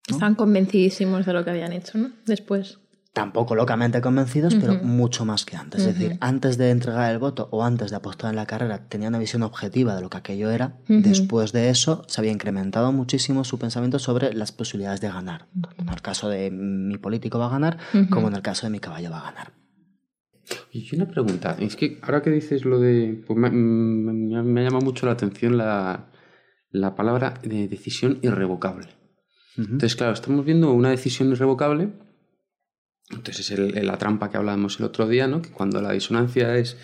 Estaban 0.06 0.34
convencidísimos 0.34 1.26
de 1.26 1.32
lo 1.32 1.44
que 1.44 1.50
habían 1.50 1.72
hecho, 1.72 1.98
¿no? 1.98 2.10
Después. 2.26 2.78
Tampoco 3.12 3.54
locamente 3.54 4.02
convencidos, 4.02 4.54
pero 4.56 4.74
mucho 4.74 5.24
más 5.24 5.46
que 5.46 5.56
antes. 5.56 5.80
Es 5.80 5.98
decir, 5.98 6.18
antes 6.20 6.58
de 6.58 6.70
entregar 6.70 7.10
el 7.10 7.18
voto 7.18 7.48
o 7.50 7.64
antes 7.64 7.88
de 7.88 7.96
apostar 7.96 8.28
en 8.28 8.36
la 8.36 8.44
carrera, 8.44 8.88
tenían 8.90 9.12
una 9.12 9.18
visión 9.18 9.42
objetiva 9.42 9.94
de 9.94 10.02
lo 10.02 10.10
que 10.10 10.18
aquello 10.18 10.50
era. 10.50 10.74
Después 10.86 11.52
de 11.52 11.70
eso, 11.70 12.04
se 12.08 12.20
había 12.20 12.30
incrementado 12.30 12.92
muchísimo 12.92 13.44
su 13.44 13.58
pensamiento 13.58 13.98
sobre 13.98 14.34
las 14.34 14.52
posibilidades 14.52 15.00
de 15.00 15.08
ganar. 15.08 15.46
Tanto 15.54 15.82
en 15.82 15.88
el 15.88 16.02
caso 16.02 16.28
de 16.28 16.50
mi 16.50 16.98
político 16.98 17.38
va 17.38 17.46
a 17.46 17.50
ganar, 17.50 17.78
como 18.10 18.28
en 18.28 18.34
el 18.34 18.42
caso 18.42 18.66
de 18.66 18.70
mi 18.70 18.80
caballo 18.80 19.10
va 19.10 19.20
a 19.20 19.30
ganar. 19.30 19.52
Y 20.72 20.94
una 20.94 21.08
pregunta, 21.08 21.56
es 21.60 21.74
que 21.76 21.98
ahora 22.02 22.22
que 22.22 22.30
dices 22.30 22.64
lo 22.64 22.78
de... 22.78 23.22
Pues 23.26 23.38
me, 23.38 23.50
me, 23.50 24.42
me 24.42 24.62
llama 24.64 24.80
mucho 24.80 25.06
la 25.06 25.12
atención 25.12 25.56
la, 25.56 26.10
la 26.70 26.94
palabra 26.94 27.34
de 27.42 27.66
decisión 27.68 28.18
irrevocable. 28.22 28.88
Entonces, 29.58 29.96
claro, 29.96 30.12
estamos 30.12 30.44
viendo 30.44 30.70
una 30.72 30.90
decisión 30.90 31.30
irrevocable. 31.30 31.90
Entonces 33.10 33.50
es 33.50 33.58
el- 33.58 33.86
la 33.86 33.96
trampa 33.98 34.30
que 34.30 34.36
hablábamos 34.36 34.78
el 34.78 34.86
otro 34.86 35.06
día, 35.08 35.26
¿no? 35.28 35.40
Que 35.42 35.50
cuando 35.50 35.80
la 35.80 35.92
disonancia 35.92 36.56
es 36.56 36.76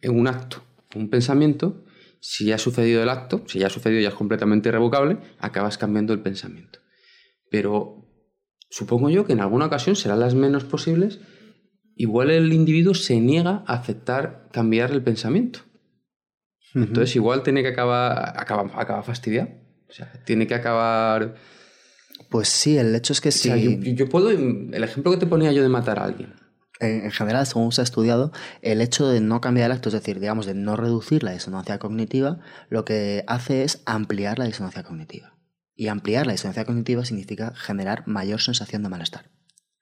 en 0.00 0.18
un 0.18 0.28
acto, 0.28 0.62
un 0.94 1.10
pensamiento, 1.10 1.84
si 2.20 2.46
ya 2.46 2.54
ha 2.54 2.58
sucedido 2.58 3.02
el 3.02 3.08
acto, 3.08 3.42
si 3.46 3.58
ya 3.58 3.66
ha 3.66 3.70
sucedido 3.70 4.00
ya 4.00 4.08
es 4.08 4.14
completamente 4.14 4.68
irrevocable, 4.68 5.18
acabas 5.38 5.76
cambiando 5.78 6.12
el 6.12 6.20
pensamiento. 6.20 6.78
Pero 7.50 8.08
supongo 8.70 9.10
yo 9.10 9.26
que 9.26 9.32
en 9.34 9.40
alguna 9.40 9.66
ocasión 9.66 9.94
serán 9.96 10.20
las 10.20 10.34
menos 10.34 10.64
posibles, 10.64 11.20
igual 11.96 12.30
el 12.30 12.52
individuo 12.52 12.94
se 12.94 13.18
niega 13.20 13.64
a 13.66 13.74
aceptar 13.74 14.48
cambiar 14.52 14.92
el 14.92 15.02
pensamiento. 15.02 15.60
Entonces 16.74 17.16
igual 17.16 17.42
tiene 17.42 17.62
que 17.62 17.68
acabar, 17.68 18.34
acaba, 18.36 18.70
acaba 18.80 19.02
fastidiado. 19.02 19.48
O 19.88 19.92
sea, 19.92 20.12
tiene 20.24 20.46
que 20.46 20.54
acabar... 20.54 21.34
Pues 22.28 22.48
sí, 22.48 22.76
el 22.76 22.94
hecho 22.94 23.12
es 23.12 23.20
que 23.20 23.30
O 23.30 23.32
si... 23.32 23.48
sea, 23.48 23.56
yo, 23.56 23.70
yo 23.70 24.08
puedo... 24.08 24.30
El 24.30 24.84
ejemplo 24.84 25.10
que 25.10 25.16
te 25.18 25.26
ponía 25.26 25.52
yo 25.52 25.62
de 25.62 25.68
matar 25.70 25.98
a 25.98 26.04
alguien. 26.04 26.34
en, 26.80 27.04
en 27.04 27.10
general, 27.12 27.46
según 27.46 27.72
se 27.72 27.80
ha 27.80 27.84
estudiado, 27.84 28.30
el 28.60 28.82
hecho 28.82 29.08
de 29.08 29.20
no 29.20 29.40
cambiar 29.40 29.70
el 29.70 29.76
acto, 29.76 29.88
es 29.88 29.94
decir, 29.94 30.20
digamos, 30.20 30.44
de 30.44 30.54
no 30.54 30.76
reducir 30.76 31.22
la 31.22 31.32
disonancia 31.32 31.78
cognitiva, 31.78 32.40
lo 32.68 32.84
que 32.84 33.24
hace 33.26 33.64
es 33.64 33.82
ampliar 33.86 34.38
la 34.38 34.44
disonancia 34.44 34.82
cognitiva. 34.82 35.38
Y 35.74 35.88
ampliar 35.88 36.26
la 36.26 36.32
disonancia 36.32 36.64
cognitiva 36.66 37.04
significa 37.04 37.54
generar 37.54 38.02
mayor 38.06 38.40
sensación 38.42 38.82
de 38.82 38.88
malestar. 38.90 39.30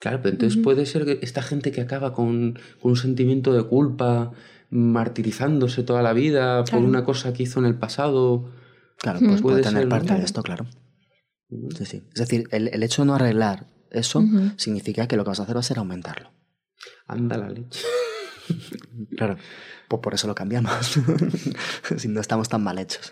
Claro, 0.04 0.20
pero 0.22 0.34
entonces 0.34 0.60
puede 0.62 0.84
ser 0.84 1.06
que 1.06 1.18
esta 1.22 1.40
gente 1.40 1.72
que 1.72 1.80
acaba 1.80 2.12
con, 2.12 2.58
con 2.82 2.90
un 2.90 2.96
sentimiento 2.96 3.54
de 3.54 3.62
culpa, 3.62 4.32
martirizándose 4.68 5.82
toda 5.82 6.02
la 6.02 6.12
vida 6.12 6.62
por 6.64 6.80
una 6.80 7.04
cosa 7.04 7.32
que 7.32 7.44
hizo 7.44 7.58
en 7.58 7.64
el 7.64 7.74
pasado. 7.76 8.50
Claro, 8.98 9.20
pues 9.20 9.40
puede, 9.40 9.40
Puede 9.40 9.62
tener 9.62 9.78
ser, 9.82 9.84
¿no? 9.84 9.88
parte 9.88 10.12
de 10.14 10.22
esto, 10.22 10.42
claro. 10.42 10.66
Sí, 11.74 11.86
sí. 11.86 12.02
Es 12.12 12.20
decir, 12.20 12.48
el, 12.50 12.68
el 12.68 12.82
hecho 12.82 13.00
de 13.00 13.06
no 13.06 13.14
arreglar 13.14 13.66
eso 13.90 14.22
significa 14.56 15.06
que 15.08 15.16
lo 15.16 15.24
que 15.24 15.30
vas 15.30 15.40
a 15.40 15.44
hacer 15.44 15.56
va 15.56 15.60
a 15.60 15.62
ser 15.62 15.78
aumentarlo. 15.78 16.30
Anda 17.06 17.38
la 17.38 17.48
leche. 17.48 17.80
Claro. 19.16 19.38
Pues 19.88 20.02
por 20.02 20.12
eso 20.12 20.26
lo 20.26 20.34
cambiamos. 20.34 20.98
si 21.96 22.08
no 22.08 22.20
estamos 22.20 22.50
tan 22.50 22.62
mal 22.62 22.78
hechos. 22.78 23.10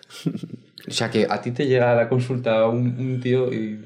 O 0.86 0.90
sea 0.90 1.10
que 1.10 1.26
a 1.30 1.40
ti 1.40 1.52
te 1.52 1.66
llega 1.66 1.92
a 1.92 1.94
la 1.96 2.08
consulta 2.10 2.66
un, 2.66 2.98
un 2.98 3.20
tío 3.20 3.50
y- 3.50 3.80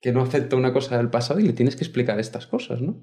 que 0.00 0.12
no 0.12 0.22
acepta 0.22 0.56
una 0.56 0.72
cosa 0.72 0.96
del 0.96 1.10
pasado 1.10 1.40
y 1.40 1.44
le 1.44 1.52
tienes 1.52 1.76
que 1.76 1.84
explicar 1.84 2.18
estas 2.20 2.46
cosas, 2.46 2.80
¿no? 2.80 2.96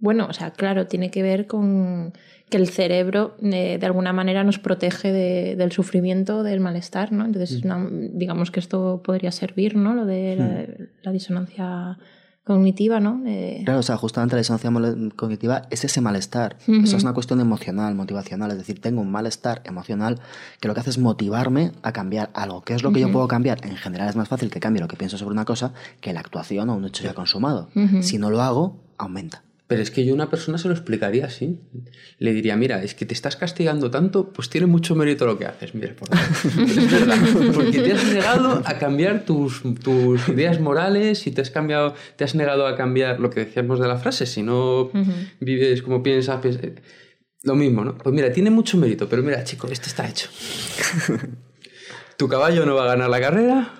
Bueno, 0.00 0.26
o 0.28 0.32
sea, 0.32 0.52
claro, 0.52 0.86
tiene 0.86 1.10
que 1.10 1.22
ver 1.22 1.46
con 1.46 2.12
que 2.48 2.56
el 2.56 2.68
cerebro 2.68 3.36
eh, 3.42 3.76
de 3.78 3.86
alguna 3.86 4.12
manera 4.12 4.44
nos 4.44 4.58
protege 4.58 5.12
de- 5.12 5.56
del 5.56 5.72
sufrimiento, 5.72 6.42
del 6.42 6.60
malestar, 6.60 7.12
¿no? 7.12 7.24
Entonces, 7.26 7.52
es 7.58 7.62
una- 7.64 7.88
digamos 7.90 8.50
que 8.50 8.60
esto 8.60 9.02
podría 9.04 9.32
servir, 9.32 9.74
¿no? 9.76 9.94
Lo 9.94 10.06
de 10.06 10.36
la, 10.36 10.66
la 11.02 11.12
disonancia 11.12 11.98
cognitiva, 12.46 13.00
¿no? 13.00 13.20
Claro, 13.64 13.80
o 13.80 13.82
sea, 13.82 13.96
justamente 13.96 14.36
la 14.36 14.38
disonancia 14.38 14.70
cognitiva 15.16 15.62
es 15.70 15.84
ese 15.84 16.00
malestar. 16.00 16.56
Ujú. 16.68 16.84
Eso 16.84 16.96
es 16.96 17.02
una 17.02 17.12
cuestión 17.12 17.40
emocional, 17.40 17.96
motivacional. 17.96 18.52
Es 18.52 18.58
decir, 18.58 18.80
tengo 18.80 19.00
un 19.00 19.10
malestar 19.10 19.62
emocional 19.64 20.20
que 20.60 20.68
lo 20.68 20.74
que 20.74 20.80
hace 20.80 20.90
es 20.90 20.98
motivarme 20.98 21.72
a 21.82 21.92
cambiar 21.92 22.30
algo. 22.34 22.62
¿Qué 22.62 22.74
es 22.74 22.84
lo 22.84 22.92
que 22.92 23.00
yo 23.00 23.10
puedo 23.10 23.26
cambiar? 23.26 23.66
En 23.66 23.76
general 23.76 24.08
es 24.08 24.14
más 24.14 24.28
fácil 24.28 24.48
que 24.48 24.60
cambie 24.60 24.80
lo 24.80 24.86
que 24.86 24.96
pienso 24.96 25.18
sobre 25.18 25.32
una 25.32 25.44
cosa 25.44 25.72
que 26.00 26.12
la 26.12 26.20
actuación 26.20 26.70
o 26.70 26.76
un 26.76 26.84
hecho 26.84 27.02
ya 27.02 27.14
consumado. 27.14 27.68
Si 28.00 28.18
no 28.18 28.30
lo 28.30 28.40
hago, 28.40 28.76
aumenta. 28.96 29.42
Pero 29.68 29.82
es 29.82 29.90
que 29.90 30.04
yo 30.04 30.12
a 30.12 30.14
una 30.14 30.30
persona 30.30 30.58
se 30.58 30.68
lo 30.68 30.74
explicaría 30.74 31.26
así. 31.26 31.58
Le 32.18 32.32
diría, 32.32 32.56
mira, 32.56 32.84
es 32.84 32.94
que 32.94 33.04
te 33.04 33.14
estás 33.14 33.34
castigando 33.34 33.90
tanto, 33.90 34.32
pues 34.32 34.48
tiene 34.48 34.68
mucho 34.68 34.94
mérito 34.94 35.26
lo 35.26 35.38
que 35.38 35.46
haces, 35.46 35.74
mira, 35.74 35.92
por 35.96 36.08
favor. 36.08 36.24
es 36.70 36.90
verdad, 36.92 37.18
porque 37.52 37.80
te 37.80 37.92
has 37.92 38.04
negado 38.12 38.62
a 38.64 38.78
cambiar 38.78 39.24
tus, 39.24 39.62
tus 39.82 40.28
ideas 40.28 40.60
morales 40.60 41.26
y 41.26 41.32
te 41.32 41.40
has 41.40 41.50
cambiado, 41.50 41.94
te 42.14 42.22
has 42.22 42.36
negado 42.36 42.66
a 42.68 42.76
cambiar 42.76 43.18
lo 43.18 43.28
que 43.30 43.40
decíamos 43.40 43.80
de 43.80 43.88
la 43.88 43.98
frase, 43.98 44.26
si 44.26 44.42
no 44.44 44.90
vives 45.40 45.82
como 45.82 46.00
piensas, 46.00 46.40
piens- 46.40 46.80
Lo 47.42 47.56
mismo, 47.56 47.84
¿no? 47.84 47.98
Pues 47.98 48.14
mira, 48.14 48.32
tiene 48.32 48.50
mucho 48.50 48.76
mérito, 48.78 49.08
pero 49.08 49.24
mira, 49.24 49.42
chico, 49.42 49.66
esto 49.66 49.88
está 49.88 50.08
hecho. 50.08 50.28
tu 52.16 52.28
caballo 52.28 52.64
no 52.66 52.74
va 52.76 52.84
a 52.84 52.88
ganar 52.88 53.10
la 53.10 53.20
carrera, 53.20 53.74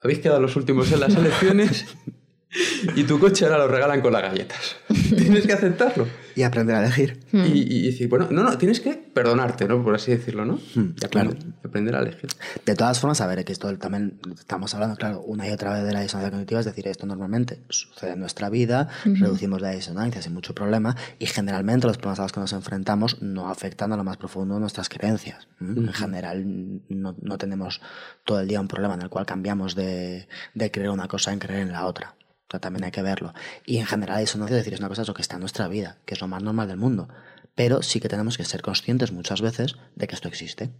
habéis 0.00 0.18
quedado 0.18 0.40
los 0.40 0.56
últimos 0.56 0.90
en 0.92 0.98
las 1.00 1.14
elecciones 1.14 1.86
y 2.96 3.04
tu 3.04 3.18
coche 3.18 3.44
ahora 3.44 3.58
lo 3.58 3.68
regalan 3.68 4.00
con 4.00 4.12
las 4.12 4.22
galletas. 4.22 4.76
Tienes 5.16 5.46
que 5.46 5.52
aceptarlo. 5.52 6.06
Y 6.34 6.42
aprender 6.44 6.76
a 6.76 6.80
elegir. 6.84 7.20
Y, 7.32 7.76
y 7.76 7.86
decir, 7.90 8.08
bueno, 8.08 8.28
no, 8.30 8.42
no, 8.42 8.56
tienes 8.56 8.80
que 8.80 8.94
perdonarte, 8.94 9.68
¿no? 9.68 9.82
Por 9.84 9.94
así 9.94 10.12
decirlo, 10.12 10.46
¿no? 10.46 10.54
Hmm, 10.74 10.94
Y 10.96 11.06
claro. 11.06 11.30
aprender, 11.30 11.54
aprender 11.62 11.94
a 11.96 12.00
elegir. 12.00 12.30
De 12.64 12.74
todas 12.74 12.98
formas, 13.00 13.20
a 13.20 13.26
ver, 13.26 13.44
que 13.44 13.52
esto 13.52 13.76
también 13.76 14.18
estamos 14.38 14.72
hablando, 14.74 14.96
claro, 14.96 15.20
una 15.20 15.46
y 15.46 15.50
otra 15.52 15.74
vez 15.74 15.84
de 15.84 15.92
la 15.92 16.00
disonancia 16.00 16.30
cognitiva, 16.30 16.60
es 16.60 16.66
decir, 16.66 16.88
esto 16.88 17.04
normalmente 17.06 17.60
sucede 17.68 18.12
en 18.12 18.20
nuestra 18.20 18.48
vida, 18.48 18.88
reducimos 19.04 19.60
la 19.60 19.70
disonancia 19.72 20.22
sin 20.22 20.32
mucho 20.32 20.54
problema 20.54 20.96
y 21.18 21.26
generalmente 21.26 21.86
los 21.86 21.98
problemas 21.98 22.20
a 22.20 22.22
los 22.22 22.32
que 22.32 22.40
nos 22.40 22.52
enfrentamos 22.54 23.20
no 23.20 23.50
afectan 23.50 23.92
a 23.92 23.96
lo 23.98 24.04
más 24.04 24.16
profundo 24.16 24.54
de 24.54 24.60
nuestras 24.60 24.88
creencias. 24.88 25.48
¿m? 25.60 25.80
En 25.82 25.92
general 25.92 26.44
no, 26.88 27.14
no 27.20 27.36
tenemos 27.36 27.82
todo 28.24 28.40
el 28.40 28.48
día 28.48 28.58
un 28.60 28.68
problema 28.68 28.94
en 28.94 29.02
el 29.02 29.10
cual 29.10 29.26
cambiamos 29.26 29.74
de, 29.74 30.28
de 30.54 30.70
creer 30.70 30.88
una 30.90 31.08
cosa 31.08 31.30
en 31.32 31.38
creer 31.40 31.60
en 31.60 31.72
la 31.72 31.84
otra. 31.84 32.14
O 32.48 32.50
sea, 32.50 32.60
también 32.60 32.84
hay 32.84 32.90
que 32.90 33.02
verlo. 33.02 33.32
Y 33.64 33.78
en 33.78 33.86
general 33.86 34.16
la 34.16 34.20
disonancia, 34.20 34.56
es 34.56 34.60
decir, 34.60 34.74
es 34.74 34.80
una 34.80 34.88
cosa 34.88 35.02
eso 35.02 35.14
que 35.14 35.22
está 35.22 35.36
en 35.36 35.40
nuestra 35.40 35.68
vida, 35.68 35.98
que 36.04 36.14
es 36.14 36.20
lo 36.20 36.28
más 36.28 36.42
normal 36.42 36.68
del 36.68 36.76
mundo. 36.76 37.08
Pero 37.54 37.82
sí 37.82 38.00
que 38.00 38.08
tenemos 38.08 38.36
que 38.36 38.44
ser 38.44 38.62
conscientes 38.62 39.12
muchas 39.12 39.40
veces 39.40 39.76
de 39.94 40.06
que 40.06 40.14
esto 40.14 40.28
existe. 40.28 40.70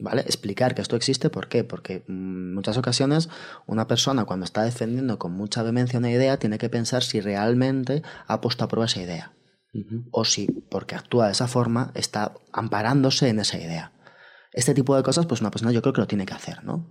¿Vale? 0.00 0.22
Explicar 0.22 0.74
que 0.74 0.80
esto 0.80 0.96
existe, 0.96 1.28
¿por 1.28 1.48
qué? 1.48 1.64
Porque 1.64 2.02
mm, 2.06 2.10
en 2.10 2.54
muchas 2.54 2.78
ocasiones 2.78 3.28
una 3.66 3.86
persona 3.86 4.24
cuando 4.24 4.44
está 4.44 4.62
defendiendo 4.62 5.18
con 5.18 5.32
mucha 5.32 5.62
vehemencia 5.62 5.98
una 5.98 6.10
idea 6.10 6.38
tiene 6.38 6.56
que 6.56 6.70
pensar 6.70 7.02
si 7.02 7.20
realmente 7.20 8.02
ha 8.26 8.40
puesto 8.40 8.64
a 8.64 8.68
prueba 8.68 8.86
esa 8.86 9.02
idea. 9.02 9.32
O 10.10 10.24
si, 10.24 10.46
porque 10.68 10.96
actúa 10.96 11.26
de 11.26 11.32
esa 11.32 11.46
forma, 11.46 11.92
está 11.94 12.32
amparándose 12.52 13.28
en 13.28 13.38
esa 13.38 13.56
idea. 13.58 13.92
Este 14.52 14.74
tipo 14.74 14.96
de 14.96 15.04
cosas, 15.04 15.26
pues 15.26 15.40
una 15.40 15.52
persona 15.52 15.70
yo 15.70 15.80
creo 15.80 15.92
que 15.92 16.00
lo 16.00 16.08
tiene 16.08 16.26
que 16.26 16.34
hacer, 16.34 16.64
¿no? 16.64 16.84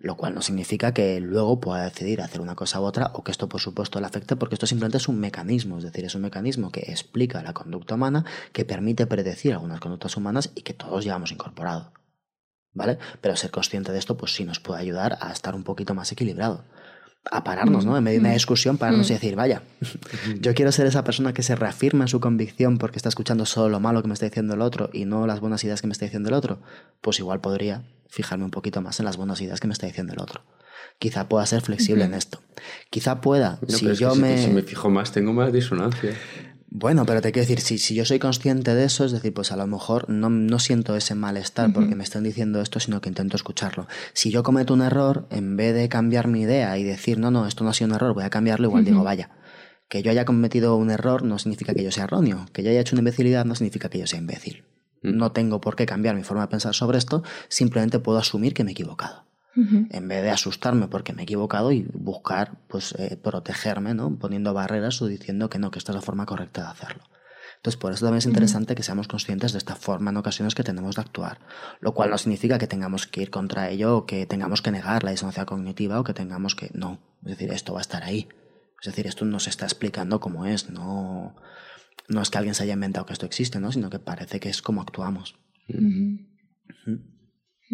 Lo 0.00 0.16
cual 0.16 0.34
no 0.34 0.40
significa 0.40 0.94
que 0.94 1.20
luego 1.20 1.60
pueda 1.60 1.84
decidir 1.84 2.22
hacer 2.22 2.40
una 2.40 2.54
cosa 2.54 2.80
u 2.80 2.84
otra 2.84 3.10
o 3.12 3.22
que 3.22 3.30
esto, 3.30 3.46
por 3.46 3.60
supuesto, 3.60 4.00
le 4.00 4.06
afecte, 4.06 4.36
porque 4.36 4.54
esto 4.54 4.66
simplemente 4.66 4.96
es 4.96 5.08
un 5.08 5.20
mecanismo, 5.20 5.76
es 5.76 5.84
decir, 5.84 6.06
es 6.06 6.14
un 6.14 6.22
mecanismo 6.22 6.72
que 6.72 6.80
explica 6.80 7.42
la 7.42 7.52
conducta 7.52 7.96
humana, 7.96 8.24
que 8.52 8.64
permite 8.64 9.06
predecir 9.06 9.52
algunas 9.52 9.80
conductas 9.80 10.16
humanas 10.16 10.50
y 10.54 10.62
que 10.62 10.72
todos 10.72 11.04
llevamos 11.04 11.30
incorporado. 11.30 11.92
¿Vale? 12.72 12.98
Pero 13.20 13.36
ser 13.36 13.50
consciente 13.50 13.92
de 13.92 13.98
esto, 13.98 14.16
pues 14.16 14.34
sí 14.34 14.44
nos 14.44 14.58
puede 14.58 14.80
ayudar 14.80 15.18
a 15.20 15.30
estar 15.30 15.54
un 15.54 15.62
poquito 15.62 15.94
más 15.94 16.10
equilibrado. 16.10 16.64
A 17.30 17.42
pararnos, 17.42 17.86
¿no? 17.86 17.96
En 17.96 18.04
medio 18.04 18.18
de 18.20 18.26
una 18.26 18.34
discusión, 18.34 18.76
pararnos 18.76 19.08
y 19.10 19.14
decir, 19.14 19.34
vaya, 19.34 19.62
yo 20.40 20.54
quiero 20.54 20.70
ser 20.72 20.86
esa 20.86 21.04
persona 21.04 21.32
que 21.32 21.42
se 21.42 21.56
reafirma 21.56 22.04
en 22.04 22.08
su 22.08 22.20
convicción 22.20 22.76
porque 22.78 22.96
está 22.98 23.08
escuchando 23.08 23.46
solo 23.46 23.70
lo 23.70 23.80
malo 23.80 24.02
que 24.02 24.08
me 24.08 24.14
está 24.14 24.26
diciendo 24.26 24.54
el 24.54 24.60
otro 24.60 24.90
y 24.92 25.04
no 25.06 25.26
las 25.26 25.40
buenas 25.40 25.64
ideas 25.64 25.80
que 25.80 25.86
me 25.86 25.92
está 25.92 26.04
diciendo 26.04 26.28
el 26.28 26.34
otro. 26.34 26.58
Pues 27.00 27.18
igual 27.20 27.40
podría 27.40 27.82
fijarme 28.08 28.44
un 28.44 28.50
poquito 28.50 28.80
más 28.82 29.00
en 29.00 29.06
las 29.06 29.16
buenas 29.16 29.40
ideas 29.40 29.58
que 29.60 29.66
me 29.66 29.72
está 29.72 29.86
diciendo 29.86 30.12
el 30.12 30.20
otro. 30.20 30.42
Quizá 30.98 31.28
pueda 31.28 31.44
ser 31.46 31.62
flexible 31.62 32.04
en 32.04 32.14
esto. 32.14 32.40
Quizá 32.90 33.20
pueda, 33.20 33.58
No, 33.62 33.76
si 33.78 33.94
yo 33.94 34.14
si- 34.14 34.20
me... 34.20 34.38
si 34.44 34.50
me 34.50 34.62
fijo 34.62 34.90
más, 34.90 35.10
tengo 35.10 35.32
más 35.32 35.52
disonancia. 35.52 36.12
Bueno, 36.76 37.06
pero 37.06 37.20
te 37.20 37.30
quiero 37.30 37.46
decir, 37.46 37.60
si, 37.60 37.78
si 37.78 37.94
yo 37.94 38.04
soy 38.04 38.18
consciente 38.18 38.74
de 38.74 38.84
eso, 38.84 39.04
es 39.04 39.12
decir, 39.12 39.32
pues 39.32 39.52
a 39.52 39.56
lo 39.56 39.64
mejor 39.68 40.10
no, 40.10 40.28
no 40.28 40.58
siento 40.58 40.96
ese 40.96 41.14
malestar 41.14 41.72
porque 41.72 41.94
me 41.94 42.02
están 42.02 42.24
diciendo 42.24 42.60
esto, 42.60 42.80
sino 42.80 43.00
que 43.00 43.08
intento 43.08 43.36
escucharlo. 43.36 43.86
Si 44.12 44.32
yo 44.32 44.42
cometo 44.42 44.74
un 44.74 44.82
error, 44.82 45.28
en 45.30 45.56
vez 45.56 45.72
de 45.72 45.88
cambiar 45.88 46.26
mi 46.26 46.40
idea 46.40 46.76
y 46.76 46.82
decir, 46.82 47.16
no, 47.20 47.30
no, 47.30 47.46
esto 47.46 47.62
no 47.62 47.70
ha 47.70 47.74
sido 47.74 47.90
un 47.90 47.94
error, 47.94 48.12
voy 48.12 48.24
a 48.24 48.30
cambiarlo, 48.30 48.66
igual 48.66 48.84
digo, 48.84 49.04
vaya, 49.04 49.30
que 49.86 50.02
yo 50.02 50.10
haya 50.10 50.24
cometido 50.24 50.74
un 50.74 50.90
error 50.90 51.22
no 51.22 51.38
significa 51.38 51.74
que 51.74 51.84
yo 51.84 51.92
sea 51.92 52.04
erróneo, 52.04 52.46
que 52.52 52.64
yo 52.64 52.70
haya 52.70 52.80
hecho 52.80 52.96
una 52.96 53.02
imbecilidad 53.02 53.44
no 53.44 53.54
significa 53.54 53.88
que 53.88 54.00
yo 54.00 54.08
sea 54.08 54.18
imbécil. 54.18 54.64
No 55.00 55.30
tengo 55.30 55.60
por 55.60 55.76
qué 55.76 55.86
cambiar 55.86 56.16
mi 56.16 56.24
forma 56.24 56.42
de 56.42 56.48
pensar 56.48 56.74
sobre 56.74 56.98
esto, 56.98 57.22
simplemente 57.46 58.00
puedo 58.00 58.18
asumir 58.18 58.52
que 58.52 58.64
me 58.64 58.70
he 58.70 58.72
equivocado 58.72 59.26
En 59.56 60.08
vez 60.08 60.22
de 60.22 60.30
asustarme 60.30 60.88
porque 60.88 61.12
me 61.12 61.22
he 61.22 61.24
equivocado 61.24 61.70
y 61.70 61.86
buscar 61.92 62.58
pues 62.66 62.92
eh, 62.98 63.16
protegerme 63.16 63.94
no 63.94 64.18
poniendo 64.18 64.52
barreras 64.52 65.00
o 65.00 65.06
diciendo 65.06 65.48
que 65.48 65.58
no 65.58 65.70
que 65.70 65.78
esta 65.78 65.92
es 65.92 65.96
la 65.96 66.02
forma 66.02 66.26
correcta 66.26 66.62
de 66.62 66.68
hacerlo. 66.68 67.04
Entonces 67.56 67.78
por 67.78 67.92
eso 67.92 68.04
también 68.04 68.18
es 68.18 68.26
interesante 68.26 68.74
que 68.74 68.82
seamos 68.82 69.06
conscientes 69.06 69.52
de 69.52 69.58
esta 69.58 69.76
forma 69.76 70.10
en 70.10 70.16
ocasiones 70.16 70.54
que 70.54 70.64
tenemos 70.64 70.96
de 70.96 71.02
actuar 71.02 71.38
lo 71.80 71.94
cual 71.94 72.10
no 72.10 72.18
significa 72.18 72.58
que 72.58 72.66
tengamos 72.66 73.06
que 73.06 73.22
ir 73.22 73.30
contra 73.30 73.70
ello 73.70 73.96
o 73.98 74.06
que 74.06 74.26
tengamos 74.26 74.60
que 74.60 74.72
negar 74.72 75.04
la 75.04 75.12
disonancia 75.12 75.46
cognitiva 75.46 76.00
o 76.00 76.04
que 76.04 76.14
tengamos 76.14 76.56
que 76.56 76.70
no 76.74 76.98
es 77.22 77.30
decir 77.30 77.52
esto 77.52 77.72
va 77.74 77.78
a 77.78 77.82
estar 77.82 78.02
ahí. 78.02 78.28
Es 78.80 78.86
decir 78.86 79.06
esto 79.06 79.24
nos 79.24 79.46
está 79.46 79.66
explicando 79.66 80.18
cómo 80.18 80.46
es 80.46 80.68
no 80.68 81.36
no 82.08 82.20
es 82.20 82.28
que 82.28 82.38
alguien 82.38 82.56
se 82.56 82.64
haya 82.64 82.74
inventado 82.74 83.06
que 83.06 83.12
esto 83.12 83.24
existe 83.24 83.60
no 83.60 83.70
sino 83.70 83.88
que 83.88 84.00
parece 84.00 84.40
que 84.40 84.48
es 84.48 84.62
como 84.62 84.82
actuamos. 84.82 85.36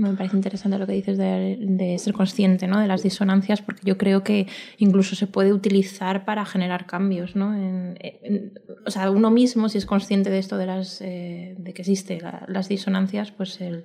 Me 0.00 0.14
parece 0.16 0.36
interesante 0.36 0.78
lo 0.78 0.86
que 0.86 0.92
dices 0.94 1.18
de, 1.18 1.58
de 1.60 1.98
ser 1.98 2.12
consciente 2.14 2.66
¿no? 2.66 2.80
de 2.80 2.86
las 2.86 3.02
disonancias, 3.02 3.60
porque 3.60 3.82
yo 3.84 3.98
creo 3.98 4.22
que 4.24 4.46
incluso 4.78 5.14
se 5.14 5.26
puede 5.26 5.52
utilizar 5.52 6.24
para 6.24 6.44
generar 6.46 6.86
cambios. 6.86 7.36
¿no? 7.36 7.54
En- 7.54 7.98
en- 8.00 8.52
o 8.86 8.90
sea, 8.90 9.10
uno 9.10 9.30
mismo, 9.30 9.68
si 9.68 9.78
es 9.78 9.86
consciente 9.86 10.30
de 10.30 10.38
esto, 10.38 10.56
de, 10.56 10.66
las, 10.66 11.00
eh, 11.02 11.54
de 11.58 11.72
que 11.74 11.82
existen 11.82 12.20
las 12.48 12.68
disonancias, 12.68 13.30
pues 13.30 13.60
el, 13.60 13.84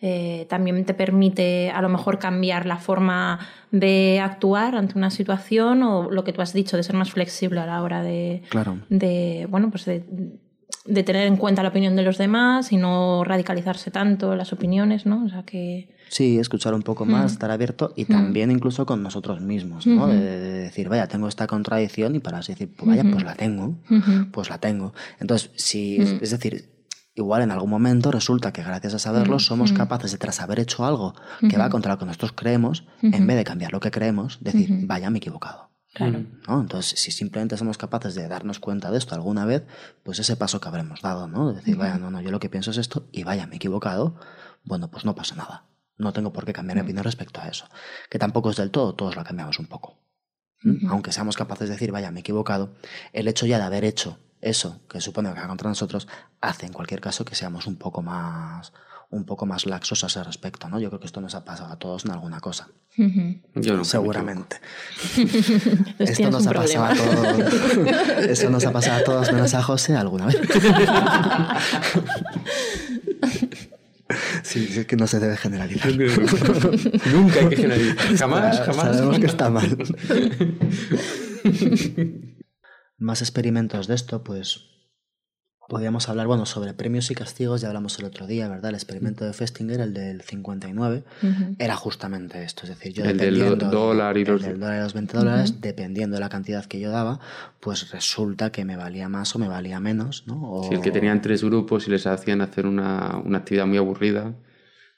eh, 0.00 0.46
también 0.48 0.84
te 0.84 0.94
permite 0.94 1.70
a 1.70 1.80
lo 1.80 1.88
mejor 1.88 2.18
cambiar 2.18 2.66
la 2.66 2.78
forma 2.78 3.38
de 3.70 4.18
actuar 4.20 4.74
ante 4.74 4.98
una 4.98 5.10
situación 5.10 5.84
o 5.84 6.10
lo 6.10 6.24
que 6.24 6.32
tú 6.32 6.42
has 6.42 6.52
dicho, 6.52 6.76
de 6.76 6.82
ser 6.82 6.96
más 6.96 7.12
flexible 7.12 7.60
a 7.60 7.66
la 7.66 7.80
hora 7.82 8.02
de, 8.02 8.42
claro 8.48 8.78
de 8.88 9.46
bueno 9.48 9.70
pues 9.70 9.84
de, 9.84 10.02
de 10.84 11.02
tener 11.02 11.26
en 11.26 11.36
cuenta 11.36 11.62
la 11.62 11.68
opinión 11.68 11.96
de 11.96 12.02
los 12.02 12.18
demás 12.18 12.72
y 12.72 12.76
no 12.76 13.24
radicalizarse 13.24 13.90
tanto 13.90 14.34
las 14.34 14.52
opiniones 14.52 15.06
no 15.06 15.24
o 15.24 15.28
sea 15.28 15.44
que 15.44 15.88
Sí, 16.12 16.38
escuchar 16.38 16.74
un 16.74 16.82
poco 16.82 17.06
más, 17.06 17.32
estar 17.32 17.50
abierto 17.50 17.94
y 17.96 18.04
también 18.04 18.50
incluso 18.50 18.84
con 18.84 19.02
nosotros 19.02 19.40
mismos, 19.40 19.86
¿no? 19.86 20.08
de, 20.08 20.20
de 20.20 20.60
decir, 20.60 20.90
vaya, 20.90 21.08
tengo 21.08 21.26
esta 21.26 21.46
contradicción 21.46 22.14
y 22.14 22.18
para 22.18 22.36
así 22.36 22.52
decir, 22.52 22.70
pues 22.76 22.86
vaya, 22.86 23.02
pues 23.10 23.24
la 23.24 23.34
tengo, 23.34 23.78
pues 24.30 24.50
la 24.50 24.58
tengo. 24.58 24.92
Entonces, 25.20 25.52
si, 25.54 25.96
es 25.96 26.30
decir, 26.30 26.84
igual 27.14 27.40
en 27.40 27.50
algún 27.50 27.70
momento 27.70 28.10
resulta 28.10 28.52
que 28.52 28.62
gracias 28.62 28.92
a 28.92 28.98
saberlo 28.98 29.38
somos 29.38 29.72
capaces 29.72 30.12
de, 30.12 30.18
tras 30.18 30.40
haber 30.42 30.60
hecho 30.60 30.84
algo 30.84 31.14
que 31.48 31.56
va 31.56 31.70
contra 31.70 31.92
lo 31.92 31.98
que 31.98 32.04
nosotros 32.04 32.32
creemos, 32.32 32.84
en 33.00 33.26
vez 33.26 33.38
de 33.38 33.44
cambiar 33.44 33.72
lo 33.72 33.80
que 33.80 33.90
creemos, 33.90 34.36
decir, 34.42 34.68
vaya, 34.84 35.08
me 35.08 35.16
he 35.16 35.20
equivocado. 35.20 35.71
Claro 35.92 36.24
¿no? 36.48 36.60
Entonces, 36.60 36.98
si 36.98 37.10
simplemente 37.12 37.56
somos 37.56 37.78
capaces 37.78 38.14
de 38.14 38.28
darnos 38.28 38.58
cuenta 38.58 38.90
de 38.90 38.98
esto 38.98 39.14
alguna 39.14 39.44
vez, 39.44 39.64
pues 40.02 40.18
ese 40.18 40.36
paso 40.36 40.60
que 40.60 40.68
habremos 40.68 41.00
dado, 41.00 41.28
¿no? 41.28 41.50
De 41.50 41.56
decir, 41.56 41.76
vaya, 41.76 41.98
no, 41.98 42.10
no, 42.10 42.20
yo 42.20 42.30
lo 42.30 42.40
que 42.40 42.48
pienso 42.48 42.70
es 42.70 42.78
esto 42.78 43.08
y 43.12 43.24
vaya, 43.24 43.46
me 43.46 43.54
he 43.54 43.56
equivocado, 43.56 44.16
bueno, 44.64 44.90
pues 44.90 45.04
no 45.04 45.14
pasa 45.14 45.34
nada. 45.34 45.66
No 45.98 46.12
tengo 46.12 46.32
por 46.32 46.44
qué 46.44 46.52
cambiar 46.52 46.76
mi 46.76 46.82
opinión 46.82 47.04
respecto 47.04 47.40
a 47.40 47.48
eso. 47.48 47.66
Que 48.10 48.18
tampoco 48.18 48.50
es 48.50 48.56
del 48.56 48.70
todo, 48.70 48.94
todos 48.94 49.14
la 49.14 49.24
cambiamos 49.24 49.58
un 49.58 49.66
poco. 49.66 49.98
¿Mm? 50.62 50.90
Aunque 50.90 51.12
seamos 51.12 51.36
capaces 51.36 51.68
de 51.68 51.74
decir, 51.74 51.92
vaya, 51.92 52.10
me 52.10 52.18
he 52.18 52.20
equivocado, 52.20 52.74
el 53.12 53.28
hecho 53.28 53.46
ya 53.46 53.58
de 53.58 53.64
haber 53.64 53.84
hecho 53.84 54.18
eso, 54.40 54.80
que 54.88 55.00
supone 55.00 55.32
que 55.32 55.40
va 55.40 55.46
contra 55.46 55.68
nosotros, 55.68 56.08
hace 56.40 56.66
en 56.66 56.72
cualquier 56.72 57.00
caso 57.00 57.24
que 57.24 57.34
seamos 57.34 57.66
un 57.66 57.76
poco 57.76 58.02
más 58.02 58.72
un 59.12 59.24
poco 59.24 59.44
más 59.44 59.66
laxos 59.66 60.04
a 60.04 60.06
ese 60.06 60.24
respecto, 60.24 60.70
¿no? 60.70 60.80
Yo 60.80 60.88
creo 60.88 60.98
que 60.98 61.04
esto 61.06 61.20
nos 61.20 61.34
ha 61.34 61.44
pasado 61.44 61.70
a 61.70 61.78
todos 61.78 62.06
en 62.06 62.12
alguna 62.12 62.40
cosa. 62.40 62.68
Yo 62.96 63.76
no. 63.76 63.84
Seguramente. 63.84 64.56
Entonces 65.16 65.98
Esto 66.18 66.30
nos 66.30 66.46
ha 66.46 66.52
pasado 66.52 66.86
a 66.86 66.94
todos. 66.94 67.52
Eso 68.28 68.48
nos 68.50 68.64
ha 68.64 68.72
pasado 68.72 69.00
a 69.00 69.04
todos, 69.04 69.30
menos 69.32 69.52
a 69.54 69.62
José 69.62 69.96
alguna 69.96 70.26
vez. 70.26 70.40
Sí, 74.42 74.68
es 74.76 74.86
que 74.86 74.96
no 74.96 75.06
se 75.06 75.20
debe 75.20 75.36
generalizar. 75.36 75.92
Nunca 75.92 77.40
hay 77.40 77.50
que 77.50 77.56
generalizar. 77.56 78.16
Jamás, 78.16 78.60
jamás. 78.60 78.96
Sabemos 78.96 79.18
que 79.18 79.26
está 79.26 79.50
mal. 79.50 79.76
Más 82.98 83.20
experimentos 83.20 83.88
de 83.88 83.94
esto, 83.94 84.22
pues 84.22 84.71
podríamos 85.72 86.06
hablar, 86.10 86.26
bueno, 86.26 86.44
sobre 86.44 86.74
premios 86.74 87.10
y 87.10 87.14
castigos, 87.14 87.62
ya 87.62 87.68
hablamos 87.68 87.98
el 87.98 88.04
otro 88.04 88.26
día, 88.26 88.46
¿verdad? 88.46 88.68
El 88.68 88.74
experimento 88.74 89.24
de 89.24 89.32
Festinger, 89.32 89.80
el 89.80 89.94
del 89.94 90.20
59, 90.20 91.02
Ujú. 91.22 91.56
era 91.58 91.76
justamente 91.76 92.42
esto. 92.44 92.64
Es 92.64 92.68
decir, 92.68 92.92
yo 92.92 93.04
El 93.06 93.16
del 93.16 93.34
dependiendo 93.38 93.70
do- 93.70 93.70
dólar 93.86 94.18
y 94.18 94.20
el 94.20 94.28
los- 94.28 94.42
del 94.42 94.60
dólar 94.60 94.76
y 94.76 94.82
los 94.82 94.92
20 94.92 95.16
dólares, 95.16 95.60
dependiendo 95.62 96.16
de 96.16 96.20
la 96.20 96.28
cantidad 96.28 96.62
que 96.66 96.78
yo 96.78 96.90
daba, 96.90 97.20
pues 97.58 97.90
resulta 97.90 98.52
que 98.52 98.66
me 98.66 98.76
valía 98.76 99.08
más 99.08 99.34
o 99.34 99.38
me 99.38 99.48
valía 99.48 99.80
menos, 99.80 100.24
¿no? 100.26 100.42
O- 100.42 100.62
Sí, 100.68 100.74
el 100.74 100.82
que 100.82 100.90
tenían 100.90 101.22
tres 101.22 101.42
grupos 101.42 101.88
y 101.88 101.90
les 101.90 102.06
hacían 102.06 102.42
hacer 102.42 102.66
una, 102.66 103.16
una 103.24 103.38
actividad 103.38 103.64
muy 103.66 103.78
aburrida 103.78 104.34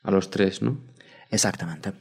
a 0.03 0.11
los 0.11 0.29
tres, 0.31 0.61
¿no? 0.61 0.81
Exactamente, 1.35 1.93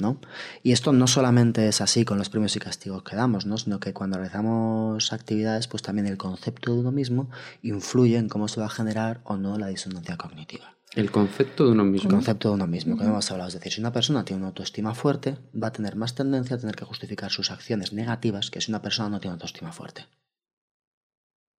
¿no? 0.00 0.18
Y 0.62 0.72
esto 0.72 0.94
no 0.94 1.06
solamente 1.06 1.68
es 1.68 1.82
así 1.82 2.06
con 2.06 2.16
los 2.16 2.30
premios 2.30 2.56
y 2.56 2.58
castigos 2.58 3.02
que 3.02 3.16
damos, 3.16 3.44
¿no? 3.44 3.58
Sino 3.58 3.80
que 3.80 3.92
cuando 3.92 4.16
realizamos 4.16 5.12
actividades, 5.12 5.68
pues 5.68 5.82
también 5.82 6.06
el 6.06 6.16
concepto 6.16 6.72
de 6.72 6.80
uno 6.80 6.90
mismo 6.90 7.28
influye 7.60 8.16
en 8.16 8.30
cómo 8.30 8.48
se 8.48 8.60
va 8.60 8.66
a 8.66 8.70
generar 8.70 9.20
o 9.24 9.36
no 9.36 9.58
la 9.58 9.66
disonancia 9.66 10.16
cognitiva. 10.16 10.74
El 10.94 11.10
concepto 11.10 11.66
de 11.66 11.72
uno 11.72 11.82
El 11.82 11.90
mismo. 11.90 12.08
concepto 12.10 12.48
de 12.48 12.54
uno 12.54 12.66
mismo, 12.66 12.96
que 12.96 13.04
hemos 13.04 13.30
hablado. 13.30 13.48
Es 13.48 13.54
decir, 13.54 13.74
si 13.74 13.80
una 13.80 13.92
persona 13.92 14.24
tiene 14.24 14.40
una 14.40 14.48
autoestima 14.48 14.94
fuerte, 14.94 15.36
va 15.54 15.68
a 15.68 15.72
tener 15.72 15.94
más 15.96 16.14
tendencia 16.14 16.56
a 16.56 16.58
tener 16.58 16.74
que 16.74 16.86
justificar 16.86 17.30
sus 17.30 17.50
acciones 17.50 17.92
negativas 17.92 18.50
que 18.50 18.62
si 18.62 18.70
una 18.70 18.80
persona 18.80 19.10
no 19.10 19.20
tiene 19.20 19.34
autoestima 19.34 19.70
fuerte. 19.72 20.06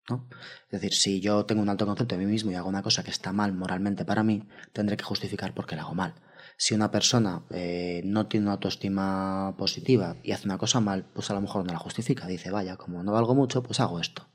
¿no? 0.10 0.28
Es 0.66 0.82
decir, 0.82 0.96
si 0.96 1.20
yo 1.22 1.46
tengo 1.46 1.62
un 1.62 1.70
alto 1.70 1.86
concepto 1.86 2.16
de 2.16 2.26
mí 2.26 2.32
mismo 2.32 2.50
y 2.50 2.56
hago 2.56 2.68
una 2.68 2.82
cosa 2.82 3.04
que 3.04 3.12
está 3.12 3.32
mal 3.34 3.54
moralmente 3.54 4.04
para 4.04 4.24
mí, 4.24 4.48
tendré 4.74 4.98
que 4.98 5.04
justificar 5.04 5.54
por 5.54 5.68
qué 5.68 5.76
la 5.76 5.84
hago 5.84 5.94
mal. 5.94 6.16
Si 6.62 6.76
una 6.76 6.92
persona 6.92 7.44
eh, 7.52 8.02
no 8.04 8.28
tiene 8.28 8.48
una 8.48 8.54
autoestima 8.56 9.56
positiva 9.58 10.18
y 10.24 10.34
hace 10.34 10.46
una 10.46 10.58
cosa 10.58 10.82
mal, 10.82 11.06
pues 11.14 11.32
a 11.32 11.34
lo 11.34 11.40
mejor 11.40 11.66
no 11.66 11.72
la 11.72 11.80
justifica. 11.80 12.28
Dice, 12.28 12.52
vaya, 12.52 12.76
como 12.76 13.02
no 13.02 13.14
valgo 13.14 13.34
mucho, 13.34 13.64
pues 13.64 13.80
hago 13.80 13.98
esto. 14.02 14.28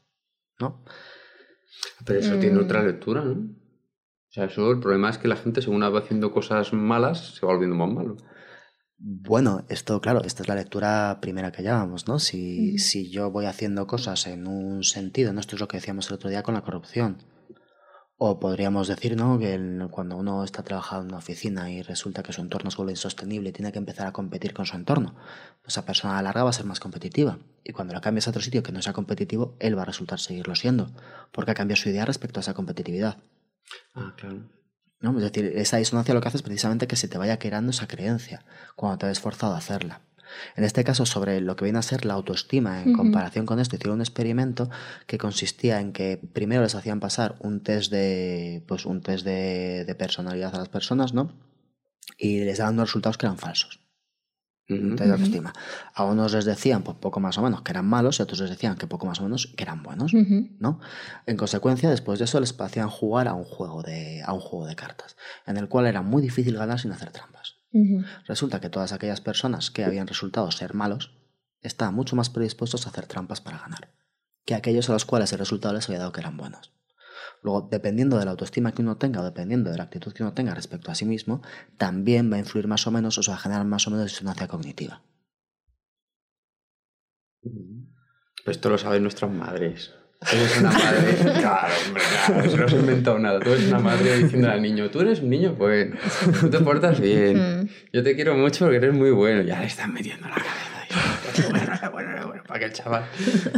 ¿No? 0.59 0.83
Pero 2.07 2.21
eso 2.21 2.39
tiene 2.39 2.59
Mm. 2.59 2.65
otra 2.65 2.83
lectura, 2.83 3.23
¿no? 3.23 3.33
O 3.33 4.33
sea, 4.33 4.45
eso 4.47 4.71
el 4.71 4.81
problema 4.81 5.11
es 5.11 5.19
que 5.19 5.29
la 5.29 5.37
gente, 5.37 5.61
según 5.61 5.83
va 5.83 5.99
haciendo 5.99 6.33
cosas 6.33 6.73
malas, 6.73 7.35
se 7.35 7.45
va 7.45 7.53
volviendo 7.53 7.77
más 7.77 7.91
malo. 7.93 8.17
Bueno, 8.97 9.67
esto, 9.69 10.01
claro, 10.01 10.23
esta 10.25 10.43
es 10.43 10.49
la 10.49 10.55
lectura 10.55 11.19
primera 11.21 11.53
que 11.53 11.63
llamamos, 11.63 12.09
¿no? 12.09 12.19
Si, 12.19 12.71
Ujú. 12.71 12.79
si 12.79 13.11
yo 13.11 13.31
voy 13.31 13.45
haciendo 13.45 13.87
cosas 13.87 14.27
en 14.27 14.47
un 14.47 14.83
sentido, 14.83 15.35
¿no? 15.35 15.41
Esto 15.41 15.57
es 15.57 15.61
lo 15.61 15.69
que 15.69 15.77
decíamos 15.77 16.09
el 16.09 16.15
otro 16.15 16.31
día 16.31 16.43
con 16.43 16.55
la 16.55 16.63
corrupción. 16.63 17.19
O 18.17 18.39
podríamos 18.39 18.87
decir, 18.87 19.17
¿no? 19.17 19.39
Que 19.39 19.55
el- 19.55 19.89
cuando 19.91 20.17
uno 20.17 20.45
está 20.45 20.63
trabajando 20.63 21.03
en 21.03 21.09
una 21.09 21.19
oficina 21.19 21.71
y 21.71 21.83
resulta 21.83 22.23
que 22.23 22.33
su 22.33 22.41
entorno 22.41 22.71
se 22.71 22.77
vuelve 22.77 22.93
insostenible 22.93 23.49
y 23.51 23.53
tiene 23.53 23.73
que 23.73 23.79
empezar 23.79 24.07
a 24.07 24.13
competir 24.13 24.55
con 24.55 24.67
su 24.67 24.77
entorno, 24.77 25.15
pues 25.63 25.75
esa 25.75 25.85
persona 25.85 26.15
a 26.15 26.17
la 26.23 26.29
larga 26.29 26.45
va 26.45 26.51
a 26.51 26.53
ser 26.53 26.65
más 26.65 26.79
competitiva. 26.79 27.39
Y 27.65 27.73
cuando 27.73 27.93
la 27.93 28.01
cambias 28.01 28.27
a 28.27 28.31
otro 28.31 28.41
sitio 28.43 28.63
que 28.63 28.71
no 28.73 28.81
sea 28.83 28.93
competitivo, 28.93 29.57
él 29.59 29.77
va 29.77 29.83
a 29.83 29.87
resultar 29.87 30.21
seguirlo 30.21 30.55
siendo, 30.55 30.93
porque 31.33 31.51
ha 31.51 31.55
cambiado 31.55 31.83
su 31.83 31.89
idea 31.89 32.05
respecto 32.05 32.39
a 32.39 32.43
esa 32.43 32.55
competitividad. 32.55 33.19
Ah, 33.95 34.15
claro. 34.17 34.49
¿no? 35.01 35.17
Es 35.19 35.23
decir, 35.25 35.53
esa 35.57 35.77
disonancia 35.79 36.15
lo 36.15 36.21
que 36.21 36.29
hace 36.29 36.37
es 36.39 36.43
precisamente 36.43 36.87
que 36.87 36.97
se 36.97 37.09
te 37.09 37.19
vaya 37.19 37.39
creando 37.39 37.71
esa 37.71 37.89
creencia 37.89 38.45
cuando 38.77 38.99
te 38.99 39.07
has 39.07 39.13
esforzado 39.13 39.55
a 39.55 39.59
hacerla. 39.59 40.01
En 40.57 40.65
este 40.65 40.85
caso, 40.85 41.07
sobre 41.07 41.41
lo 41.41 41.57
que 41.57 41.65
viene 41.65 41.79
a 41.79 41.83
ser 41.83 42.05
la 42.05 42.15
autoestima 42.15 42.83
en 42.83 42.93
comparación 42.93 43.47
con 43.47 43.61
esto, 43.61 43.77
hicieron 43.77 43.97
un 43.97 44.03
experimento 44.03 44.71
que 45.07 45.19
consistía 45.19 45.81
en 45.81 45.93
que 45.93 46.21
primero 46.33 46.63
les 46.63 46.75
hacían 46.75 47.01
pasar 47.01 47.37
un 47.41 47.63
test 47.63 47.91
de, 47.91 48.65
pues, 48.67 48.87
un 48.87 49.01
test 49.01 49.25
de, 49.25 49.85
de 49.85 49.95
personalidad 49.95 50.55
a 50.55 50.59
las 50.59 50.69
personas, 50.69 51.15
¿no? 51.15 51.33
Y 52.19 52.41
les 52.41 52.59
daban 52.59 52.75
unos 52.75 52.89
resultados 52.89 53.19
que 53.19 53.27
eran 53.27 53.39
falsos. 53.39 53.85
De 54.67 55.13
autoestima. 55.13 55.53
A 55.93 56.05
unos 56.05 56.33
les 56.33 56.47
decían, 56.47 56.83
pues 56.83 56.97
poco 56.97 57.21
más 57.21 57.37
o 57.37 57.43
menos, 57.43 57.61
que 57.61 57.71
eran 57.73 57.85
malos, 57.85 58.19
y 58.19 58.23
a 58.23 58.25
otros 58.25 58.41
les 58.41 58.49
decían 58.49 58.77
que 58.77 58.87
poco 58.87 59.05
más 59.05 59.21
o 59.21 59.25
menos 59.25 59.53
que 59.55 59.63
eran 59.63 59.83
buenos. 59.83 60.15
¿no? 60.15 60.81
En 61.27 61.37
consecuencia, 61.37 61.91
después 61.91 62.19
de 62.19 62.25
eso 62.25 62.41
les 62.41 62.59
hacían 62.59 62.89
jugar 62.89 63.29
a 63.29 63.35
un 63.35 63.45
juego 63.45 63.83
de, 63.83 64.23
a 64.25 64.33
un 64.33 64.41
juego 64.41 64.67
de 64.67 64.75
cartas, 64.75 65.17
en 65.47 65.59
el 65.59 65.69
cual 65.69 65.87
era 65.87 66.01
muy 66.01 66.23
difícil 66.23 66.57
ganar 66.57 66.81
sin 66.81 66.93
hacer 66.93 67.11
trampas. 67.11 67.57
Resulta 68.27 68.61
que 68.61 68.71
todas 68.71 68.93
aquellas 68.93 69.21
personas 69.21 69.71
que 69.71 69.85
habían 69.85 70.07
resultado 70.07 70.51
ser 70.53 70.75
malos 70.75 71.19
estaban 71.61 71.95
mucho 71.95 72.15
más 72.15 72.31
predispuestos 72.31 72.87
a 72.87 72.91
hacer 72.91 73.07
trampas 73.07 73.41
para 73.41 73.59
ganar, 73.59 73.93
que 74.45 74.55
aquellos 74.55 74.89
a 74.89 74.93
los 74.93 75.05
cuales 75.05 75.33
el 75.33 75.41
resultado 75.41 75.75
les 75.75 75.89
había 75.89 75.99
dado 75.99 76.13
que 76.13 76.21
eran 76.21 76.37
buenos. 76.37 76.73
Luego, 77.43 77.69
dependiendo 77.71 78.19
de 78.19 78.25
la 78.25 78.31
autoestima 78.31 78.73
que 78.73 78.83
uno 78.83 78.97
tenga 78.97 79.21
o 79.21 79.25
dependiendo 79.25 79.71
de 79.71 79.77
la 79.77 79.85
actitud 79.85 80.13
que 80.13 80.23
uno 80.23 80.35
tenga 80.35 80.55
respecto 80.55 80.91
a 80.91 80.95
sí 80.95 81.05
mismo, 81.05 81.43
también 81.77 82.31
va 82.31 82.37
a 82.37 82.41
influir 82.41 82.69
más 82.69 82.87
o 82.87 82.91
menos 82.91 83.19
o 83.19 83.23
se 83.23 83.31
va 83.31 83.37
a 83.37 83.41
generar 83.41 83.67
más 83.67 83.87
o 83.87 83.91
menos 83.91 84.07
disonancia 84.07 84.49
cognitiva. 84.49 85.03
Pues 87.43 88.57
esto 88.57 88.71
lo 88.71 88.79
saben 88.79 89.03
nuestras 89.03 89.31
madres. 89.31 89.95
Tú 90.31 90.37
eres 90.37 90.59
una 90.61 90.71
madre. 90.71 91.15
Claro, 91.41 91.75
hombre, 91.87 92.03
claro. 92.27 92.45
Eso 92.45 92.57
no 92.57 92.69
se 92.69 92.77
ha 92.77 92.81
inventado 92.81 93.19
nada. 93.19 93.41
Tú 93.41 93.51
eres 93.53 93.67
una 93.69 93.79
madre 93.79 94.19
diciendo 94.19 94.51
al 94.51 94.63
niño, 94.63 94.89
tú 94.91 95.01
eres 95.01 95.21
un 95.21 95.31
niño 95.31 95.55
bueno, 95.55 95.97
tú 96.41 96.49
te 96.51 96.59
portas 96.61 97.01
bien. 97.01 97.69
Yo 97.93 98.03
te 98.03 98.15
quiero 98.15 98.35
mucho 98.37 98.65
porque 98.65 98.77
eres 98.79 98.95
muy 98.95 99.11
bueno. 99.11 99.43
Ya 99.43 99.61
le 99.61 99.67
están 99.67 99.93
metiendo 99.93 100.27
la 100.29 100.35
cabeza. 100.37 100.87
Y, 100.89 101.43
"Qué 101.43 101.49
bueno, 101.49 101.73
bueno, 101.93 102.11
qué 102.19 102.25
bueno", 102.27 102.43
para 102.47 102.61
que 102.61 102.67
el 102.67 102.73
chaval 102.73 103.05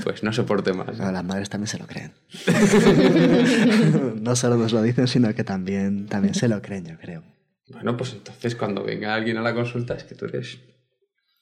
pues 0.02 0.22
no 0.22 0.32
se 0.32 0.42
porte 0.44 0.72
mal. 0.72 0.86
Pero 0.96 1.12
las 1.12 1.24
madres 1.24 1.48
también 1.50 1.68
se 1.68 1.78
lo 1.78 1.86
creen. 1.86 2.12
no 4.22 4.34
solo 4.36 4.56
nos 4.56 4.72
lo 4.72 4.82
dicen, 4.82 5.06
sino 5.06 5.32
que 5.34 5.44
también, 5.44 6.06
también 6.06 6.34
se 6.34 6.48
lo 6.48 6.60
creen, 6.62 6.86
yo 6.86 6.96
creo. 6.98 7.22
Bueno, 7.68 7.96
pues 7.96 8.12
entonces 8.14 8.54
cuando 8.54 8.84
venga 8.84 9.14
alguien 9.14 9.36
a 9.38 9.42
la 9.42 9.52
consulta 9.54 9.94
es 9.94 10.04
que 10.04 10.14
tú 10.14 10.24
eres... 10.26 10.58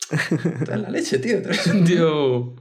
Tú 0.08 0.70
eres 0.70 0.80
la 0.80 0.90
leche, 0.90 1.18
tío. 1.18 1.40
Tío... 1.86 2.56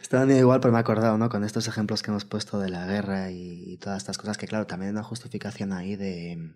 Estaba 0.00 0.32
igual, 0.32 0.60
pero 0.60 0.72
me 0.72 0.78
he 0.78 0.80
acordado, 0.80 1.18
¿no? 1.18 1.28
Con 1.28 1.44
estos 1.44 1.66
ejemplos 1.68 2.02
que 2.02 2.10
hemos 2.10 2.24
puesto 2.24 2.60
de 2.60 2.68
la 2.68 2.86
guerra 2.86 3.30
y, 3.30 3.64
y 3.66 3.76
todas 3.78 3.98
estas 3.98 4.18
cosas, 4.18 4.38
que 4.38 4.46
claro, 4.46 4.66
también 4.66 4.88
hay 4.88 4.92
una 4.92 5.02
justificación 5.02 5.72
ahí 5.72 5.96
de, 5.96 6.54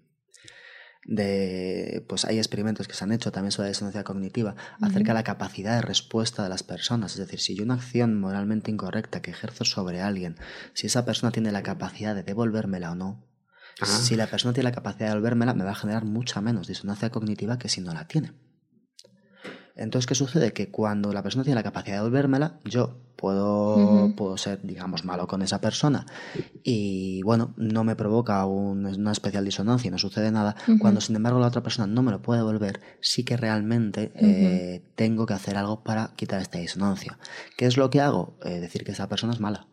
de, 1.05 2.05
pues 2.09 2.25
hay 2.25 2.39
experimentos 2.39 2.87
que 2.87 2.95
se 2.95 3.05
han 3.05 3.13
hecho 3.13 3.33
también 3.33 3.51
sobre 3.51 3.67
la 3.67 3.71
disonancia 3.71 4.05
cognitiva 4.05 4.55
acerca 4.81 5.13
de 5.13 5.15
la 5.19 5.25
capacidad 5.25 5.75
de 5.75 5.83
respuesta 5.83 6.43
de 6.43 6.51
las 6.51 6.63
personas. 6.63 7.13
Es 7.13 7.19
decir, 7.19 7.41
si 7.41 7.57
yo 7.57 7.65
una 7.65 7.75
acción 7.75 8.21
moralmente 8.21 8.71
incorrecta 8.71 9.23
que 9.23 9.31
ejerzo 9.31 9.65
sobre 9.65 10.01
alguien, 10.01 10.37
si 10.75 10.87
esa 10.87 11.05
persona 11.05 11.33
tiene 11.33 11.51
la 11.51 11.63
capacidad 11.63 12.15
de 12.15 12.23
devolvérmela 12.23 12.93
o 12.93 12.95
no, 12.95 13.25
Ah. 13.81 13.87
si 13.87 14.17
la 14.17 14.27
persona 14.27 14.53
tiene 14.53 14.71
la 14.71 14.75
capacidad 14.75 15.07
de 15.07 15.11
devolvérmela, 15.11 15.55
me 15.55 15.65
va 15.65 15.71
a 15.71 15.75
generar 15.77 16.05
mucha 16.05 16.41
menos 16.41 16.67
disonancia 16.67 17.11
cognitiva 17.11 17.59
que 17.59 17.69
si 17.69 17.81
no 17.81 17.95
la 17.95 18.09
tiene. 18.09 18.33
Entonces, 19.79 20.07
¿qué 20.07 20.15
sucede? 20.15 20.53
Que 20.53 20.71
cuando 20.71 21.13
la 21.13 21.23
persona 21.23 21.45
tiene 21.45 21.55
la 21.55 21.63
capacidad 21.63 21.95
de 21.97 21.99
devolvérmela, 22.01 22.59
yo 22.65 22.99
puedo, 23.17 23.77
Ujú. 24.07 24.17
puedo 24.17 24.37
ser, 24.37 24.61
digamos, 24.63 25.05
malo 25.05 25.27
con 25.27 25.43
esa 25.43 25.61
persona 25.61 26.05
y, 26.63 27.23
bueno, 27.23 27.55
no 27.57 27.85
me 27.85 27.97
provoca 27.97 28.45
un- 28.47 28.87
una 28.87 29.13
especial 29.13 29.45
disonancia 29.45 29.91
no 29.91 29.99
sucede 29.99 30.31
nada. 30.31 30.55
Ujú. 30.69 30.79
Cuando, 30.79 31.01
sin 31.01 31.17
embargo, 31.17 31.39
la 31.41 31.47
otra 31.49 31.63
persona 31.63 31.87
no 31.87 32.03
me 32.03 32.11
lo 32.13 32.21
puede 32.23 32.41
devolver, 32.41 32.81
sí 33.01 33.25
que 33.25 33.37
realmente 33.37 34.13
eh, 34.15 34.83
tengo 34.97 35.27
que 35.27 35.35
hacer 35.35 35.57
algo 35.57 35.83
para 35.83 36.11
quitar 36.17 36.41
esta 36.43 36.59
disonancia. 36.59 37.19
¿Qué 37.57 37.67
es 37.67 37.77
lo 37.77 37.89
que 37.91 38.01
hago? 38.01 38.37
Eh, 38.45 38.61
decir 38.61 38.85
que 38.85 38.93
esa 38.93 39.09
persona 39.09 39.33
es 39.33 39.41
mala. 39.41 39.67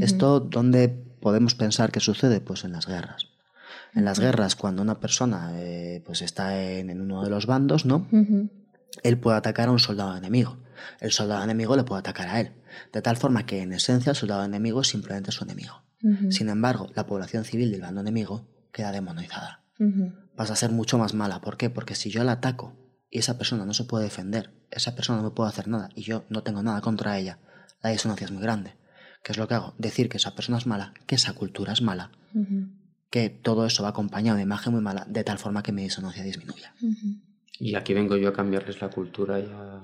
¿Esto 0.00 0.40
dónde 0.40 0.88
podemos 0.88 1.54
pensar 1.54 1.90
que 1.92 2.00
sucede? 2.00 2.40
Pues 2.40 2.64
en 2.64 2.72
las 2.72 2.86
guerras. 2.86 3.28
En 3.94 4.04
las 4.04 4.18
guerras, 4.20 4.54
cuando 4.56 4.82
una 4.82 5.00
persona 5.00 5.52
eh, 5.54 6.02
pues 6.04 6.20
está 6.22 6.62
en, 6.62 6.90
en 6.90 7.00
uno 7.00 7.22
de 7.22 7.30
los 7.30 7.46
bandos, 7.46 7.84
¿no? 7.86 8.06
Ujú. 8.12 8.50
Él 9.02 9.18
puede 9.18 9.36
atacar 9.36 9.68
a 9.68 9.72
un 9.72 9.78
soldado 9.78 10.16
enemigo. 10.16 10.58
El 11.00 11.12
soldado 11.12 11.42
enemigo 11.44 11.76
le 11.76 11.84
puede 11.84 12.00
atacar 12.00 12.28
a 12.28 12.40
él. 12.40 12.52
De 12.92 13.02
tal 13.02 13.16
forma 13.16 13.46
que 13.46 13.62
en 13.62 13.72
esencia 13.72 14.10
el 14.10 14.16
soldado 14.16 14.44
enemigo 14.44 14.80
es 14.80 14.88
simplemente 14.88 15.32
su 15.32 15.44
enemigo. 15.44 15.82
Sin 16.30 16.48
embargo, 16.48 16.88
la 16.94 17.06
población 17.06 17.44
civil 17.44 17.72
del 17.72 17.80
bando 17.80 18.00
enemigo 18.00 18.46
queda 18.72 18.92
demonizada. 18.92 19.64
Ujú. 19.80 20.12
Vas 20.36 20.50
a 20.50 20.56
ser 20.56 20.70
mucho 20.70 20.96
más 20.96 21.12
mala. 21.14 21.40
¿Por 21.40 21.56
qué? 21.56 21.70
Porque 21.70 21.96
si 21.96 22.10
yo 22.10 22.22
la 22.22 22.32
ataco 22.32 22.76
y 23.10 23.18
esa 23.18 23.36
persona 23.36 23.64
no 23.64 23.74
se 23.74 23.84
puede 23.84 24.04
defender, 24.04 24.52
esa 24.70 24.94
persona 24.94 25.18
no 25.18 25.24
me 25.24 25.34
puede 25.34 25.48
hacer 25.48 25.66
nada 25.66 25.88
y 25.94 26.02
yo 26.02 26.24
no 26.28 26.42
tengo 26.42 26.62
nada 26.62 26.80
contra 26.80 27.18
ella, 27.18 27.38
la 27.82 27.90
disonancia 27.90 28.26
es 28.26 28.30
muy 28.30 28.42
grande. 28.42 28.76
¿Qué 29.24 29.32
es 29.32 29.38
lo 29.38 29.48
que 29.48 29.54
hago? 29.54 29.74
Decir 29.78 30.08
que 30.08 30.18
esa 30.18 30.34
persona 30.36 30.58
es 30.58 30.66
mala, 30.66 30.94
que 31.06 31.16
esa 31.16 31.32
cultura 31.32 31.72
es 31.72 31.82
mala, 31.82 32.12
que 33.10 33.30
todo 33.30 33.66
eso 33.66 33.82
va 33.82 33.88
acompañado 33.88 34.36
de 34.36 34.44
una 34.44 34.54
imagen 34.54 34.72
muy 34.72 34.82
mala, 34.82 35.04
de 35.08 35.24
tal 35.24 35.38
forma 35.38 35.62
que 35.62 35.72
mi 35.72 35.82
disonancia 35.82 36.22
disminuya. 36.22 36.72
Y 37.60 37.74
aquí 37.74 37.94
vengo 37.94 38.16
yo 38.16 38.28
a 38.28 38.32
cambiarles 38.32 38.80
la 38.80 38.88
cultura 38.88 39.38
y 39.40 39.44
a... 39.44 39.80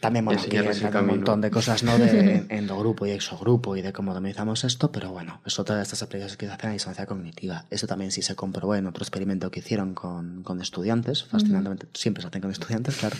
También, 0.00 0.24
bueno, 0.26 0.40
aquí 0.40 0.56
un 0.58 1.06
montón 1.06 1.40
de 1.40 1.50
cosas, 1.50 1.82
¿no? 1.82 1.98
De 1.98 2.44
endogrupo 2.50 3.06
y 3.06 3.10
exogrupo 3.10 3.74
y 3.76 3.82
de 3.82 3.92
cómo 3.92 4.12
dominizamos 4.14 4.62
esto, 4.64 4.92
pero 4.92 5.10
bueno, 5.10 5.40
es 5.46 5.58
otra 5.58 5.76
de 5.76 5.82
estas 5.82 6.02
aplicaciones 6.02 6.36
que 6.36 6.46
se 6.46 6.52
hacen 6.52 6.70
a 6.70 6.72
disonancia 6.74 7.06
cognitiva. 7.06 7.64
Eso 7.70 7.86
también 7.86 8.12
sí 8.12 8.20
se 8.22 8.36
comprobó 8.36 8.74
en 8.76 8.86
otro 8.86 9.02
experimento 9.02 9.50
que 9.50 9.60
hicieron 9.60 9.94
con, 9.94 10.42
con 10.44 10.60
estudiantes, 10.60 11.24
fascinantemente, 11.24 11.86
siempre 11.94 12.20
se 12.22 12.28
hacen 12.28 12.42
con 12.42 12.50
estudiantes, 12.52 12.96
claro, 12.96 13.16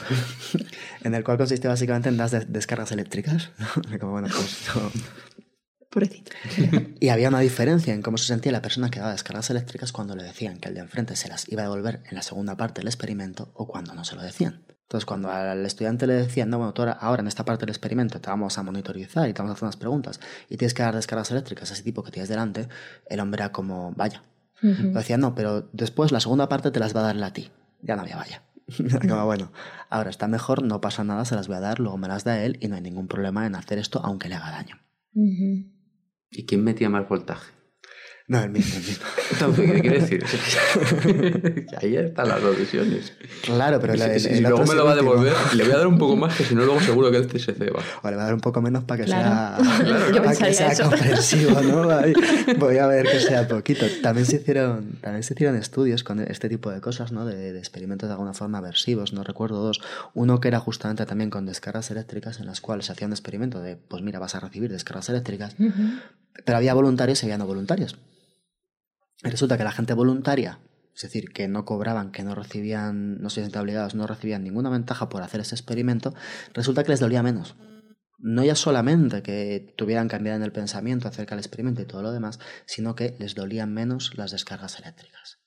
en 1.02 1.14
el 1.14 1.24
cual 1.24 1.38
consiste 1.38 1.66
básicamente 1.68 2.10
en 2.10 2.18
las 2.18 2.30
de- 2.30 2.44
descargas 2.44 2.92
eléctricas, 2.92 3.50
¿no? 3.58 3.98
Como, 3.98 4.12
bueno, 4.12 4.28
pues, 4.28 4.68
no. 4.76 4.90
Pobrecito. 5.90 6.32
Y 7.00 7.08
había 7.08 7.28
una 7.28 7.40
diferencia 7.40 7.94
en 7.94 8.02
cómo 8.02 8.18
se 8.18 8.26
sentía 8.26 8.52
la 8.52 8.62
persona 8.62 8.90
que 8.90 8.98
daba 8.98 9.12
descargas 9.12 9.50
eléctricas 9.50 9.92
cuando 9.92 10.16
le 10.16 10.24
decían 10.24 10.58
que 10.58 10.68
el 10.68 10.74
de 10.74 10.80
enfrente 10.80 11.16
se 11.16 11.28
las 11.28 11.48
iba 11.48 11.62
a 11.62 11.64
devolver 11.66 12.02
en 12.08 12.16
la 12.16 12.22
segunda 12.22 12.56
parte 12.56 12.80
del 12.80 12.88
experimento 12.88 13.52
o 13.54 13.66
cuando 13.66 13.94
no 13.94 14.04
se 14.04 14.16
lo 14.16 14.22
decían. 14.22 14.64
Entonces, 14.82 15.04
cuando 15.04 15.30
al 15.30 15.64
estudiante 15.66 16.06
le 16.06 16.14
decían, 16.14 16.48
no, 16.48 16.58
bueno, 16.58 16.72
tú 16.72 16.82
ahora, 16.82 16.92
ahora 16.92 17.20
en 17.20 17.28
esta 17.28 17.44
parte 17.44 17.66
del 17.66 17.70
experimento 17.70 18.20
te 18.20 18.30
vamos 18.30 18.56
a 18.56 18.62
monitorizar 18.62 19.28
y 19.28 19.34
te 19.34 19.42
vamos 19.42 19.50
a 19.50 19.54
hacer 19.54 19.64
unas 19.64 19.76
preguntas 19.76 20.18
y 20.48 20.56
tienes 20.56 20.72
que 20.72 20.82
dar 20.82 20.94
descargas 20.94 21.30
eléctricas 21.30 21.70
a 21.70 21.74
ese 21.74 21.82
tipo 21.82 22.02
que 22.02 22.10
tienes 22.10 22.28
delante, 22.28 22.68
el 23.06 23.20
hombre 23.20 23.42
era 23.42 23.52
como, 23.52 23.92
vaya. 23.92 24.22
Le 24.60 24.90
decían, 24.90 25.20
no, 25.20 25.34
pero 25.34 25.68
después 25.72 26.10
la 26.10 26.20
segunda 26.20 26.48
parte 26.48 26.70
te 26.70 26.80
las 26.80 26.96
va 26.96 27.00
a 27.00 27.12
dar 27.12 27.22
a 27.22 27.32
ti. 27.32 27.50
Ya 27.82 27.96
no 27.96 28.02
había 28.02 28.16
vaya. 28.16 28.42
Como, 29.08 29.24
bueno, 29.24 29.52
ahora 29.88 30.10
está 30.10 30.28
mejor, 30.28 30.62
no 30.62 30.80
pasa 30.80 31.04
nada, 31.04 31.24
se 31.24 31.34
las 31.34 31.48
voy 31.48 31.56
a 31.56 31.60
dar, 31.60 31.78
luego 31.78 31.96
me 31.96 32.08
las 32.08 32.24
da 32.24 32.42
él 32.42 32.58
y 32.60 32.68
no 32.68 32.76
hay 32.76 32.82
ningún 32.82 33.08
problema 33.08 33.46
en 33.46 33.54
hacer 33.54 33.78
esto 33.78 34.00
aunque 34.04 34.28
le 34.28 34.34
haga 34.34 34.50
daño. 34.50 34.76
¿Y 36.30 36.46
quién 36.46 36.64
metía 36.64 36.88
más 36.88 37.06
voltaje? 37.08 37.57
No, 38.28 38.42
el 38.42 38.50
mismo, 38.50 38.74
el 38.78 38.84
mismo. 38.86 39.06
¿Qué 39.74 39.80
quiere 39.80 40.00
decir? 40.00 40.22
Ahí 41.80 41.96
están 41.96 42.28
las 42.28 42.42
dos 42.42 42.58
visiones. 42.58 43.14
Claro, 43.42 43.80
pero 43.80 43.94
Y 43.94 44.00
el- 44.02 44.20
si, 44.20 44.28
el 44.28 44.34
si 44.36 44.44
otro 44.44 44.56
luego 44.58 44.66
me 44.70 44.74
lo 44.76 44.84
va 44.84 44.92
a 44.92 44.96
devolver, 44.96 45.32
le 45.54 45.64
voy 45.64 45.72
a 45.72 45.78
dar 45.78 45.86
un 45.86 45.96
poco 45.96 46.14
más, 46.16 46.36
que 46.36 46.44
si 46.44 46.54
no, 46.54 46.64
luego 46.66 46.78
seguro 46.80 47.10
que 47.10 47.18
este 47.18 47.38
se 47.38 47.54
ceba. 47.54 47.80
O 48.02 48.10
le 48.10 48.16
va 48.16 48.22
a 48.22 48.24
dar 48.26 48.34
un 48.34 48.40
poco 48.40 48.60
menos 48.60 48.84
para 48.84 49.00
que 49.00 49.06
Claro. 49.06 49.64
sea, 49.64 50.22
para 50.22 50.36
que 50.36 50.52
sea 50.54 50.72
eso. 50.72 50.82
comprensivo, 50.90 51.58
¿no? 51.62 51.88
Voy 52.58 52.76
a 52.76 52.86
ver 52.86 53.06
que 53.10 53.20
sea 53.20 53.48
poquito. 53.48 53.86
También 54.02 54.26
se 54.26 54.36
hicieron, 54.36 54.92
también 55.00 55.22
se 55.22 55.32
hicieron 55.32 55.56
estudios 55.56 56.04
con 56.04 56.20
este 56.20 56.50
tipo 56.50 56.70
de 56.70 56.82
cosas, 56.82 57.12
¿no? 57.12 57.24
De, 57.24 57.52
de 57.54 57.58
experimentos 57.58 58.10
de 58.10 58.12
alguna 58.12 58.34
forma 58.34 58.58
aversivos, 58.58 59.14
no 59.14 59.24
recuerdo 59.24 59.62
dos. 59.62 59.80
Uno 60.12 60.38
que 60.40 60.48
era 60.48 60.60
justamente 60.60 61.06
también 61.06 61.30
con 61.30 61.46
descargas 61.46 61.90
eléctricas 61.90 62.40
en 62.40 62.46
las 62.46 62.60
cuales 62.60 62.84
se 62.86 62.92
hacía 62.92 63.06
un 63.06 63.14
experimento 63.14 63.62
de, 63.62 63.76
pues 63.76 64.02
mira, 64.02 64.18
vas 64.18 64.34
a 64.34 64.40
recibir 64.40 64.70
descargas 64.70 65.08
eléctricas, 65.08 65.54
pero 66.44 66.58
había 66.58 66.74
voluntarios 66.74 67.22
y 67.22 67.26
había 67.26 67.38
no 67.38 67.46
voluntarios. 67.46 67.96
Resulta 69.22 69.58
que 69.58 69.64
la 69.64 69.72
gente 69.72 69.94
voluntaria, 69.94 70.60
es 70.94 71.02
decir, 71.02 71.32
que 71.32 71.48
no 71.48 71.64
cobraban, 71.64 72.12
que 72.12 72.22
no 72.22 72.36
recibían, 72.36 73.20
no 73.20 73.30
se 73.30 73.42
sentían 73.42 73.62
obligados, 73.62 73.96
no 73.96 74.06
recibían 74.06 74.44
ninguna 74.44 74.70
ventaja 74.70 75.08
por 75.08 75.22
hacer 75.22 75.40
ese 75.40 75.56
experimento, 75.56 76.14
resulta 76.54 76.84
que 76.84 76.90
les 76.90 77.00
dolía 77.00 77.22
menos. 77.22 77.56
No 78.18 78.44
ya 78.44 78.54
solamente 78.54 79.22
que 79.22 79.74
tuvieran 79.76 80.08
cambiado 80.08 80.36
en 80.36 80.42
el 80.42 80.52
pensamiento 80.52 81.08
acerca 81.08 81.34
del 81.34 81.44
experimento 81.44 81.82
y 81.82 81.86
todo 81.86 82.02
lo 82.02 82.12
demás, 82.12 82.38
sino 82.66 82.94
que 82.94 83.16
les 83.18 83.34
dolían 83.34 83.72
menos 83.74 84.16
las 84.16 84.30
descargas 84.30 84.78
eléctricas. 84.78 85.38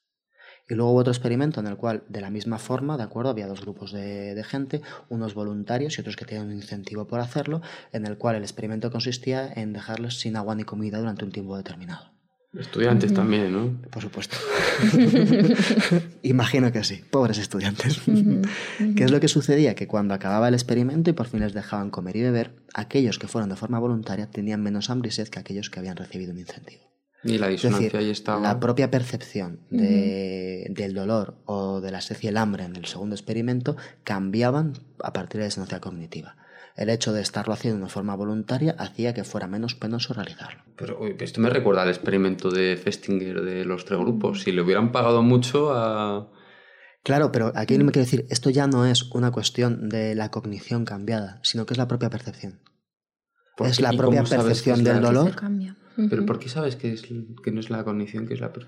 Y 0.70 0.76
luego 0.76 0.92
hubo 0.92 1.00
otro 1.00 1.12
experimento 1.12 1.60
en 1.60 1.68
el 1.68 1.76
cual, 1.76 2.04
de 2.08 2.22
la 2.22 2.30
misma 2.30 2.60
forma, 2.60 2.96
¿de 2.96 3.04
acuerdo? 3.04 3.30
Había 3.30 3.48
dos 3.48 3.62
grupos 3.62 3.92
de, 3.92 4.36
de 4.36 4.44
gente, 4.44 4.82
unos 5.10 5.34
voluntarios 5.34 5.98
y 5.98 6.02
otros 6.02 6.16
que 6.16 6.26
tenían 6.26 6.48
un 6.48 6.54
incentivo 6.54 7.08
por 7.08 7.20
hacerlo, 7.20 7.62
en 7.92 8.06
el 8.06 8.18
cual 8.18 8.36
el 8.36 8.44
experimento 8.44 8.92
consistía 8.92 9.52
en 9.54 9.74
dejarles 9.74 10.20
sin 10.20 10.38
agua 10.38 10.56
ni 10.56 10.64
comida 10.64 11.00
durante 11.00 11.26
un 11.26 11.32
tiempo 11.32 11.58
determinado. 11.58 12.21
Estudiantes 12.58 13.14
también, 13.14 13.52
¿no? 13.54 13.82
Por 13.90 14.02
supuesto. 14.04 14.36
Imagino 16.24 16.72
que 16.72 16.84
sí, 16.84 17.02
pobres 17.10 17.38
estudiantes. 17.38 18.02
¿Qué 18.96 19.04
es 19.04 19.12
lo 19.12 19.20
que 19.20 19.28
sucedía? 19.28 19.76
Que 19.76 19.88
cuando 19.88 20.14
acababa 20.14 20.48
el 20.50 20.54
experimento 20.54 21.10
y 21.10 21.14
por 21.14 21.28
fin 21.28 21.40
les 21.40 21.54
dejaban 21.54 21.90
comer 21.90 22.18
y 22.18 22.22
beber, 22.24 22.52
aquellos 22.74 23.20
que 23.20 23.28
fueron 23.28 23.50
de 23.50 23.56
forma 23.56 23.80
voluntaria 23.80 24.28
tenían 24.30 24.62
menos 24.62 24.90
hambre 24.90 25.10
y 25.10 25.12
sed 25.12 25.30
que 25.30 25.40
aquellos 25.40 25.70
que 25.70 25.80
habían 25.80 25.96
recibido 25.96 26.34
un 26.34 26.40
incentivo. 26.40 26.84
Y 27.24 27.38
la 27.38 27.48
Es 27.48 27.54
disonancia 27.62 27.86
decir, 27.86 28.00
ahí 28.00 28.10
estaba. 28.10 28.42
la 28.42 28.60
propia 28.60 28.90
percepción 28.90 29.60
de- 29.70 30.66
del 30.72 30.94
dolor 30.94 31.36
o 31.46 31.80
de 31.80 31.92
la 31.92 32.02
sed 32.02 32.18
y 32.22 32.28
el 32.28 32.38
hambre 32.38 32.64
en 32.66 32.76
el 32.76 32.86
segundo 32.86 33.16
experimento 33.16 33.78
cambiaban 34.04 34.74
a 35.04 35.14
partir 35.14 35.34
de 35.38 35.44
la 35.44 35.46
disonancia 35.46 35.80
cognitiva. 35.80 36.36
El 36.76 36.90
hecho 36.90 37.12
de 37.14 37.22
estarlo 37.22 37.54
haciendo 37.54 37.78
de 37.78 37.84
una 37.84 37.92
forma 37.92 38.16
voluntaria 38.16 38.76
hacía 38.80 39.14
que 39.14 39.24
fuera 39.24 39.48
menos 39.48 39.76
penoso 39.76 40.14
realizarlo. 40.14 40.62
Pero 40.78 41.00
esto 41.20 41.42
me 41.42 41.50
recuerda 41.50 41.84
al 41.84 41.90
experimento 41.90 42.50
de 42.50 42.78
Festinger 42.78 43.42
de 43.42 43.66
los 43.66 43.86
tres 43.86 44.00
grupos. 44.00 44.42
Si 44.44 44.52
le 44.52 44.62
hubieran 44.62 44.92
pagado 44.92 45.22
mucho 45.22 45.74
a. 45.74 46.32
Claro, 47.04 47.32
pero 47.32 47.52
aquí 47.56 47.78
no 47.78 47.84
me 47.86 47.92
quiero 47.92 48.06
decir, 48.06 48.26
esto 48.30 48.50
ya 48.50 48.68
no 48.68 48.86
es 48.86 49.04
una 49.12 49.32
cuestión 49.32 49.90
de 49.90 50.14
la 50.16 50.30
cognición 50.30 50.86
cambiada, 50.86 51.40
sino 51.44 51.66
que 51.66 51.74
es 51.74 51.78
la 51.78 51.88
propia 51.88 52.10
percepción. 52.10 52.62
¿Por 53.58 53.68
Es 53.68 53.82
la 53.82 53.94
¿Y 53.94 53.98
propia 53.98 54.24
percepción 54.24 54.84
del 54.84 55.02
dolor. 55.02 55.32
Pero. 56.10 56.26
¿por 56.26 56.40
qué 56.40 56.48
sabes 56.48 56.76
que, 56.78 56.94
es, 56.94 57.02
que 57.02 57.52
no 57.52 57.60
es 57.60 57.70
la 57.70 57.84
cognición, 57.84 58.28
que 58.28 58.34
es 58.36 58.40
la. 58.40 58.54
per- 58.54 58.68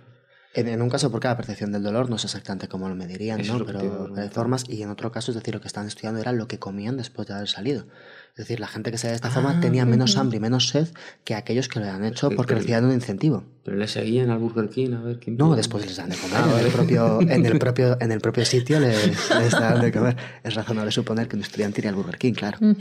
En, 0.54 0.68
en 0.68 0.82
un 0.82 0.90
caso, 0.90 1.10
porque 1.12 1.28
la 1.28 1.36
percepción 1.36 1.72
del 1.72 1.82
dolor 1.82 2.10
no 2.10 2.16
es 2.16 2.24
exactamente 2.26 2.68
como 2.68 2.88
lo 2.88 2.96
medirían, 2.96 3.42
Eso 3.42 3.58
¿no? 3.58 3.66
Pero 3.66 3.80
preguntar. 3.80 4.30
formas, 4.30 4.66
y 4.68 4.84
en 4.84 4.90
otro 4.90 5.12
caso, 5.12 5.32
es 5.32 5.36
decir, 5.36 5.54
lo 5.54 5.62
que 5.62 5.68
estaban 5.68 5.88
estudiando 5.88 6.22
era 6.22 6.32
lo 6.32 6.48
que 6.48 6.60
comían 6.60 6.96
después 6.96 7.28
de 7.28 7.34
haber 7.34 7.48
salido. 7.48 7.86
Es 8.34 8.38
decir, 8.38 8.60
la 8.60 8.66
gente 8.68 8.90
que 8.90 8.98
se 8.98 9.08
de 9.10 9.14
esta 9.14 9.30
forma 9.30 9.60
tenía 9.60 9.86
menos 9.86 10.18
hambre 10.18 10.38
y 10.38 10.40
menos 10.40 10.68
sed 10.70 10.88
que 11.24 11.36
aquellos 11.36 11.68
que 11.70 11.80
lo 11.80 11.86
habían 11.86 12.04
hecho 12.04 12.32
porque 12.32 12.56
recibían 12.56 12.84
un 12.84 12.92
incentivo. 12.92 13.44
Pero 13.64 13.78
le 13.78 13.88
seguían 13.88 14.32
al 14.32 14.40
Burger 14.40 14.70
King 14.70 14.94
a 14.94 15.02
ver 15.04 15.20
quién. 15.20 15.38
No, 15.38 15.56
después 15.56 15.86
les 15.86 15.96
dan 15.98 16.10
de 16.10 16.16
comer. 16.18 16.38
Ah, 16.38 16.44
en, 16.48 16.52
vale. 16.52 16.66
el 16.66 16.72
propio, 16.74 17.22
en, 17.22 17.46
el 17.46 17.60
propio, 17.60 17.98
en 18.02 18.12
el 18.12 18.20
propio 18.20 18.44
sitio 18.44 18.80
les, 18.80 19.30
les 19.40 19.52
dan 19.52 19.80
de 19.82 19.92
comer. 19.92 20.18
Es 20.44 20.56
razonable 20.56 20.92
suponer 20.92 21.28
que 21.28 21.36
un 21.36 21.44
estudiante 21.44 21.80
iría 21.82 21.92
al 21.92 21.96
Burger 21.96 22.18
King, 22.18 22.34
claro. 22.34 22.58
Vale, 22.60 22.76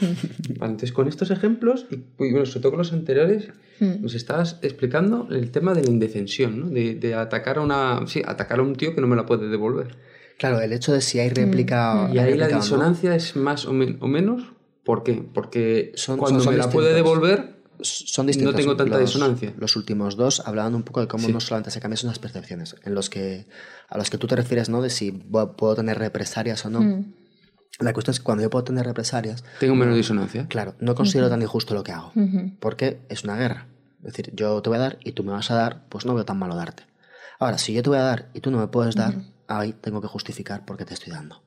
entonces, 0.61 0.91
con 0.93 1.07
estos 1.07 1.31
ejemplos, 1.31 1.87
y 1.91 1.97
bueno, 2.19 2.47
sobre 2.47 2.61
todo 2.61 2.73
con 2.73 2.79
los 2.79 2.93
anteriores, 2.93 3.49
Mm. 3.81 4.03
nos 4.03 4.15
estabas 4.15 4.59
explicando 4.63 5.27
el 5.31 5.51
tema 5.51 5.75
de 5.75 5.83
la 5.83 5.91
indefensión, 5.91 6.61
¿no? 6.61 6.67
De, 6.69 6.95
de 6.95 7.15
atacar 7.15 7.59
a 7.59 7.63
una. 7.63 8.07
Sí, 8.07 8.23
atacar 8.25 8.61
a 8.61 8.63
un 8.63 8.77
tío 8.77 8.95
que 8.95 9.01
no 9.01 9.07
me 9.09 9.17
la 9.17 9.27
puede 9.27 9.49
devolver. 9.49 9.97
Claro, 10.39 10.61
el 10.61 10.73
hecho 10.73 10.93
de 10.93 11.01
si 11.01 11.19
hay 11.19 11.31
réplica. 11.31 12.09
Y 12.13 12.19
ahí 12.19 12.37
la 12.37 12.47
réplica 12.47 12.47
o 12.49 12.51
no, 12.53 12.61
disonancia 12.61 13.15
es 13.17 13.35
más 13.35 13.65
o, 13.67 13.73
men- 13.73 13.97
o 14.01 14.07
menos. 14.07 14.53
¿Por 14.85 15.03
qué? 15.03 15.15
Porque 15.35 15.93
Son- 15.95 16.19
cuando 16.19 16.41
son- 16.41 16.45
son 16.45 16.55
me 16.55 16.59
la 16.59 16.71
puede 16.71 16.93
devolver, 16.95 17.63
son 17.83 18.27
distintos. 18.27 18.55
No 18.55 18.59
tengo 18.61 18.77
tanta 18.77 18.99
los, 18.99 19.09
disonancia. 19.13 19.55
Los 19.59 19.77
últimos 19.77 20.17
dos 20.17 20.41
hablaban 20.47 20.75
un 20.75 20.83
poco 20.83 21.01
de 21.01 21.09
cómo 21.09 21.27
Sí. 21.27 21.33
no 21.33 21.41
solamente 21.41 21.71
se 21.71 21.81
cambian 21.81 21.97
son 21.99 22.09
las 22.09 22.19
percepciones, 22.19 22.77
en 22.85 22.95
los 22.95 23.09
que 23.11 23.47
a 23.89 23.99
los 23.99 24.11
que 24.11 24.19
tú 24.19 24.27
te 24.27 24.37
refieres, 24.37 24.69
¿no? 24.69 24.83
De 24.83 24.91
si 24.91 25.13
puedo 25.13 25.75
tener 25.75 25.99
represalias 25.99 26.65
o 26.67 26.71
no. 26.71 26.81
Mm. 26.81 27.13
La 27.81 27.93
cuestión 27.93 28.13
es 28.13 28.21
que 28.21 28.25
cuando 28.25 28.43
yo 28.43 28.51
puedo 28.51 28.65
tener 28.65 28.85
represalias, 28.87 29.43
tengo 29.59 29.75
menos 29.75 29.97
disonancia. 29.97 30.47
claro, 30.49 30.75
no 30.79 30.95
considero 30.95 31.29
tan 31.31 31.41
injusto 31.43 31.75
lo 31.75 31.83
que 31.83 31.93
hago, 31.93 32.13
Ujú. 32.15 32.53
porque 32.61 33.01
es 33.09 33.25
una 33.25 33.37
guerra. 33.37 33.67
Es 34.01 34.13
decir, 34.13 34.31
yo 34.35 34.61
te 34.63 34.69
voy 34.69 34.77
a 34.79 34.83
dar 34.83 34.99
y 35.05 35.13
tú 35.13 35.23
me 35.25 35.33
vas 35.33 35.51
a 35.51 35.55
dar, 35.55 35.87
pues 35.89 36.05
no 36.05 36.15
veo 36.15 36.25
tan 36.25 36.39
malo 36.39 36.55
darte. 36.57 36.85
Ahora, 37.39 37.59
si 37.59 37.73
yo 37.73 37.83
te 37.83 37.89
voy 37.89 37.99
a 37.99 38.03
dar 38.03 38.31
y 38.35 38.41
tú 38.41 38.51
no 38.51 38.59
me 38.59 38.67
puedes 38.69 38.95
dar, 38.95 39.15
ahí 39.49 39.73
tengo 39.73 40.01
que 40.01 40.09
justificar 40.09 40.65
por 40.65 40.77
qué 40.77 40.85
te 40.85 40.95
estoy 40.95 41.13
dando. 41.13 41.43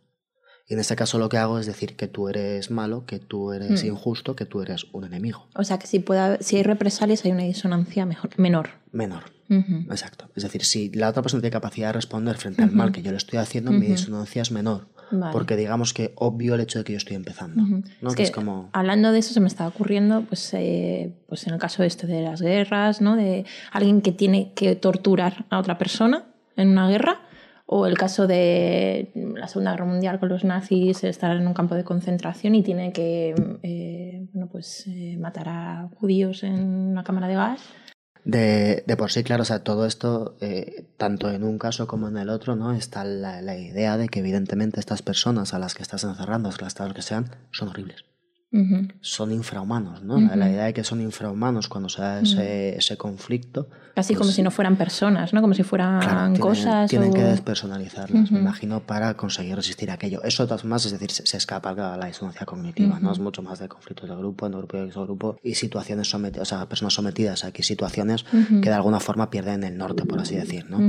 Y 0.68 0.74
en 0.74 0.80
este 0.80 0.95
caso 0.95 1.20
lo 1.20 1.30
que 1.30 1.38
hago 1.38 1.59
es 1.59 1.68
decir 1.68 1.95
que 1.95 2.07
tú 2.07 2.28
eres 2.28 2.72
malo, 2.72 3.05
que 3.05 3.20
tú 3.20 3.51
eres 3.53 3.84
Mm. 3.84 3.88
injusto, 3.88 4.36
que 4.36 4.45
tú 4.45 4.61
eres 4.61 4.86
un 4.93 5.03
enemigo. 5.05 5.47
O 5.55 5.63
sea 5.63 5.78
que 5.78 5.86
si, 5.86 5.99
puede 5.99 6.41
si 6.41 6.57
hay 6.57 6.63
represalias 6.63 7.24
hay 7.24 7.32
una 7.32 7.43
disonancia 7.43 8.05
mejor, 8.05 8.32
menor. 8.38 8.70
Menor. 8.91 9.24
Ujú. 9.47 9.86
Exacto. 9.91 10.28
Es 10.36 10.41
decir, 10.41 10.66
si 10.66 10.89
la 10.89 11.09
otra 11.09 11.22
persona 11.22 11.41
tiene 11.41 11.51
capacidad 11.51 11.89
de 11.89 11.93
responder 11.93 12.36
frente 12.38 12.63
al 12.63 12.72
mal 12.72 12.91
que 12.91 13.03
yo 13.03 13.11
le 13.11 13.18
estoy 13.18 13.38
haciendo, 13.38 13.72
mi 13.72 13.86
disonancia 13.86 14.41
es 14.41 14.51
menor. 14.51 14.88
Vale. 15.11 15.32
Porque 15.34 15.55
digamos 15.55 15.93
que 15.93 16.13
obvio 16.16 16.55
el 16.55 16.61
hecho 16.61 16.80
de 16.80 16.84
que 16.84 16.93
yo 16.93 16.97
estoy 16.97 17.16
empezando. 17.16 17.61
¿no? 17.61 18.09
Es 18.09 18.16
que, 18.16 18.24
que, 18.24 18.24
es 18.24 18.32
como. 18.32 18.70
hablando 18.74 19.11
de 19.11 19.20
eso 19.20 19.36
se 19.36 19.39
me 19.39 19.47
estaba 19.47 19.70
ocurriendo 19.70 20.24
pues, 20.24 20.51
eh, 20.55 21.13
pues 21.28 21.45
en 21.45 21.53
el 21.53 21.59
caso 21.59 21.84
este 21.84 22.07
de 22.07 22.24
las 22.24 22.41
guerras 22.41 23.01
no 23.01 23.16
de 23.16 23.45
alguien 23.72 24.01
que 24.01 24.11
tiene 24.11 24.51
que 24.55 24.76
torturar 24.76 25.45
a 25.51 25.59
otra 25.59 25.78
persona 25.78 26.26
en 26.57 26.70
una 26.70 26.89
guerra 26.89 27.20
o 27.66 27.88
el 27.88 27.97
caso 27.97 28.28
de 28.28 29.11
la 29.16 29.47
Segunda 29.47 29.72
Guerra 29.72 29.86
Mundial 29.86 30.20
con 30.20 30.30
los 30.30 30.43
nazis 30.43 31.03
estar 31.03 31.36
en 31.36 31.47
un 31.47 31.53
campo 31.53 31.76
de 31.76 31.84
concentración 31.84 32.53
y 32.55 32.63
tiene 32.63 32.93
que 32.93 33.34
eh, 33.63 34.28
bueno, 34.34 34.49
pues, 34.51 34.86
eh, 34.88 35.18
matar 35.20 35.49
a 35.49 35.89
judíos 35.95 36.43
en 36.43 36.63
una 36.63 37.03
cámara 37.03 37.28
de 37.28 37.36
gas 37.36 37.61
De, 38.24 38.84
de 38.86 38.97
por 38.97 39.11
sí, 39.11 39.24
claro, 39.24 39.41
o 39.41 39.45
sea, 39.45 39.63
todo 39.63 39.86
esto, 39.86 40.36
eh, 40.41 40.86
tanto 40.97 41.32
en 41.32 41.43
un 41.43 41.57
caso 41.57 41.88
como 41.88 42.07
en 42.07 42.18
el 42.18 42.30
otro, 42.30 42.55
¿no? 42.55 42.72
Está 42.74 43.03
la, 43.03 43.57
idea 43.57 43.97
de 43.97 44.09
que 44.09 44.20
evidentemente 44.20 44.80
estas 44.80 45.01
personas 45.01 45.53
a 45.53 45.59
las 45.59 45.74
que 45.74 45.84
estás 45.84 46.03
encerrando, 46.03 46.49
las 46.59 46.76
que 46.93 47.01
sean, 47.01 47.32
son 47.51 47.70
horribles. 47.70 48.05
Son 49.01 49.32
infrahumanos, 49.32 50.01
¿no? 50.03 50.20
La- 50.20 50.36
La 50.36 50.45
Ujú. 50.45 50.53
idea 50.53 50.66
de 50.66 50.74
que 50.74 50.84
son 50.84 51.01
infrahumanos 51.01 51.68
cuando 51.68 51.89
se 51.89 52.01
da 52.01 52.22
ese, 52.22 52.78
ese 52.78 52.95
conflicto. 52.97 53.68
casi 53.95 54.14
como 54.14 54.26
pues, 54.28 54.36
si 54.36 54.43
no 54.43 54.51
fueran 54.51 54.76
personas 54.76 55.32
no 55.34 55.41
como 55.41 55.53
si 55.53 55.64
fueran 55.64 56.01
Claro, 56.01 56.20
tienen, 56.34 56.41
cosas 56.41 56.89
tienen 56.89 57.12
o- 57.12 57.14
que 57.14 57.24
despersonalizarlas, 57.24 58.32
me 58.32 58.39
imagino, 58.39 58.82
para 58.82 59.16
conseguir 59.16 59.56
resistir 59.56 59.89
a 59.91 59.93
aquello. 59.93 60.22
Eso, 60.24 60.43
de 60.43 60.47
todas 60.47 60.62
formas, 60.62 60.86
es 60.86 60.91
decir, 60.91 61.12
se, 61.12 61.26
se 61.26 61.38
escapa 61.38 61.70
a 61.72 61.97
la 61.97 62.06
disonancia 62.08 62.45
cognitiva, 62.45 62.99
¿no? 62.99 63.12
Es 63.14 63.20
mucho 63.20 63.41
más 63.41 63.60
de 63.60 63.68
conflictos 63.70 64.10
de 64.10 64.16
grupo, 64.16 64.45
en 64.45 64.51
grupo 64.53 64.78
y 64.78 64.89
grupo 64.89 65.38
y 65.43 65.56
situaciones 65.56 66.10
sometidas, 66.10 66.51
o 66.51 66.56
sea, 66.58 66.68
personas 66.68 66.93
sometidas 66.93 67.43
aquí, 67.45 67.64
situaciones 67.64 68.26
que 68.62 68.70
de 68.70 68.76
alguna 68.76 68.99
forma 68.99 69.30
pierden 69.30 69.64
el 69.64 69.78
norte, 69.78 70.06
por 70.06 70.20
así 70.20 70.36
decir, 70.36 70.66
¿no? 70.70 70.80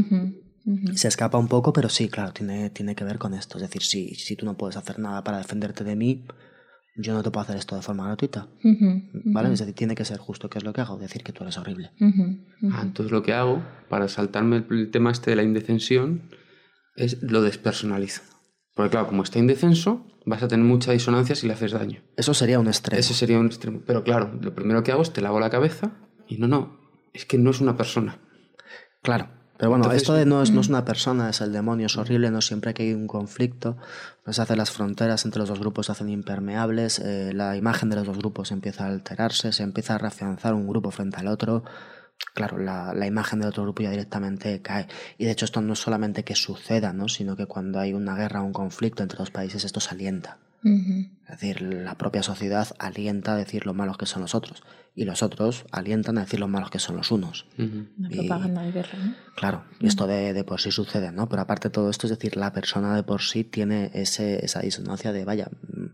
Se 0.95 1.07
escapa 1.09 1.39
un 1.39 1.47
poco, 1.49 1.73
pero 1.73 1.89
sí, 1.89 2.09
claro, 2.09 2.33
tiene, 2.33 2.71
tiene 2.71 2.95
que 2.97 3.05
ver 3.05 3.19
con 3.19 3.35
esto. 3.35 3.59
Es 3.59 3.62
decir, 3.62 3.83
si, 3.83 4.14
si 4.17 4.35
tú 4.35 4.45
no 4.47 4.55
puedes 4.57 4.77
hacer 4.77 4.99
nada 4.99 5.23
para 5.23 5.39
defenderte 5.39 5.85
de 5.85 5.95
mí, 5.95 6.25
yo 6.97 7.15
no 7.15 7.23
te 7.23 7.31
puedo 7.31 7.43
hacer 7.43 7.57
esto 7.57 7.77
de 7.77 7.83
forma 7.83 8.07
gratuita. 8.07 8.49
Ujú, 8.65 9.03
¿Vale? 9.27 9.53
Es 9.53 9.61
decir, 9.61 9.75
tiene 9.75 9.95
que 9.95 10.05
ser 10.05 10.19
justo. 10.19 10.49
¿Qué 10.49 10.59
es 10.59 10.65
lo 10.65 10.73
que 10.73 10.81
hago? 10.81 10.97
Decir 10.97 11.23
que 11.23 11.33
tú 11.33 11.45
eres 11.45 11.59
horrible. 11.59 11.91
Ah, 12.71 12.81
entonces 12.83 13.13
lo 13.13 13.23
que 13.23 13.33
hago, 13.35 13.63
para 13.89 14.09
saltarme 14.09 14.65
el, 14.71 14.91
tema 14.91 15.11
este 15.11 15.31
de 15.31 15.37
la 15.37 15.43
indefensión, 15.43 16.23
es 16.97 17.23
lo 17.23 17.43
despersonalizo. 17.43 18.23
Porque 18.75 18.91
claro, 18.91 19.07
como 19.07 19.23
está 19.23 19.39
indefenso, 19.39 20.07
vas 20.25 20.43
a 20.43 20.49
tener 20.49 20.65
mucha 20.65 20.93
disonancia 20.93 21.35
si 21.35 21.47
le 21.47 21.53
haces 21.53 21.73
daño. 21.73 22.01
Eso 22.17 22.35
sería 22.35 22.59
un 22.59 22.67
extremo. 22.67 22.99
Ese 22.99 23.15
sería 23.15 23.39
un 23.39 23.47
extremo. 23.47 23.81
Pero 23.87 24.03
claro, 24.05 24.39
lo 24.41 24.55
primero 24.55 24.83
que 24.83 24.93
hago 24.93 25.03
es 25.03 25.13
te 25.13 25.21
lavo 25.21 25.41
la 25.41 25.51
cabeza 25.51 25.93
y 26.29 26.39
no, 26.39 26.49
no, 26.49 26.79
es 27.13 27.25
que 27.25 27.39
no 27.39 27.51
es 27.51 27.61
una 27.61 27.77
persona. 27.77 28.19
Claro. 29.03 29.36
Pero 29.59 29.71
bueno, 29.71 29.85
Entonces- 29.85 30.03
esto 30.03 30.15
de 30.15 30.27
no 30.27 30.43
es, 30.43 30.51
no 30.51 30.61
es 30.61 30.69
una 30.69 30.85
persona, 30.85 31.31
es 31.31 31.41
el 31.41 31.53
demonio, 31.53 31.87
es 31.87 31.97
horrible, 31.97 32.31
no 32.31 32.41
siempre 32.43 32.75
que 32.75 32.83
hay 32.83 32.93
un 32.93 33.07
conflicto, 33.07 33.77
pues 34.25 34.39
hace 34.39 34.55
las 34.57 34.71
fronteras 34.71 35.25
entre 35.25 35.41
los 35.41 35.49
dos 35.49 35.59
grupos 35.59 35.87
se 35.87 35.93
hacen 35.93 36.09
impermeables, 36.11 36.99
eh, 36.99 37.33
la 37.33 37.57
imagen 37.57 37.89
de 37.89 37.97
los 37.97 38.07
dos 38.07 38.19
grupos 38.19 38.53
empieza 38.53 38.85
a 38.85 38.89
alterarse, 38.89 39.53
se 39.53 39.63
empieza 39.63 39.95
a 39.95 39.99
reafianzar 39.99 40.55
un 40.55 40.67
grupo 40.67 40.91
frente 40.91 41.17
al 41.19 41.29
otro. 41.29 41.65
Claro, 42.35 42.59
la, 42.59 42.95
la 42.95 43.07
imagen 43.07 43.41
del 43.41 43.49
otro 43.51 43.63
grupo 43.63 43.83
ya 43.83 43.91
directamente 43.91 44.63
cae. 44.63 44.89
Y 45.19 45.27
de 45.27 45.31
hecho 45.33 45.45
esto 45.45 45.61
no 45.61 45.75
es 45.75 45.79
solamente 45.79 46.25
que 46.25 46.35
suceda, 46.35 46.93
¿no? 46.95 47.09
sino 47.09 47.37
que 47.37 47.47
cuando 47.47 47.79
hay 47.79 47.93
una 47.93 48.15
guerra 48.17 48.41
o 48.43 48.45
un 48.45 48.53
conflicto 48.55 49.03
entre 49.03 49.19
dos 49.19 49.31
países, 49.31 49.65
esto 49.65 49.81
se 49.81 49.95
alienta. 49.95 50.39
Es 50.67 51.41
decir, 51.41 51.61
la 51.62 51.97
propia 51.97 52.23
sociedad 52.23 52.69
alienta 52.79 53.35
a 53.35 53.37
decir 53.37 53.67
lo 53.67 53.75
malos 53.75 53.99
que 53.99 54.07
son 54.07 54.23
los 54.23 54.35
otros 54.35 54.62
y 54.97 55.05
los 55.05 55.23
otros 55.23 55.67
alientan 55.73 56.17
a 56.17 56.23
decir 56.23 56.41
lo 56.41 56.49
malos 56.49 56.71
que 56.71 56.79
son 56.79 56.97
los 56.97 57.11
unos. 57.11 57.47
La 57.99 58.09
propaganda 58.09 58.62
de 58.62 58.73
guerra, 58.73 58.99
¿no? 58.99 59.14
Claro, 59.35 59.64
y 59.79 59.87
esto 59.87 60.07
de, 60.07 60.33
de, 60.33 60.45
por 60.45 60.61
sí 60.61 60.71
sucede, 60.71 61.12
¿no? 61.12 61.29
Pero 61.29 61.43
aparte 61.43 61.69
de 61.69 61.73
todo 61.73 61.91
esto, 61.91 62.07
es 62.07 62.12
decir, 62.12 62.37
la 62.37 62.53
persona 62.53 62.97
de 62.97 63.03
por 63.03 63.21
sí 63.21 63.45
tiene 63.45 63.91
ese, 63.93 64.45
esa 64.45 64.61
disonancia 64.61 65.12
de, 65.12 65.27
vaya, 65.27 65.51
mm, 65.69 65.87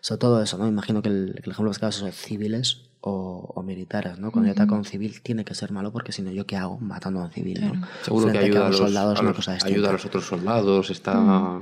sobre 0.00 0.18
todo 0.18 0.42
eso, 0.42 0.58
¿no? 0.58 0.66
Imagino 0.66 1.00
que 1.00 1.10
el, 1.10 1.34
que 1.36 1.42
el 1.44 1.52
ejemplo 1.52 1.70
más 1.70 1.78
claro 1.78 2.08
es 2.08 2.16
civiles 2.16 2.90
o, 3.02 3.52
o, 3.54 3.62
militares, 3.62 4.18
¿no? 4.18 4.32
Cuando 4.32 4.48
yo 4.48 4.52
ataco 4.52 4.74
a 4.74 4.78
un 4.78 4.84
civil 4.84 5.20
tiene 5.22 5.44
que 5.44 5.54
ser 5.54 5.70
malo 5.70 5.92
porque 5.92 6.10
si 6.10 6.22
no, 6.22 6.32
¿yo 6.32 6.44
qué 6.44 6.56
hago 6.56 6.78
matando 6.80 7.20
a 7.20 7.24
un 7.26 7.30
civil, 7.30 7.60
¿no? 7.64 7.86
Seguro 8.02 8.32
que 8.32 8.38
ayuda 8.38 8.66
a, 8.66 8.68
los, 8.70 8.78
soldados, 8.78 9.20
a 9.20 9.22
los, 9.22 9.48
ayuda 9.48 9.90
a 9.90 9.92
los 9.92 10.04
otros 10.04 10.26
soldados, 10.26 10.90
está... 10.90 11.60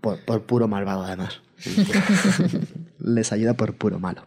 Por, 0.00 0.24
por 0.24 0.42
puro 0.44 0.68
malvado, 0.68 1.04
además. 1.04 1.42
Les 2.98 3.32
ayuda 3.32 3.54
por 3.54 3.74
puro 3.74 3.98
malo. 3.98 4.22